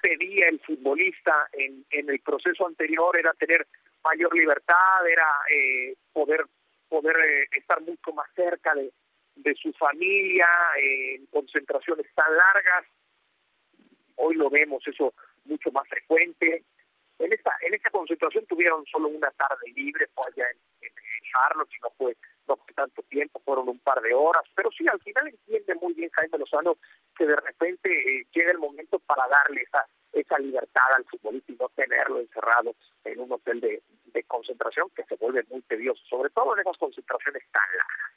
pedía 0.00 0.46
el 0.48 0.60
futbolista 0.60 1.48
en, 1.52 1.84
en 1.90 2.08
el 2.08 2.20
proceso 2.20 2.66
anterior 2.66 3.18
era 3.18 3.32
tener 3.34 3.66
mayor 4.04 4.34
libertad, 4.34 5.06
era 5.10 5.28
eh, 5.50 5.94
poder 6.12 6.44
poder 6.88 7.16
eh, 7.16 7.48
estar 7.52 7.80
mucho 7.82 8.12
más 8.12 8.26
cerca 8.34 8.74
de, 8.74 8.92
su 9.54 9.72
familia 9.74 10.48
en 10.76 11.26
concentraciones 11.26 12.06
tan 12.14 12.26
largas. 12.36 12.84
Hoy 14.16 14.34
lo 14.34 14.50
vemos 14.50 14.82
eso 14.86 15.14
mucho 15.44 15.70
más 15.70 15.88
frecuente. 15.88 16.64
En 17.18 17.32
esta 17.32 17.52
en 17.62 17.74
esta 17.74 17.90
concentración 17.90 18.44
tuvieron 18.46 18.84
solo 18.86 19.08
una 19.08 19.30
tarde 19.30 19.72
libre, 19.74 20.08
por 20.14 20.26
allá 20.26 20.44
en, 20.50 20.88
en 20.88 20.92
Charlotte, 21.32 21.70
y 21.72 21.80
no 21.80 21.90
fue 21.96 22.16
no 22.48 22.56
fue 22.56 22.74
tanto 22.74 23.02
tiempo, 23.02 23.40
fueron 23.44 23.68
un 23.68 23.78
par 23.78 24.00
de 24.00 24.14
horas, 24.14 24.42
pero 24.54 24.70
sí, 24.70 24.86
al 24.90 25.00
final 25.00 25.28
entiende 25.28 25.74
muy 25.76 25.92
bien 25.94 26.10
Jaime 26.12 26.38
Lozano 26.38 26.78
que 27.16 27.26
de 27.26 27.36
repente 27.36 27.90
eh, 27.90 28.26
llega 28.32 28.52
el 28.52 28.58
momento 28.58 28.98
para 29.00 29.28
darle 29.28 29.62
esa 29.62 29.86
esa 30.12 30.38
libertad 30.38 30.84
al 30.96 31.04
futbolista 31.04 31.52
y 31.52 31.56
no 31.56 31.68
tenerlo 31.68 32.20
encerrado 32.20 32.74
en 33.04 33.20
un 33.20 33.30
hotel 33.30 33.60
de, 33.60 33.82
de 34.06 34.22
concentración 34.24 34.88
que 34.96 35.04
se 35.04 35.16
vuelve 35.16 35.44
muy 35.50 35.60
tedioso, 35.62 36.02
sobre 36.08 36.30
todo 36.30 36.54
en 36.54 36.60
esas 36.60 36.76
concentraciones 36.78 37.42
tan 37.52 37.62
largas. 37.70 38.16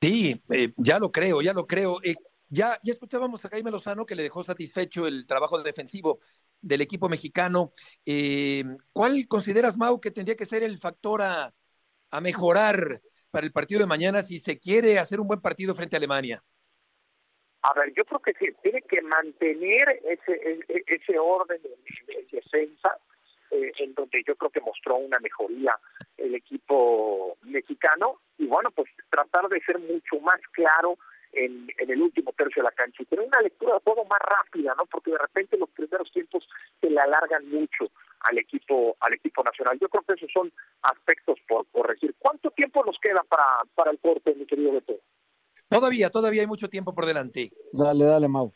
Sí, 0.00 0.40
eh, 0.50 0.72
ya 0.76 0.98
lo 0.98 1.10
creo, 1.10 1.42
ya 1.42 1.52
lo 1.52 1.66
creo. 1.66 1.98
Eh, 2.04 2.14
ya, 2.48 2.78
ya 2.82 2.92
escuchábamos 2.92 3.44
a 3.44 3.48
Jaime 3.48 3.70
Lozano 3.70 4.06
que 4.06 4.14
le 4.14 4.22
dejó 4.22 4.42
satisfecho 4.44 5.06
el 5.06 5.26
trabajo 5.26 5.60
defensivo 5.60 6.20
del 6.60 6.80
equipo 6.80 7.08
mexicano. 7.08 7.72
¿Cuál 8.92 9.26
consideras, 9.28 9.76
Mau, 9.76 10.00
que 10.00 10.12
tendría 10.12 10.36
que 10.36 10.46
ser 10.46 10.62
el 10.62 10.78
factor 10.78 11.20
a, 11.22 11.52
a 12.10 12.20
mejorar 12.20 13.02
para 13.30 13.46
el 13.46 13.52
partido 13.52 13.80
de 13.80 13.86
mañana 13.86 14.22
si 14.22 14.38
se 14.38 14.58
quiere 14.58 14.98
hacer 14.98 15.20
un 15.20 15.28
buen 15.28 15.40
partido 15.40 15.74
frente 15.74 15.96
a 15.96 15.98
Alemania? 15.98 16.42
A 17.62 17.74
ver, 17.74 17.92
yo 17.94 18.04
creo 18.04 18.20
que 18.20 18.34
sí, 18.38 18.46
tiene 18.62 18.82
que 18.82 19.02
mantener 19.02 20.00
ese, 20.04 20.32
e, 20.32 20.60
e, 20.68 20.84
ese 20.86 21.18
orden 21.18 21.60
de, 21.60 22.26
defensa, 22.30 22.98
eh, 23.50 23.72
en 23.78 23.94
donde 23.94 24.22
yo 24.26 24.36
creo 24.36 24.50
que 24.50 24.60
mostró 24.60 24.96
una 24.96 25.18
mejoría 25.18 25.76
el 26.16 26.34
equipo 26.34 27.36
mexicano, 27.42 28.20
y 28.38 28.46
bueno, 28.46 28.70
pues 28.70 28.88
tratar 29.10 29.48
de 29.48 29.60
ser 29.62 29.78
mucho 29.78 30.20
más 30.20 30.40
claro 30.52 30.98
en, 31.32 31.68
en, 31.78 31.90
el 31.90 32.02
último 32.02 32.32
tercio 32.32 32.62
de 32.62 32.68
la 32.68 32.74
cancha 32.74 33.02
y 33.02 33.06
tener 33.06 33.26
una 33.26 33.40
lectura 33.40 33.74
de 33.74 33.80
juego 33.80 34.04
más 34.04 34.20
rápida, 34.20 34.74
¿no? 34.76 34.86
Porque 34.86 35.10
de 35.10 35.18
repente 35.18 35.56
los 35.56 35.70
primeros 35.70 36.10
tiempos 36.12 36.48
se 36.80 36.90
le 36.90 37.00
alargan 37.00 37.48
mucho 37.48 37.90
al 38.20 38.38
equipo 38.38 38.96
al 39.00 39.14
equipo 39.14 39.42
nacional. 39.42 39.78
Yo 39.80 39.88
creo 39.88 40.02
que 40.02 40.14
esos 40.14 40.30
son 40.32 40.52
aspectos 40.82 41.38
por 41.46 41.66
corregir. 41.68 42.14
¿Cuánto 42.18 42.50
tiempo 42.50 42.84
nos 42.84 42.98
queda 43.00 43.22
para, 43.28 43.44
para 43.74 43.90
el 43.90 43.98
corte, 43.98 44.34
mi 44.34 44.46
querido 44.46 44.72
Beto? 44.72 44.94
Todavía, 45.68 46.10
todavía 46.10 46.42
hay 46.42 46.46
mucho 46.46 46.68
tiempo 46.68 46.94
por 46.94 47.06
delante. 47.06 47.52
Dale, 47.72 48.04
dale, 48.04 48.28
Mau. 48.28 48.52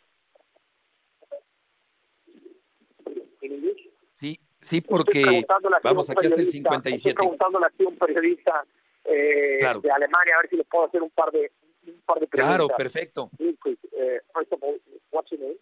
Sí, 4.14 4.40
sí, 4.60 4.80
porque 4.80 5.44
vamos 5.82 6.08
aquí 6.08 6.26
hasta 6.26 6.40
el 6.40 6.48
57. 6.48 6.94
Estoy 6.94 7.14
preguntándole 7.14 7.66
aquí 7.66 7.84
a 7.84 7.88
un 7.88 7.96
periodista 7.96 8.64
eh, 9.04 9.58
claro. 9.58 9.80
de 9.80 9.90
Alemania 9.90 10.34
a 10.36 10.42
ver 10.42 10.50
si 10.50 10.56
le 10.56 10.64
puedo 10.64 10.86
hacer 10.86 11.02
un 11.02 11.10
par 11.10 11.30
de 11.32 11.50
un 11.86 12.00
par 12.06 12.20
de 12.20 12.26
preguntas. 12.26 12.56
Claro, 12.56 12.68
perfecto. 12.68 13.30
Uh, 13.40 14.18
first 14.34 14.52
of 14.52 14.62
all, 14.62 14.76
what's 15.10 15.30
your 15.30 15.40
name? 15.40 15.56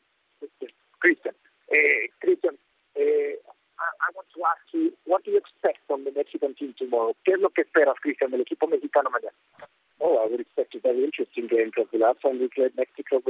Christian. 1.01 1.35
Uh, 1.71 2.07
Christian, 2.21 2.57
uh, 2.97 3.35
I, 3.81 3.87
I 4.05 4.09
want 4.15 4.29
to 4.37 4.41
ask 4.45 4.61
you, 4.73 4.93
what 5.07 5.25
do 5.25 5.31
you 5.31 5.39
expect 5.39 5.79
from 5.87 6.05
the 6.05 6.13
Mexican 6.13 6.55
team 6.55 6.75
tomorrow? 6.79 7.15
¿Qué 7.25 7.33
es 7.35 7.41
lo 7.41 7.49
que 7.49 7.65
esperas, 7.65 7.97
Christian, 8.01 8.31
del 8.31 8.43
equipo 8.43 8.67
mexicano 8.67 9.11
mañana? 9.11 9.33
Oh, 10.01 10.17
I 10.25 10.31
would 10.31 10.41
expect 10.41 10.75
a 10.75 10.81
very 10.81 11.05
interesting 11.05 11.47
game 11.47 11.73
because 11.75 11.89
the 11.93 11.99
last 11.99 12.23
time 12.23 12.41
we 12.41 12.49
played 12.49 12.73
Mexico 12.77 13.21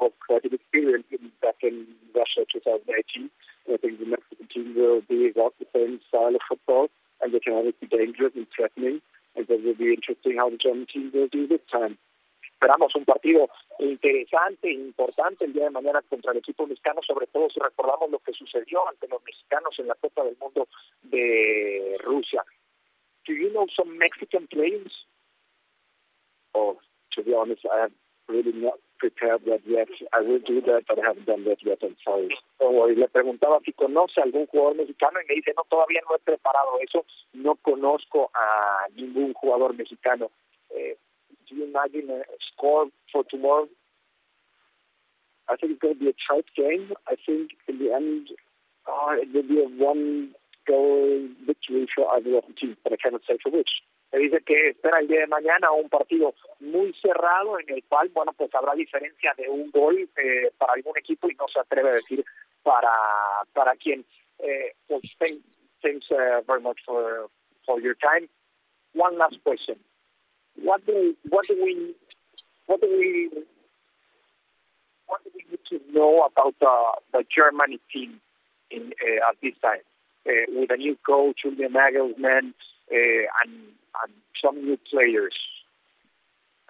of 0.00 0.12
quite 0.24 0.44
an 0.44 0.54
experience 0.54 1.06
in, 1.10 1.30
back 1.42 1.56
in 1.62 1.86
Russia 2.14 2.46
2018. 2.52 3.30
I 3.72 3.76
think 3.76 3.98
the 3.98 4.06
Mexican 4.06 4.48
team 4.52 4.74
will 4.74 5.02
be 5.02 5.30
about 5.30 5.54
the 5.58 5.66
same 5.74 6.00
style 6.08 6.34
of 6.34 6.40
football, 6.48 6.88
and 7.20 7.32
they 7.32 7.40
can 7.40 7.52
always 7.52 7.74
be 7.80 7.86
dangerous 7.86 8.32
and 8.34 8.46
threatening. 8.54 9.00
And 9.36 9.48
it 9.48 9.64
will 9.64 9.74
be 9.74 9.94
interesting 9.94 10.36
how 10.38 10.50
the 10.50 10.56
German 10.56 10.86
team 10.92 11.10
will 11.12 11.28
do 11.28 11.46
this 11.46 11.60
time. 11.70 11.98
Esperamos 12.58 12.92
un 12.96 13.04
partido 13.04 13.48
interesante, 13.78 14.72
importante 14.72 15.44
el 15.44 15.52
día 15.52 15.64
de 15.64 15.70
mañana 15.70 16.02
contra 16.02 16.32
el 16.32 16.38
equipo 16.38 16.66
mexicano, 16.66 17.00
sobre 17.06 17.28
todo 17.28 17.48
si 17.50 17.60
recordamos 17.60 18.10
lo 18.10 18.18
que 18.18 18.32
sucedió 18.32 18.80
ante 18.88 19.06
los 19.06 19.22
mexicanos 19.22 19.78
en 19.78 19.86
la 19.86 19.94
Copa 19.94 20.24
del 20.24 20.36
Mundo 20.40 20.66
de 21.02 21.96
Rusia. 22.02 22.42
Do 23.28 23.32
you 23.32 23.50
know 23.50 23.68
some 23.76 23.96
Mexican 23.96 24.48
players? 24.48 24.92
Oh, 26.52 26.76
to 27.14 27.22
be 27.22 27.32
honest, 27.32 27.64
I 27.64 27.82
have 27.82 27.92
really 28.26 28.52
not 28.52 28.80
prepared 28.98 29.44
that 29.44 29.60
yet. 29.64 29.88
I 30.12 30.20
will 30.20 30.40
do 30.40 30.60
that, 30.62 30.82
but 30.88 30.98
I 30.98 31.06
haven't 31.06 31.26
done 31.26 31.44
that. 31.44 31.58
Oh, 32.58 32.88
y 32.88 32.96
le 32.96 33.06
preguntaba 33.06 33.60
si 33.64 33.72
conoce 33.72 34.20
algún 34.20 34.46
jugador 34.48 34.74
mexicano 34.74 35.20
y 35.20 35.26
me 35.28 35.34
dice, 35.36 35.54
no, 35.56 35.62
todavía 35.68 36.00
no 36.08 36.16
he 36.16 36.18
preparado 36.18 36.80
eso, 36.80 37.04
no 37.34 37.54
conozco 37.54 38.32
a 38.34 38.88
ningún 38.96 39.32
jugador 39.34 39.74
mexicano. 39.74 40.32
Do 41.48 41.56
you 41.56 41.64
imagine 41.64 42.10
a 42.10 42.22
score 42.52 42.86
for 43.12 43.24
tomorrow? 43.24 43.68
I 45.48 45.56
think 45.56 45.72
it's 45.72 45.80
going 45.80 45.94
to 45.94 46.00
be 46.00 46.10
a 46.10 46.16
tight 46.28 46.44
game. 46.56 46.92
I 47.06 47.16
think 47.24 47.52
in 47.68 47.78
the 47.78 47.92
end, 47.92 48.28
uh, 48.86 49.12
it 49.16 49.32
will 49.32 49.48
be 49.48 49.62
a 49.62 49.68
one 49.82 50.34
goal 50.66 51.26
victory 51.46 51.86
for 51.94 52.06
either 52.14 52.36
of 52.36 52.44
the 52.46 52.54
teams, 52.54 52.76
but 52.84 52.92
I 52.92 52.96
cannot 52.96 53.22
say 53.26 53.38
for 53.42 53.50
which. 53.50 53.70
Me 54.12 54.20
dice 54.20 54.40
que 54.42 54.70
espera 54.70 55.00
el 55.00 55.08
día 55.08 55.20
de 55.20 55.26
mañana 55.26 55.70
un 55.70 55.88
partido 55.90 56.34
muy 56.60 56.94
cerrado 56.94 57.58
en 57.58 57.68
el 57.68 57.84
cual, 57.84 58.08
bueno, 58.14 58.32
pues 58.32 58.54
habrá 58.54 58.74
diferencia 58.74 59.34
de 59.36 59.48
un 59.50 59.70
gol 59.70 60.08
eh, 60.16 60.50
para 60.56 60.72
algún 60.74 60.96
equipo 60.96 61.30
y 61.30 61.34
no 61.34 61.46
se 61.48 61.60
atreve 61.60 61.90
a 61.90 61.94
decir 61.94 62.24
para 62.62 62.90
para 63.52 63.76
quién. 63.76 64.04
Eh, 64.38 64.72
well, 64.88 65.00
thank, 65.18 65.42
thanks 65.82 66.06
uh, 66.10 66.40
very 66.46 66.62
much 66.62 66.78
for 66.86 67.28
for 67.66 67.80
your 67.80 67.96
time. 67.96 68.28
One 68.94 69.18
last 69.18 69.36
question. 69.44 69.76
What 70.62 70.84
do 70.86 71.14
what 71.28 71.46
do 71.46 71.54
we 71.62 71.94
what 72.66 72.80
do 72.80 72.88
we 72.88 73.30
what 75.06 75.22
do 75.24 75.30
we 75.34 75.44
need 75.50 75.60
to 75.70 75.80
know 75.92 76.28
about 76.30 76.54
the 76.60 77.18
the 77.18 77.24
Germany 77.36 77.78
team 77.92 78.20
in 78.70 78.92
uh, 79.02 79.28
at 79.28 79.36
this 79.42 79.54
time 79.62 79.84
uh, 80.26 80.46
with 80.48 80.70
a 80.70 80.76
new 80.76 80.96
coach, 81.06 81.40
Julian 81.42 81.72
Nagelsmann, 81.72 82.52
uh, 82.92 83.24
and 83.42 83.52
and 84.02 84.12
some 84.44 84.64
new 84.64 84.78
players? 84.90 85.36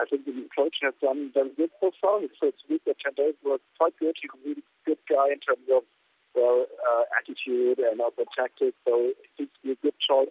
I 0.01 0.05
think 0.05 0.27
the 0.27 0.33
new 0.33 0.49
coach 0.57 0.77
has 0.83 0.95
done 1.03 1.31
very 1.35 1.51
good 1.57 1.71
so 1.81 1.91
far. 2.01 2.21
His 2.21 2.31
first 2.41 2.59
week 2.71 2.83
at 2.89 2.99
Chandler 3.01 3.33
was 3.45 3.61
quite 3.79 3.99
good. 3.99 4.15
He's 4.21 4.31
a 4.33 4.49
really 4.49 4.63
good 4.87 4.99
guy 5.09 5.33
in 5.33 5.41
terms 5.41 5.67
of 5.75 5.83
well, 6.35 6.67
uh, 6.89 7.03
attitude 7.19 7.79
and 7.79 8.01
also 8.01 8.23
tactics. 8.37 8.77
So 8.87 9.13
he's 9.37 9.49
a 9.65 9.75
good 9.83 9.95
choice. 9.99 10.29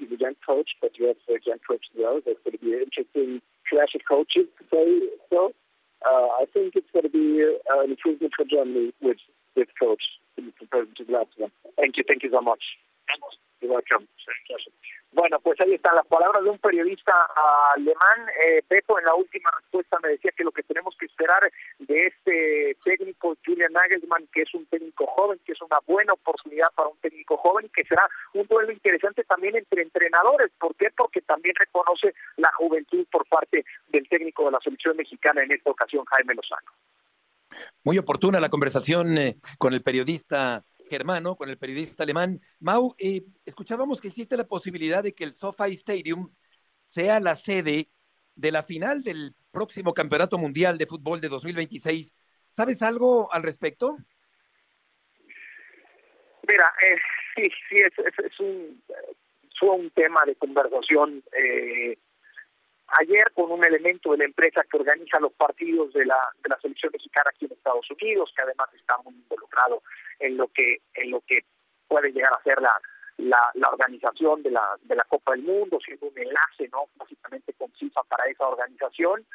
He's 0.00 0.10
a 0.10 0.16
young 0.16 0.34
coach, 0.40 0.70
but 0.80 0.96
you 0.98 1.06
have 1.08 1.20
a 1.28 1.36
young 1.44 1.60
coach 1.68 1.84
as 1.92 2.00
well. 2.00 2.20
That's 2.24 2.40
going 2.42 2.56
to 2.56 2.64
be 2.64 2.72
an 2.72 2.88
interesting 2.88 3.42
clash 3.68 3.92
of 3.94 4.00
coaches 4.08 4.48
to 4.56 4.64
say 4.72 5.08
so. 5.28 5.52
Uh, 6.08 6.40
I 6.40 6.46
think 6.52 6.72
it's 6.74 6.88
going 6.92 7.04
to 7.04 7.12
be 7.12 7.44
uh, 7.44 7.84
an 7.84 7.90
improvement 7.90 8.32
for 8.34 8.48
Germany 8.48 8.94
with 9.02 9.18
this 9.54 9.68
coach 9.78 10.02
in 10.38 10.52
comparison 10.58 10.94
to 10.96 11.04
the 11.04 11.12
last 11.12 11.36
one. 11.36 11.52
Thank 11.76 11.98
you. 11.98 12.04
Thank 12.08 12.22
you 12.22 12.30
so 12.32 12.40
much. 12.40 12.64
You're 13.60 13.72
welcome. 13.72 14.08
Bueno, 15.12 15.40
pues 15.40 15.60
ahí 15.60 15.74
están 15.74 15.96
las 15.96 16.06
palabras 16.06 16.44
de 16.44 16.50
un 16.50 16.58
periodista 16.58 17.12
alemán. 17.74 18.28
Eh, 18.46 18.62
Beto, 18.68 18.96
en 18.96 19.04
la 19.04 19.14
última 19.14 19.50
respuesta 19.58 19.98
me 20.00 20.10
decía 20.10 20.30
que 20.36 20.44
lo 20.44 20.52
que 20.52 20.62
tenemos 20.62 20.94
que 20.96 21.06
esperar 21.06 21.50
de 21.80 22.00
este 22.02 22.76
técnico 22.84 23.36
Julian 23.44 23.72
Nagelsmann, 23.72 24.28
que 24.32 24.42
es 24.42 24.54
un 24.54 24.66
técnico 24.66 25.06
joven, 25.08 25.40
que 25.44 25.52
es 25.52 25.60
una 25.62 25.78
buena 25.84 26.12
oportunidad 26.12 26.68
para 26.76 26.90
un 26.90 26.96
técnico 26.98 27.36
joven 27.38 27.68
que 27.74 27.84
será 27.84 28.08
un 28.34 28.46
duelo 28.46 28.70
interesante 28.70 29.24
también 29.24 29.56
entre 29.56 29.82
entrenadores. 29.82 30.52
¿Por 30.60 30.76
qué? 30.76 30.90
Porque 30.96 31.22
también 31.22 31.56
reconoce 31.58 32.14
la 32.36 32.52
juventud 32.52 33.04
por 33.10 33.26
parte 33.26 33.64
del 33.88 34.08
técnico 34.08 34.44
de 34.44 34.52
la 34.52 34.60
selección 34.60 34.96
mexicana 34.96 35.42
en 35.42 35.50
esta 35.50 35.70
ocasión, 35.70 36.04
Jaime 36.04 36.34
Lozano. 36.34 36.70
Muy 37.82 37.98
oportuna 37.98 38.38
la 38.38 38.48
conversación 38.48 39.18
eh, 39.18 39.36
con 39.58 39.74
el 39.74 39.82
periodista 39.82 40.62
germano, 40.90 41.36
con 41.36 41.48
el 41.48 41.56
periodista 41.56 42.02
alemán. 42.02 42.40
Mau, 42.58 42.94
eh, 42.98 43.22
escuchábamos 43.46 44.00
que 44.00 44.08
existe 44.08 44.36
la 44.36 44.46
posibilidad 44.46 45.02
de 45.02 45.14
que 45.14 45.24
el 45.24 45.32
SoFi 45.32 45.72
Stadium 45.74 46.34
sea 46.82 47.20
la 47.20 47.36
sede 47.36 47.88
de 48.34 48.52
la 48.52 48.62
final 48.62 49.02
del 49.02 49.34
próximo 49.50 49.94
Campeonato 49.94 50.36
Mundial 50.36 50.76
de 50.76 50.86
Fútbol 50.86 51.20
de 51.20 51.28
2026. 51.28 52.14
¿Sabes 52.48 52.82
algo 52.82 53.32
al 53.32 53.42
respecto? 53.42 53.96
Mira, 56.48 56.72
eh, 56.82 56.96
sí, 57.36 57.50
sí, 57.68 57.76
es, 57.76 57.92
es, 57.98 58.24
es 58.24 58.40
un, 58.40 58.82
fue 59.58 59.70
un 59.70 59.90
tema 59.90 60.24
de 60.26 60.34
conversación 60.34 61.22
eh, 61.32 61.96
ayer 62.98 63.30
con 63.34 63.50
un 63.52 63.64
elemento 63.64 64.12
de 64.12 64.18
la 64.18 64.24
empresa 64.24 64.64
que 64.70 64.76
organiza 64.76 65.20
los 65.20 65.32
partidos 65.32 65.92
de 65.92 66.04
la, 66.04 66.18
de 66.42 66.48
la 66.48 66.60
selección 66.60 66.92
mexicana 66.92 67.30
aquí 67.30 67.46
en 67.46 67.52
Estados 67.52 67.90
Unidos, 67.90 68.32
que 68.34 68.42
además 68.42 68.68
está 68.74 68.98
muy 68.98 69.14
involucrado 69.14 69.82
en 70.18 70.36
lo 70.36 70.48
que 70.48 70.78
en 70.94 71.10
lo 71.10 71.20
que 71.26 71.44
puede 71.86 72.12
llegar 72.12 72.32
a 72.32 72.42
ser 72.42 72.60
la, 72.60 72.72
la, 73.18 73.50
la 73.54 73.68
organización 73.68 74.42
de 74.42 74.50
la, 74.50 74.76
de 74.82 74.96
la 74.96 75.04
Copa 75.04 75.32
del 75.32 75.42
Mundo, 75.42 75.78
siendo 75.84 76.06
un 76.06 76.18
enlace, 76.18 76.68
¿no? 76.72 76.88
Básicamente 76.96 77.52
con 77.54 77.70
FIFA 77.72 78.02
para 78.04 78.24
esa 78.30 78.46
organización. 78.46 79.26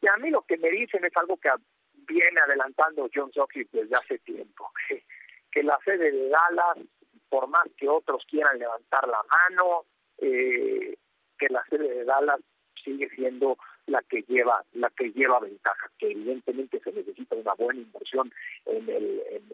Y 0.00 0.08
a 0.08 0.16
mí 0.16 0.30
lo 0.30 0.42
que 0.42 0.58
me 0.58 0.70
dicen 0.70 1.04
es 1.04 1.16
algo 1.16 1.36
que 1.36 1.50
viene 1.92 2.40
adelantando 2.40 3.08
John 3.14 3.32
Sutcliffe 3.32 3.82
desde 3.82 3.96
hace 3.96 4.18
tiempo, 4.18 4.70
que 5.50 5.62
la 5.62 5.78
sede 5.84 6.12
de 6.12 6.28
Dallas, 6.28 6.78
por 7.28 7.48
más 7.48 7.66
que 7.76 7.88
otros 7.88 8.24
quieran 8.28 8.58
levantar 8.58 9.08
la 9.08 9.20
mano, 9.22 9.86
eh, 10.18 10.96
que 11.38 11.48
la 11.48 11.64
sede 11.68 11.88
de 11.88 12.04
Dallas 12.04 12.40
sigue 12.86 13.10
siendo 13.10 13.58
la 13.86 14.00
que 14.02 14.22
lleva 14.22 14.64
la 14.72 14.88
que 14.90 15.10
lleva 15.10 15.40
ventaja 15.40 15.90
que 15.98 16.12
evidentemente 16.12 16.80
se 16.80 16.92
necesita 16.92 17.34
una 17.34 17.52
buena 17.54 17.80
inversión 17.80 18.32
en 18.64 18.88
el, 18.88 19.22
en, 19.30 19.44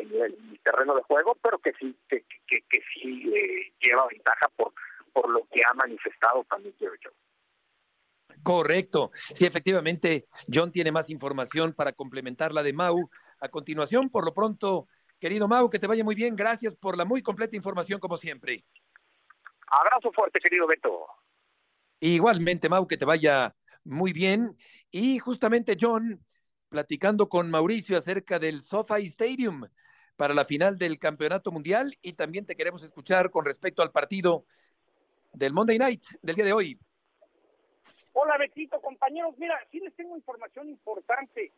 en 0.00 0.22
el 0.22 0.60
terreno 0.64 0.94
de 0.94 1.02
juego 1.02 1.36
pero 1.42 1.58
que 1.58 1.72
sí 1.78 1.94
que, 2.08 2.24
que, 2.46 2.62
que 2.62 2.80
sí 2.94 3.30
eh, 3.34 3.72
lleva 3.80 4.06
ventaja 4.06 4.48
por 4.56 4.72
por 5.12 5.30
lo 5.30 5.46
que 5.50 5.62
ha 5.66 5.72
manifestado 5.72 6.44
también 6.44 6.74
Jerry 6.78 6.98
Jones. 7.02 7.18
Correcto. 8.42 9.10
Sí, 9.12 9.46
efectivamente, 9.46 10.26
John 10.52 10.70
tiene 10.70 10.92
más 10.92 11.08
información 11.08 11.72
para 11.72 11.92
complementar 11.92 12.52
la 12.52 12.62
de 12.62 12.74
Mau. 12.74 13.08
A 13.40 13.48
continuación, 13.48 14.10
por 14.10 14.26
lo 14.26 14.34
pronto, 14.34 14.88
querido 15.18 15.48
Mau, 15.48 15.70
que 15.70 15.78
te 15.78 15.86
vaya 15.86 16.04
muy 16.04 16.14
bien. 16.14 16.36
Gracias 16.36 16.76
por 16.76 16.98
la 16.98 17.06
muy 17.06 17.22
completa 17.22 17.56
información, 17.56 17.98
como 17.98 18.18
siempre. 18.18 18.64
Abrazo 19.68 20.12
fuerte, 20.12 20.38
querido 20.38 20.66
Beto. 20.66 21.06
Igualmente, 22.00 22.68
Mau, 22.68 22.86
que 22.86 22.96
te 22.96 23.04
vaya 23.04 23.54
muy 23.84 24.12
bien. 24.12 24.56
Y 24.90 25.18
justamente, 25.18 25.76
John, 25.80 26.24
platicando 26.68 27.28
con 27.28 27.50
Mauricio 27.50 27.96
acerca 27.96 28.38
del 28.38 28.60
SoFi 28.60 29.06
Stadium 29.06 29.66
para 30.16 30.34
la 30.34 30.44
final 30.44 30.78
del 30.78 30.98
Campeonato 30.98 31.52
Mundial 31.52 31.96
y 32.02 32.14
también 32.14 32.46
te 32.46 32.56
queremos 32.56 32.82
escuchar 32.82 33.30
con 33.30 33.44
respecto 33.44 33.82
al 33.82 33.92
partido 33.92 34.44
del 35.32 35.52
Monday 35.52 35.78
Night 35.78 36.02
del 36.22 36.36
día 36.36 36.44
de 36.44 36.52
hoy. 36.52 36.78
Hola, 38.12 38.38
Betito, 38.38 38.80
compañeros. 38.80 39.34
Mira, 39.36 39.58
sí 39.70 39.78
les 39.80 39.94
tengo 39.94 40.16
información 40.16 40.70
importante. 40.70 41.52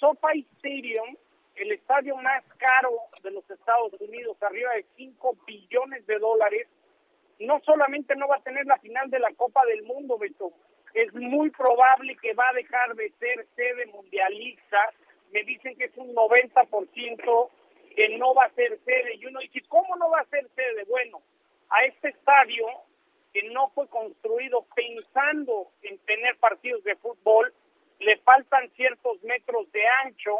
SoFi 0.00 0.46
Stadium, 0.56 1.16
el 1.54 1.72
estadio 1.72 2.16
más 2.16 2.42
caro 2.58 2.90
de 3.22 3.30
los 3.30 3.48
Estados 3.48 3.92
Unidos, 4.00 4.36
arriba 4.42 4.72
de 4.74 4.84
5 4.96 5.38
billones 5.46 6.04
de 6.06 6.18
dólares, 6.18 6.66
no 7.46 7.60
solamente 7.64 8.14
no 8.16 8.28
va 8.28 8.36
a 8.36 8.42
tener 8.42 8.66
la 8.66 8.78
final 8.78 9.10
de 9.10 9.18
la 9.18 9.32
Copa 9.34 9.64
del 9.66 9.82
Mundo, 9.82 10.18
Beto, 10.18 10.52
es 10.94 11.12
muy 11.14 11.50
probable 11.50 12.16
que 12.16 12.34
va 12.34 12.48
a 12.48 12.54
dejar 12.54 12.94
de 12.94 13.10
ser 13.18 13.46
sede 13.56 13.86
mundialista. 13.86 14.78
Me 15.32 15.42
dicen 15.44 15.76
que 15.76 15.86
es 15.86 15.96
un 15.96 16.14
90% 16.14 17.50
que 17.96 18.18
no 18.18 18.34
va 18.34 18.44
a 18.44 18.54
ser 18.54 18.78
sede. 18.84 19.14
Y 19.16 19.26
uno 19.26 19.40
dice, 19.40 19.62
¿cómo 19.68 19.96
no 19.96 20.10
va 20.10 20.20
a 20.20 20.26
ser 20.26 20.46
sede? 20.54 20.84
Bueno, 20.84 21.22
a 21.70 21.84
este 21.84 22.08
estadio 22.08 22.66
que 23.32 23.42
no 23.50 23.70
fue 23.70 23.88
construido 23.88 24.66
pensando 24.74 25.68
en 25.82 25.98
tener 26.00 26.36
partidos 26.36 26.84
de 26.84 26.96
fútbol, 26.96 27.52
le 27.98 28.18
faltan 28.18 28.70
ciertos 28.72 29.22
metros 29.22 29.70
de 29.72 29.82
ancho 30.04 30.36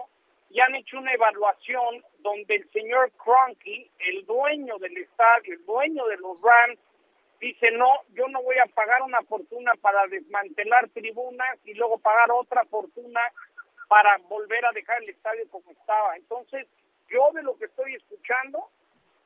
y 0.50 0.60
han 0.60 0.74
hecho 0.74 0.98
una 0.98 1.14
evaluación 1.14 2.04
donde 2.18 2.56
el 2.56 2.70
señor 2.70 3.10
Cronky, 3.12 3.90
el 3.98 4.26
dueño 4.26 4.76
del 4.78 4.98
estadio, 4.98 5.54
el 5.54 5.64
dueño 5.64 6.06
de 6.06 6.18
los 6.18 6.38
Rams, 6.42 6.78
dice, 7.42 7.72
no, 7.72 7.88
yo 8.14 8.28
no 8.28 8.40
voy 8.40 8.56
a 8.58 8.66
pagar 8.72 9.02
una 9.02 9.20
fortuna 9.22 9.72
para 9.80 10.06
desmantelar 10.06 10.88
tribunas 10.90 11.58
y 11.64 11.74
luego 11.74 11.98
pagar 11.98 12.30
otra 12.30 12.64
fortuna 12.66 13.20
para 13.88 14.16
volver 14.28 14.64
a 14.64 14.70
dejar 14.70 15.02
el 15.02 15.10
estadio 15.10 15.48
como 15.50 15.72
estaba. 15.72 16.16
Entonces, 16.16 16.68
yo 17.10 17.30
de 17.34 17.42
lo 17.42 17.58
que 17.58 17.64
estoy 17.64 17.96
escuchando, 17.96 18.70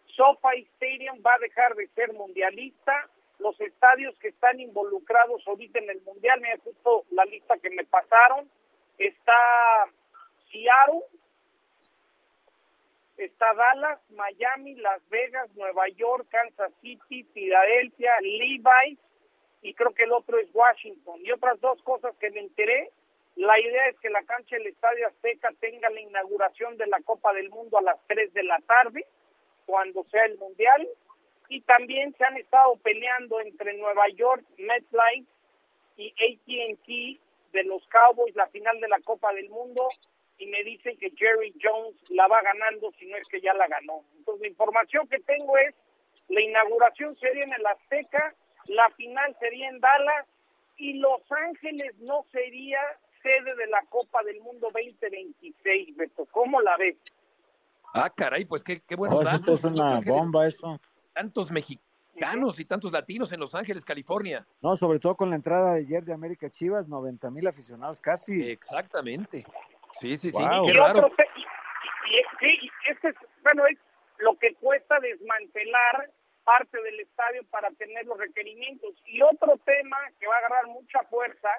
SoFi 0.07 0.63
Stadium 0.77 1.23
va 1.25 1.35
a 1.35 1.39
dejar 1.41 1.75
de 1.75 1.89
ser 1.89 2.15
mundialista, 2.15 3.07
los 3.39 3.61
estadios 3.61 4.19
que 4.19 4.29
están 4.29 4.59
involucrados 4.61 5.47
ahorita 5.47 5.79
en 5.79 5.91
el 5.91 6.01
mundial, 6.01 6.41
me 6.41 6.53
ha 6.53 6.59
justo 6.59 7.05
la 7.11 7.27
lista 7.27 7.59
que 7.59 7.69
me 7.69 7.85
pasaron, 7.85 8.51
está 8.97 9.37
Seattle, 10.51 11.03
está 13.17 13.55
Dallas, 13.55 14.01
Miami, 14.11 14.75
Las 14.77 15.07
Vegas, 15.09 15.51
Nueva 15.55 15.89
York, 15.89 16.27
Kansas 16.31 16.73
City, 16.81 17.25
Filadelfia, 17.33 18.13
Levi 18.21 18.99
y 19.63 19.75
creo 19.75 19.93
que 19.95 20.05
el 20.05 20.13
otro 20.13 20.39
es 20.39 20.49
Washington. 20.53 21.21
Y 21.25 21.33
otras 21.33 21.61
dos 21.61 21.83
cosas 21.83 22.15
que 22.19 22.31
me 22.31 22.41
enteré, 22.41 22.91
la 23.35 23.59
idea 23.59 23.89
es 23.89 23.99
que 24.01 24.11
la 24.11 24.23
cancha 24.25 24.57
del 24.57 24.69
Estadio 24.69 25.09
Azteca 25.09 25.51
tenga 25.61 25.91
la 25.91 26.01
inauguración 26.01 26.77
de 26.77 26.87
la 26.87 27.01
Copa 27.01 27.33
del 27.33 27.51
Mundo 27.51 27.79
a 27.79 27.83
las 27.83 27.99
3 28.07 28.33
de 28.33 28.45
la 28.45 28.59
tarde, 28.61 29.05
cuando 29.67 30.05
sea 30.05 30.25
el 30.27 30.39
Mundial, 30.39 30.89
y 31.49 31.61
también 31.63 32.15
se 32.17 32.25
han 32.25 32.37
estado 32.37 32.77
peleando 32.77 33.41
entre 33.41 33.75
Nueva 33.75 34.09
York, 34.11 34.45
MetLife 34.59 35.29
y 35.97 36.11
AT&T 36.11 37.21
de 37.53 37.65
los 37.65 37.87
Cowboys 37.89 38.37
la 38.37 38.47
final 38.49 38.81
de 38.81 38.89
la 38.89 39.01
Copa 39.01 39.33
del 39.33 39.49
Mundo 39.49 39.89
y 40.39 40.47
me 40.47 40.63
dicen 40.65 40.97
que 40.99 41.11
Jerry 41.17 41.55
Jones 41.63 41.97
la 42.11 42.27
va 42.29 42.43
ganando 42.43 42.93
si 42.99 43.07
no 43.07 43.17
es 43.17 43.29
que 43.29 43.41
ya 43.41 43.55
la 43.55 43.67
ganó. 43.69 44.05
Entonces 44.17 44.43
la 44.43 44.49
información 44.49 45.09
que 45.09 45.19
tengo 45.21 45.57
es 45.59 45.75
la 46.29 46.41
inauguración 46.41 47.17
sería 47.17 47.45
en 47.45 47.53
el 47.53 47.67
Azteca, 47.67 48.35
la 48.67 48.91
final 48.91 49.37
sería 49.39 49.69
en 49.69 49.81
Dallas 49.81 50.27
y 50.77 50.95
Los 50.95 51.21
Ángeles 51.31 51.95
no 52.03 52.25
sería 52.33 52.79
sede 53.23 53.55
de 53.57 53.67
la 53.67 53.83
Copa 53.89 54.23
del 54.25 54.41
Mundo 54.41 54.69
2026, 54.73 55.97
Beto. 55.97 56.27
¿Cómo 56.31 56.61
la 56.61 56.77
ves? 56.77 56.97
Ah, 57.95 58.11
caray, 58.11 58.45
pues 58.45 58.63
qué, 58.63 58.83
qué 58.87 58.95
bueno. 58.95 59.17
Oh, 59.17 59.23
esto 59.23 59.55
es 59.55 59.65
una 59.65 60.01
bomba 60.01 60.47
eso. 60.47 60.79
Tantos 61.15 61.51
mexicanos 61.51 62.59
y 62.59 62.65
tantos 62.65 62.93
latinos 62.93 63.33
en 63.33 63.41
Los 63.41 63.55
Ángeles, 63.55 63.85
California. 63.85 64.47
No, 64.61 64.77
sobre 64.77 64.99
todo 64.99 65.17
con 65.17 65.31
la 65.31 65.37
entrada 65.37 65.75
de 65.75 65.81
ayer 65.81 66.05
de 66.05 66.13
América 66.13 66.51
Chivas, 66.51 66.89
90 66.89 67.31
mil 67.31 67.47
aficionados 67.47 68.01
casi. 68.01 68.51
Exactamente. 68.51 69.47
Sí, 69.93 70.17
sí, 70.17 70.31
sí. 70.31 70.43
Qué 70.65 70.73
raro. 70.73 71.11
y, 72.41 72.71
este 72.89 73.09
es, 73.09 73.17
bueno, 73.43 73.67
es 73.67 73.79
lo 74.19 74.37
que 74.39 74.55
cuesta 74.55 74.99
desmantelar 75.01 76.11
parte 76.45 76.81
del 76.81 77.01
estadio 77.01 77.43
para 77.51 77.71
tener 77.73 78.07
los 78.07 78.19
requerimientos. 78.19 78.95
Y 79.07 79.21
otro 79.23 79.59
tema 79.65 79.97
que 80.21 80.27
va 80.27 80.37
a 80.37 80.39
agarrar 80.39 80.67
mucha 80.69 81.03
fuerza, 81.05 81.51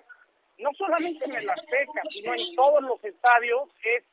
no 0.59 0.71
solamente 0.73 1.25
en 1.25 1.35
el 1.35 1.49
Azteca, 1.49 2.01
sino 2.09 2.33
en 2.33 2.55
todos 2.55 2.81
los 2.81 3.03
estadios, 3.03 3.69
es 3.83 4.03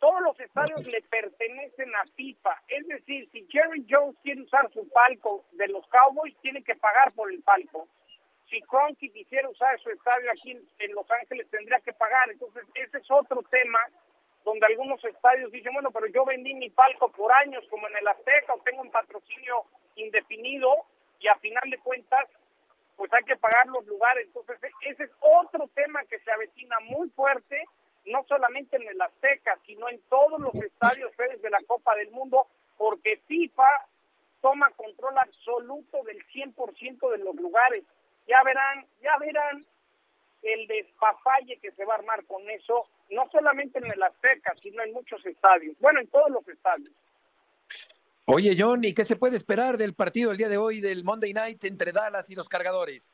todos 0.00 0.22
los 0.22 0.40
estadios 0.40 0.84
le 0.86 1.02
pertenecen 1.02 1.94
a 1.94 2.04
FIFA. 2.16 2.62
Es 2.68 2.88
decir, 2.88 3.28
si 3.30 3.46
Jerry 3.50 3.86
Jones 3.88 4.16
quiere 4.22 4.42
usar 4.42 4.68
su 4.72 4.88
palco 4.88 5.44
de 5.52 5.68
los 5.68 5.86
Cowboys, 5.88 6.34
tiene 6.40 6.64
que 6.64 6.74
pagar 6.74 7.12
por 7.12 7.30
el 7.30 7.42
palco. 7.42 7.86
Si 8.50 8.60
Cronky 8.62 9.10
quisiera 9.10 9.48
usar 9.48 9.78
su 9.80 9.90
estadio 9.90 10.30
aquí 10.32 10.50
en 10.50 10.92
Los 10.92 11.08
Ángeles, 11.10 11.48
tendría 11.50 11.78
que 11.80 11.92
pagar. 11.92 12.30
Entonces, 12.30 12.64
ese 12.74 12.98
es 12.98 13.10
otro 13.10 13.42
tema 13.44 13.78
donde 14.44 14.66
algunos 14.66 15.02
estadios 15.04 15.52
dicen, 15.52 15.72
bueno, 15.72 15.90
pero 15.92 16.06
yo 16.08 16.24
vendí 16.24 16.54
mi 16.54 16.70
palco 16.70 17.10
por 17.12 17.30
años, 17.32 17.64
como 17.70 17.86
en 17.88 17.96
el 17.96 18.08
Azteca, 18.08 18.54
o 18.54 18.62
tengo 18.62 18.82
un 18.82 18.90
patrocinio 18.90 19.64
indefinido, 19.96 20.74
y 21.20 21.28
a 21.28 21.36
final 21.36 21.68
de 21.70 21.78
cuentas, 21.78 22.26
pues 22.96 23.12
hay 23.12 23.22
que 23.24 23.36
pagar 23.36 23.66
los 23.68 23.86
lugares. 23.86 24.26
Entonces, 24.26 24.58
ese 24.80 25.04
es 25.04 25.10
otro 25.20 25.68
tema 25.74 26.04
que 26.04 26.18
se 26.18 26.32
avecina 26.32 26.76
muy 26.80 27.08
fuerte 27.10 27.64
no 28.06 28.24
solamente 28.24 28.76
en 28.76 28.88
el 28.88 29.00
Azteca, 29.00 29.58
sino 29.66 29.88
en 29.88 30.00
todos 30.08 30.40
los 30.40 30.54
estadios 30.54 31.12
de 31.16 31.50
la 31.50 31.60
Copa 31.66 31.94
del 31.96 32.10
Mundo, 32.10 32.46
porque 32.76 33.18
FIFA 33.26 33.68
toma 34.40 34.70
control 34.70 35.18
absoluto 35.18 36.02
del 36.04 36.24
100% 36.28 37.10
de 37.10 37.18
los 37.18 37.36
lugares. 37.36 37.84
Ya 38.30 38.44
verán, 38.44 38.86
ya 39.02 39.18
verán 39.18 39.66
el 40.42 40.66
despapalle 40.68 41.58
que 41.58 41.72
se 41.72 41.84
va 41.84 41.94
a 41.94 41.98
armar 41.98 42.24
con 42.26 42.48
eso, 42.48 42.86
no 43.10 43.28
solamente 43.32 43.80
en 43.80 43.90
el 43.90 44.00
Azteca, 44.00 44.54
sino 44.62 44.84
en 44.84 44.92
muchos 44.92 45.26
estadios, 45.26 45.76
bueno, 45.80 45.98
en 45.98 46.06
todos 46.06 46.30
los 46.30 46.46
estadios. 46.46 46.92
Oye, 48.26 48.54
John, 48.56 48.84
¿y 48.84 48.94
qué 48.94 49.04
se 49.04 49.16
puede 49.16 49.36
esperar 49.36 49.78
del 49.78 49.94
partido 49.94 50.30
el 50.30 50.36
día 50.36 50.48
de 50.48 50.58
hoy 50.58 50.80
del 50.80 51.02
Monday 51.02 51.32
Night 51.32 51.64
entre 51.64 51.90
Dallas 51.90 52.30
y 52.30 52.36
los 52.36 52.48
cargadores? 52.48 53.12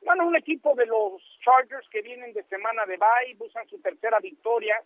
Bueno, 0.00 0.26
un 0.26 0.34
equipo 0.34 0.74
de 0.74 0.86
los 0.86 1.20
Chargers 1.44 1.86
que 1.90 2.00
vienen 2.00 2.32
de 2.32 2.42
semana 2.44 2.86
de 2.86 2.96
bye, 2.96 3.34
buscan 3.36 3.68
su 3.68 3.78
tercera 3.82 4.18
victoria, 4.18 4.82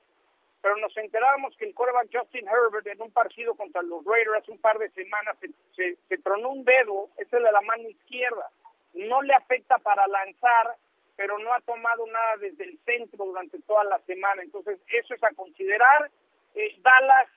pero 0.61 0.77
nos 0.79 0.97
enterábamos 0.97 1.57
que 1.57 1.67
el 1.67 1.75
coreback 1.75 2.09
Justin 2.13 2.49
Herbert 2.49 2.89
en 2.89 3.01
un 3.01 3.13
partido 3.13 3.55
contra 3.55 3.81
los 3.83 4.05
Raiders 4.05 4.43
hace 4.43 4.51
un 4.51 4.59
par 4.59 4.77
de 4.79 4.91
semanas 4.91 5.37
se, 5.77 5.97
se, 6.09 6.19
tronó 6.19 6.49
un 6.49 6.65
dedo, 6.65 7.11
ese 7.17 7.37
de 7.37 7.53
la 7.53 7.61
mano 7.61 7.89
izquierda. 7.89 8.51
No 8.95 9.23
le 9.23 9.35
afecta 9.35 9.79
para 9.79 10.07
lanzar, 10.07 10.77
pero 11.17 11.39
no 11.39 11.53
ha 11.53 11.61
tomado 11.61 12.07
nada 12.07 12.37
desde 12.41 12.65
el 12.65 12.79
centro 12.85 13.25
durante 13.25 13.61
toda 13.63 13.85
la 13.85 13.99
semana. 14.01 14.43
Entonces, 14.43 14.79
eso 14.89 15.15
es 15.15 15.23
a 15.23 15.35
considerar. 15.35 16.11
Eh, 16.55 16.77
Dallas, 16.81 17.29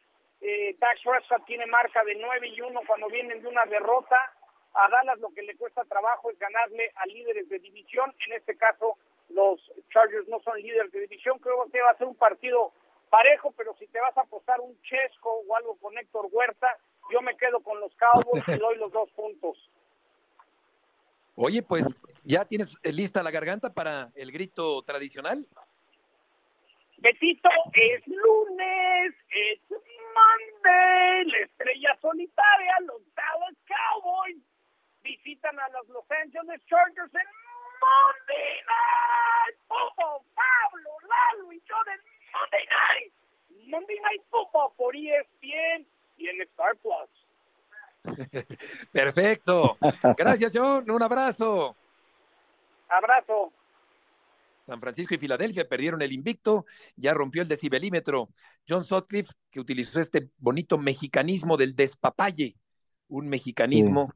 eh, 0.41 0.76
Dash 0.80 1.03
tiene 1.45 1.66
marca 1.66 2.03
de 2.03 2.16
9 2.16 2.47
y 2.47 2.62
1 2.62 2.82
cuando 2.86 3.08
vienen 3.08 3.41
de 3.41 3.47
una 3.47 3.66
derrota 3.66 4.18
a 4.74 4.89
Dallas 4.89 5.20
lo 5.20 5.30
que 5.34 5.41
le 5.41 5.55
cuesta 5.55 5.84
trabajo 5.86 6.30
es 6.30 6.38
ganarle 6.38 6.91
a 6.95 7.05
líderes 7.08 7.49
de 7.49 7.60
división. 7.60 8.14
En 8.28 8.34
este 8.34 8.55
caso, 8.55 8.97
los 9.30 9.60
Chargers 9.89 10.28
no 10.28 10.39
son 10.41 10.62
líderes 10.62 10.91
de 10.91 11.01
división. 11.01 11.39
Creo 11.39 11.66
que 11.72 11.82
va 11.82 11.91
a 11.91 11.97
ser 11.97 12.08
un 12.08 12.16
partido 12.16 12.74
parejo, 13.10 13.51
pero 13.58 13.74
si 13.76 13.88
te 13.88 13.99
vas 13.99 14.16
a 14.18 14.22
apostar 14.22 14.60
un 14.60 14.80
Chesco 14.84 15.41
o 15.47 15.55
algo 15.55 15.78
con 15.78 15.97
Héctor 15.97 16.28
Huerta, 16.32 16.78
yo 17.12 17.22
me 17.22 17.36
quedo 17.38 17.62
con 17.62 17.80
los 17.80 17.93
Cowboys 17.95 18.43
y 18.47 18.60
doy 18.60 18.78
los 18.78 18.91
dos 18.91 19.10
puntos. 19.12 19.58
Oye, 21.39 21.61
pues, 21.61 21.95
¿ya 22.23 22.45
tienes 22.45 22.79
lista 22.83 23.21
la 23.21 23.29
garganta 23.29 23.71
para 23.71 24.09
el 24.15 24.31
grito 24.31 24.81
tradicional? 24.81 25.47
Betito, 26.97 27.47
es 27.73 28.07
lunes, 28.07 29.13
es 29.29 29.59
Monday, 29.69 31.25
la 31.25 31.38
estrella 31.45 31.95
solitaria, 32.01 32.73
los 32.88 33.01
Dallas 33.13 33.55
Cowboys 33.67 34.38
visitan 35.03 35.59
a 35.59 35.69
los 35.69 35.88
Los 35.89 36.09
Angeles 36.09 36.59
Chargers 36.65 37.13
en 37.13 37.27
Monday 37.85 38.55
Night 38.65 39.57
Football. 39.67 40.25
Pablo, 40.33 40.89
Lalo 41.07 41.53
y 41.53 41.61
John 41.69 41.88
en 41.93 42.01
Monday 42.33 42.65
Night. 42.65 43.13
Monday 43.67 43.99
Night 43.99 44.23
Football 44.31 44.73
por 44.75 44.95
ESPN 44.95 45.85
y 46.17 46.29
en 46.29 46.41
Star 46.41 46.75
Plus. 46.77 47.27
Perfecto. 48.98 49.78
Gracias, 50.18 50.52
John. 50.54 50.89
Un 50.89 51.04
abrazo. 51.04 51.76
Abrazo. 52.89 53.54
San 54.66 54.80
Francisco 54.80 55.14
y 55.14 55.20
Filadelfia 55.20 55.70
perdieron 55.70 56.02
el 56.02 56.12
invicto, 56.12 56.66
ya 56.95 57.14
rompió 57.14 57.43
el 57.43 57.48
decibelímetro. 57.48 58.30
John 58.68 58.84
Sutcliffe, 58.84 59.32
que 59.52 59.60
utilizó 59.60 60.00
este 60.00 60.30
bonito 60.39 60.80
mexicanismo 60.80 61.58
del 61.58 61.76
despapalle, 61.76 62.58
un 63.08 63.30
mexicanismo 63.30 64.14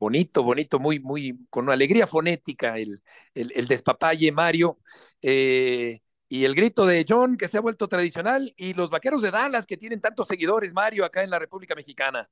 bonito, 0.00 0.42
bonito, 0.42 0.78
muy, 0.78 1.00
muy, 1.00 1.46
con 1.50 1.64
una 1.64 1.74
alegría 1.74 2.06
fonética, 2.06 2.78
el, 2.78 3.02
el, 3.34 3.68
despapalle 3.68 4.32
Mario, 4.32 4.78
eh, 5.20 6.00
y 6.28 6.44
el 6.44 6.54
grito 6.54 6.86
de 6.86 7.04
John 7.06 7.36
que 7.36 7.46
se 7.46 7.58
ha 7.58 7.60
vuelto 7.60 7.88
tradicional, 7.88 8.54
y 8.56 8.72
los 8.72 8.90
vaqueros 8.90 9.20
de 9.22 9.30
Dallas 9.30 9.66
que 9.66 9.76
tienen 9.76 10.00
tantos 10.00 10.26
seguidores, 10.26 10.72
Mario, 10.72 11.04
acá 11.04 11.22
en 11.22 11.30
la 11.30 11.38
República 11.38 11.74
Mexicana. 11.74 12.28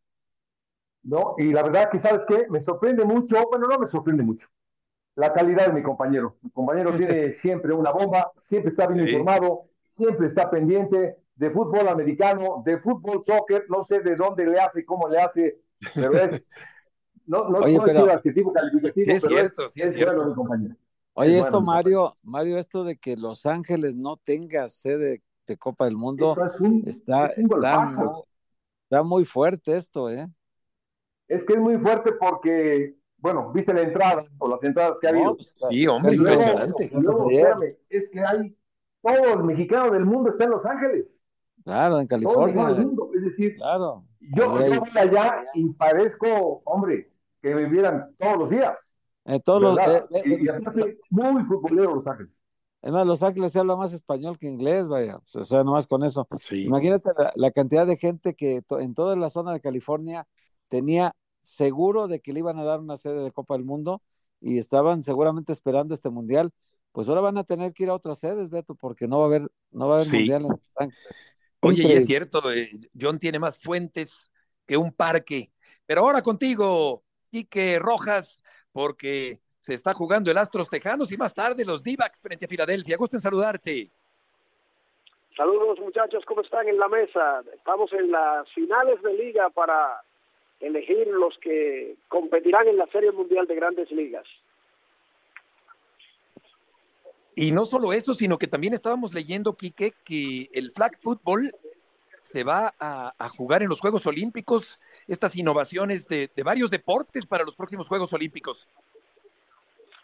No, 1.06 1.36
y 1.38 1.52
la 1.52 1.62
verdad 1.62 1.88
que, 1.88 1.98
¿sabes 1.98 2.22
qué? 2.26 2.46
Me 2.50 2.58
sorprende 2.58 3.04
mucho, 3.04 3.36
bueno, 3.48 3.68
no 3.68 3.78
me 3.78 3.86
sorprende 3.86 4.24
mucho, 4.24 4.48
la 5.14 5.32
calidad 5.32 5.68
de 5.68 5.72
mi 5.72 5.82
compañero. 5.82 6.36
Mi 6.42 6.50
compañero 6.50 6.90
tiene 6.96 7.30
siempre 7.30 7.72
una 7.72 7.92
bomba, 7.92 8.32
siempre 8.36 8.70
está 8.70 8.88
bien 8.88 9.06
informado, 9.06 9.66
siempre 9.96 10.26
está 10.26 10.50
pendiente 10.50 11.16
de 11.36 11.50
fútbol 11.50 11.86
americano, 11.88 12.62
de 12.64 12.78
fútbol 12.78 13.22
soccer, 13.24 13.66
no 13.68 13.84
sé 13.84 14.00
de 14.00 14.16
dónde 14.16 14.46
le 14.46 14.58
hace, 14.58 14.84
cómo 14.84 15.08
le 15.08 15.20
hace, 15.20 15.60
pero 15.94 16.12
es 16.14 16.44
no, 17.26 17.48
no 17.50 17.58
Oye, 17.60 17.78
pero, 17.84 18.10
adjetivo 18.10 18.52
calificativo, 18.52 19.12
es 19.12 19.22
pero 19.22 19.36
cierto, 19.36 19.66
es, 19.66 19.72
sí 19.72 19.82
es, 19.82 19.92
es 19.92 20.04
bueno, 20.04 20.26
mi 20.26 20.34
compañero. 20.34 20.74
Oye, 21.12 21.38
esto, 21.38 21.60
Mario, 21.60 22.16
Mario, 22.22 22.58
esto 22.58 22.84
de 22.84 22.96
que 22.96 23.16
Los 23.16 23.46
Ángeles 23.46 23.94
no 23.94 24.16
tenga 24.16 24.68
sede 24.68 25.22
de 25.46 25.56
Copa 25.56 25.84
del 25.84 25.96
Mundo 25.96 26.36
es 26.44 26.60
un, 26.60 26.82
está, 26.84 27.26
es 27.28 27.38
está, 27.44 27.80
muy, 27.80 28.06
está, 28.84 29.02
muy, 29.02 29.24
fuerte 29.24 29.76
esto, 29.76 30.10
¿eh? 30.10 30.28
Es 31.28 31.44
que 31.44 31.54
es 31.54 31.58
muy 31.58 31.78
fuerte 31.78 32.12
porque, 32.12 32.96
bueno, 33.18 33.52
viste 33.52 33.74
la 33.74 33.82
entrada 33.82 34.24
o 34.38 34.48
las 34.48 34.62
entradas 34.62 34.98
que 35.00 35.06
ha 35.06 35.10
habido. 35.10 35.36
Pues, 35.36 35.54
sí, 35.68 35.86
hombre, 35.86 36.14
impresionante. 36.14 36.90
Luego, 36.94 37.30
espérame, 37.30 37.76
es 37.88 38.10
que 38.10 38.20
hay 38.20 38.56
todo 39.02 39.34
el 39.34 39.44
mexicano 39.44 39.92
del 39.92 40.04
mundo 40.04 40.30
está 40.30 40.44
en 40.44 40.50
Los 40.50 40.66
Ángeles. 40.66 41.22
Claro, 41.64 42.00
en 42.00 42.06
California. 42.06 42.62
Todo 42.62 42.76
el 42.76 42.86
mundo, 42.86 43.10
es 43.14 43.22
decir, 43.24 43.56
claro. 43.56 44.04
yo, 44.20 44.50
voy 44.50 44.88
allá 44.94 45.44
y 45.54 45.68
parezco, 45.70 46.62
hombre, 46.64 47.10
que 47.42 47.54
vivieran 47.54 48.14
todos 48.16 48.38
los 48.38 48.50
días. 48.50 48.78
Eh, 49.24 49.40
todos 49.40 49.62
los, 49.62 49.78
eh, 49.78 50.04
eh, 50.12 50.38
y, 50.40 50.48
aparte, 50.48 50.98
muy 51.10 51.42
futbolero 51.44 51.96
Los 51.96 52.06
Ángeles. 52.06 52.32
Es 52.82 52.92
más, 52.92 53.04
Los 53.04 53.22
Ángeles 53.22 53.52
se 53.52 53.58
habla 53.58 53.74
más 53.74 53.92
español 53.92 54.38
que 54.38 54.48
inglés, 54.48 54.86
vaya. 54.86 55.16
O 55.34 55.44
sea, 55.44 55.64
nomás 55.64 55.88
con 55.88 56.04
eso. 56.04 56.26
Imagínate 56.52 57.10
la, 57.34 57.50
cantidad 57.50 57.86
de 57.86 57.96
gente 57.96 58.34
que 58.34 58.62
en 58.70 58.94
toda 58.94 59.16
la 59.16 59.28
zona 59.28 59.52
de 59.52 59.60
California 59.60 60.26
tenía 60.68 61.14
seguro 61.40 62.08
de 62.08 62.20
que 62.20 62.32
le 62.32 62.40
iban 62.40 62.58
a 62.58 62.64
dar 62.64 62.80
una 62.80 62.96
sede 62.96 63.22
de 63.22 63.32
Copa 63.32 63.54
del 63.54 63.64
Mundo 63.64 64.02
y 64.40 64.58
estaban 64.58 65.02
seguramente 65.02 65.52
esperando 65.52 65.94
este 65.94 66.10
mundial, 66.10 66.50
pues 66.92 67.08
ahora 67.08 67.20
van 67.20 67.38
a 67.38 67.44
tener 67.44 67.72
que 67.72 67.84
ir 67.84 67.90
a 67.90 67.94
otras 67.94 68.18
sedes, 68.18 68.50
Beto, 68.50 68.74
porque 68.74 69.06
no 69.06 69.18
va 69.18 69.24
a 69.24 69.26
haber, 69.26 69.42
no 69.70 69.88
va 69.88 69.96
a 69.96 70.00
haber 70.00 70.12
mundial 70.12 70.42
en 70.42 70.48
Los 70.48 70.76
Ángeles. 70.76 71.28
Oye, 71.60 71.82
y 71.82 71.92
es 71.92 72.06
cierto, 72.06 72.52
eh, 72.52 72.70
John 72.98 73.18
tiene 73.18 73.38
más 73.38 73.58
fuentes 73.58 74.30
que 74.66 74.76
un 74.76 74.92
parque. 74.92 75.50
Pero 75.86 76.02
ahora 76.02 76.22
contigo, 76.22 77.02
Quique 77.30 77.78
Rojas, 77.78 78.42
porque 78.72 79.40
se 79.60 79.74
está 79.74 79.94
jugando 79.94 80.30
el 80.30 80.38
Astros 80.38 80.68
Tejanos 80.68 81.10
y 81.10 81.16
más 81.16 81.34
tarde 81.34 81.64
los 81.64 81.82
d 81.82 81.96
frente 82.20 82.44
a 82.44 82.48
Filadelfia. 82.48 82.96
Gusto 82.96 83.16
en 83.16 83.22
saludarte. 83.22 83.90
Saludos 85.36 85.78
muchachos, 85.80 86.24
¿cómo 86.24 86.40
están 86.40 86.66
en 86.66 86.78
la 86.78 86.88
mesa? 86.88 87.42
Estamos 87.52 87.92
en 87.92 88.10
las 88.10 88.48
finales 88.54 89.02
de 89.02 89.12
liga 89.12 89.50
para 89.50 90.00
elegir 90.60 91.06
los 91.08 91.36
que 91.38 91.96
competirán 92.08 92.68
en 92.68 92.76
la 92.76 92.86
Serie 92.86 93.12
Mundial 93.12 93.46
de 93.46 93.54
Grandes 93.54 93.90
Ligas. 93.90 94.26
Y 97.34 97.52
no 97.52 97.66
solo 97.66 97.92
eso, 97.92 98.14
sino 98.14 98.38
que 98.38 98.46
también 98.46 98.72
estábamos 98.72 99.12
leyendo, 99.12 99.54
Quique, 99.54 99.92
que 100.04 100.48
el 100.54 100.70
flag 100.72 100.98
football 101.02 101.52
se 102.18 102.44
va 102.44 102.74
a, 102.80 103.28
jugar 103.28 103.62
en 103.62 103.68
los 103.68 103.80
Juegos 103.80 104.06
Olímpicos, 104.06 104.80
estas 105.06 105.36
innovaciones 105.36 106.08
de, 106.08 106.30
varios 106.42 106.70
deportes 106.70 107.26
para 107.26 107.44
los 107.44 107.54
próximos 107.54 107.86
Juegos 107.86 108.12
Olímpicos. 108.12 108.66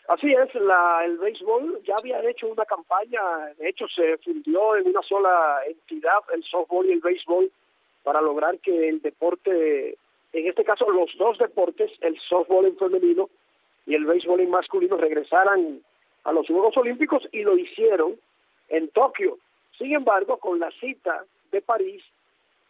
Así 0.09 0.30
es, 0.30 0.55
la, 0.57 1.05
el 1.05 1.16
béisbol 1.16 1.82
ya 1.84 1.96
había 1.96 2.20
hecho 2.28 2.48
una 2.48 2.64
campaña, 2.66 3.20
de 3.59 3.68
hecho 3.68 3.86
se 3.88 4.18
fundió 4.18 4.76
en 4.76 4.88
una 4.88 5.00
sola 5.03 5.61
entidad, 5.66 6.18
el 6.34 6.44
softball 6.44 6.86
y 6.86 6.92
el 6.92 7.00
béisbol, 7.00 7.50
para 8.03 8.20
lograr 8.20 8.59
que 8.59 8.88
el 8.88 9.00
deporte, 9.00 9.96
en 10.33 10.47
este 10.47 10.64
caso 10.64 10.89
los 10.91 11.11
dos 11.18 11.39
deportes, 11.39 11.91
el 12.01 12.18
softball 12.20 12.66
en 12.66 12.76
femenino 12.76 13.28
y 13.87 13.95
el 13.95 14.05
béisbol 14.05 14.41
en 14.41 14.51
masculino, 14.51 14.97
regresaran 14.97 15.83
a 16.24 16.33
los 16.33 16.47
Juegos 16.47 16.76
Olímpicos 16.76 17.28
y 17.33 17.43
lo 17.43 17.57
hicieron 17.57 18.18
en 18.68 18.89
Tokio. 18.89 19.39
Sin 19.76 19.93
embargo, 19.93 20.39
con 20.39 20.59
la 20.59 20.70
cita 20.72 21.24
de 21.51 21.61
París, 21.61 22.03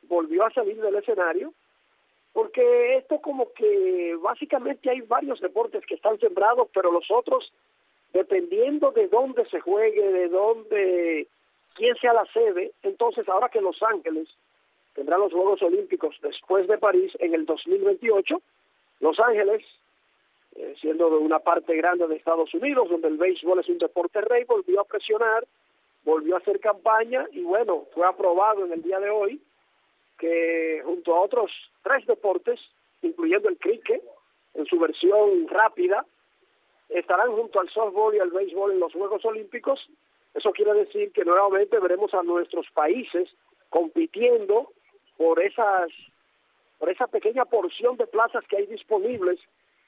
volvió 0.09 0.45
a 0.45 0.53
salir 0.53 0.81
del 0.81 0.95
escenario, 0.97 1.53
porque 2.33 2.97
esto 2.97 3.21
como 3.21 3.53
que 3.53 4.17
básicamente 4.21 4.91
hay 4.91 5.03
varios 5.03 5.41
deportes 5.41 5.85
que 5.87 5.95
están 5.95 6.19
sembrados, 6.19 6.69
pero 6.73 6.91
los 6.91 7.11
otros, 7.11 7.53
dependiendo 8.13 8.91
de 8.91 9.09
dónde 9.09 9.45
se 9.51 9.61
juegue, 9.61 10.03
de 10.03 10.29
dónde, 10.29 11.29
quién 11.75 11.95
sea 11.97 12.15
la 12.15 12.25
sede, 12.33 12.73
entonces 12.83 13.29
ahora 13.29 13.49
que 13.49 13.61
Los 13.61 13.83
Ángeles 13.83 14.29
tendrá 14.95 15.19
los 15.19 15.33
Juegos 15.33 15.63
Olímpicos 15.63 16.17
después 16.23 16.67
de 16.69 16.79
París 16.79 17.13
en 17.19 17.35
el 17.35 17.47
2028, 17.47 18.41
Los 19.01 19.19
Ángeles 19.21 19.63
eh, 20.55 20.75
siendo 20.81 21.09
de 21.09 21.17
una 21.17 21.39
parte 21.39 21.75
grande 21.77 22.07
de 22.07 22.17
Estados 22.17 22.53
Unidos, 22.53 22.91
donde 22.91 23.09
el 23.09 23.17
béisbol 23.17 23.61
es 23.61 23.69
un 23.71 23.79
deporte 23.79 24.21
rey, 24.21 24.45
volvió 24.45 24.83
a 24.83 24.85
presionar, 24.85 25.47
volvió 26.05 26.35
a 26.35 26.39
hacer 26.39 26.61
campaña 26.61 27.27
y 27.33 27.43
bueno, 27.43 27.87
fue 27.95 28.07
aprobado 28.07 28.67
en 28.67 28.73
el 28.73 28.83
día 28.83 29.01
de 29.01 29.09
hoy 29.09 29.41
que 30.19 30.83
junto 30.85 31.15
a 31.15 31.23
otros 31.23 31.51
tres 31.83 32.07
deportes, 32.07 32.61
incluyendo 33.01 33.49
el 33.49 33.57
cricket, 33.57 34.03
en 34.53 34.67
su 34.67 34.79
versión 34.79 35.49
rápida, 35.49 36.05
estarán 36.91 37.33
junto 37.33 37.59
al 37.59 37.71
softball 37.71 38.15
y 38.15 38.19
al 38.19 38.31
béisbol 38.31 38.73
en 38.73 38.81
los 38.81 38.93
Juegos 38.93 39.25
Olímpicos. 39.25 39.81
Eso 40.35 40.53
quiere 40.53 40.75
decir 40.75 41.13
que 41.13 41.25
nuevamente 41.25 41.79
veremos 41.79 42.13
a 42.13 42.23
nuestros 42.23 42.67
países 42.75 43.31
compitiendo 43.71 44.71
por 45.23 45.41
esas 45.41 45.89
por 46.81 46.91
esa 46.91 47.07
pequeña 47.07 47.45
porción 47.45 47.97
de 47.97 48.09
plazas 48.09 48.43
que 48.49 48.57
hay 48.57 48.67
disponibles 48.67 49.39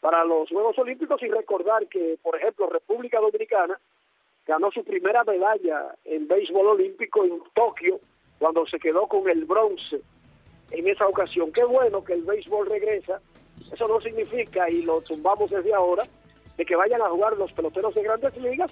para 0.01 0.25
los 0.25 0.49
Juegos 0.49 0.79
Olímpicos 0.79 1.21
y 1.25 1.29
recordar 1.29 1.89
que, 1.89 2.17
por 2.23 2.37
ejemplo, 2.37 2.69
República 2.69 3.19
Dominicana 3.19 3.81
ganó 4.47 4.71
su 4.71 4.85
primera 4.85 5.25
medalla 5.25 5.97
en 6.05 6.29
béisbol 6.29 6.69
olímpico 6.69 7.25
en 7.25 7.43
Tokio 7.53 7.99
cuando 8.39 8.65
se 8.67 8.79
quedó 8.79 9.09
con 9.09 9.29
el 9.29 9.45
bronce 9.45 10.03
en 10.71 10.87
esa 10.87 11.09
ocasión. 11.09 11.51
Qué 11.51 11.65
bueno 11.65 12.05
que 12.05 12.13
el 12.13 12.23
béisbol 12.23 12.69
regresa. 12.69 13.21
Eso 13.73 13.89
no 13.89 14.01
significa, 14.01 14.71
y 14.71 14.83
lo 14.83 15.01
tumbamos 15.01 15.51
desde 15.51 15.75
ahora, 15.75 16.05
de 16.57 16.65
que 16.65 16.77
vayan 16.77 17.03
a 17.03 17.09
jugar 17.09 17.37
los 17.37 17.53
peloteros 17.55 17.93
de 17.93 18.03
grandes 18.05 18.37
ligas. 18.37 18.71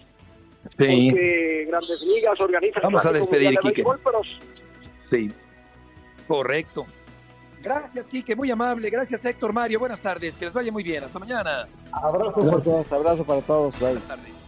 Sí. 0.78 1.08
Porque 1.10 1.64
grandes 1.66 2.02
ligas 2.02 2.40
organizan... 2.40 2.82
Vamos 2.84 3.04
a 3.04 3.12
despedir, 3.12 3.58
Quique. 3.58 3.84
Sí, 5.00 5.32
correcto. 6.32 6.86
Gracias, 7.62 8.08
Quique, 8.08 8.34
muy 8.34 8.50
amable. 8.50 8.88
Gracias, 8.88 9.22
Héctor 9.22 9.52
Mario. 9.52 9.78
Buenas 9.78 10.00
tardes. 10.00 10.32
Que 10.34 10.46
les 10.46 10.54
vaya 10.54 10.72
muy 10.72 10.82
bien. 10.82 11.04
Hasta 11.04 11.18
mañana. 11.18 11.68
Abrazo. 11.92 12.42
Gracias, 12.42 12.90
abrazo 12.90 13.22
para 13.24 13.42
todos. 13.42 13.78
Buenas 13.78 14.02
tardes. 14.04 14.41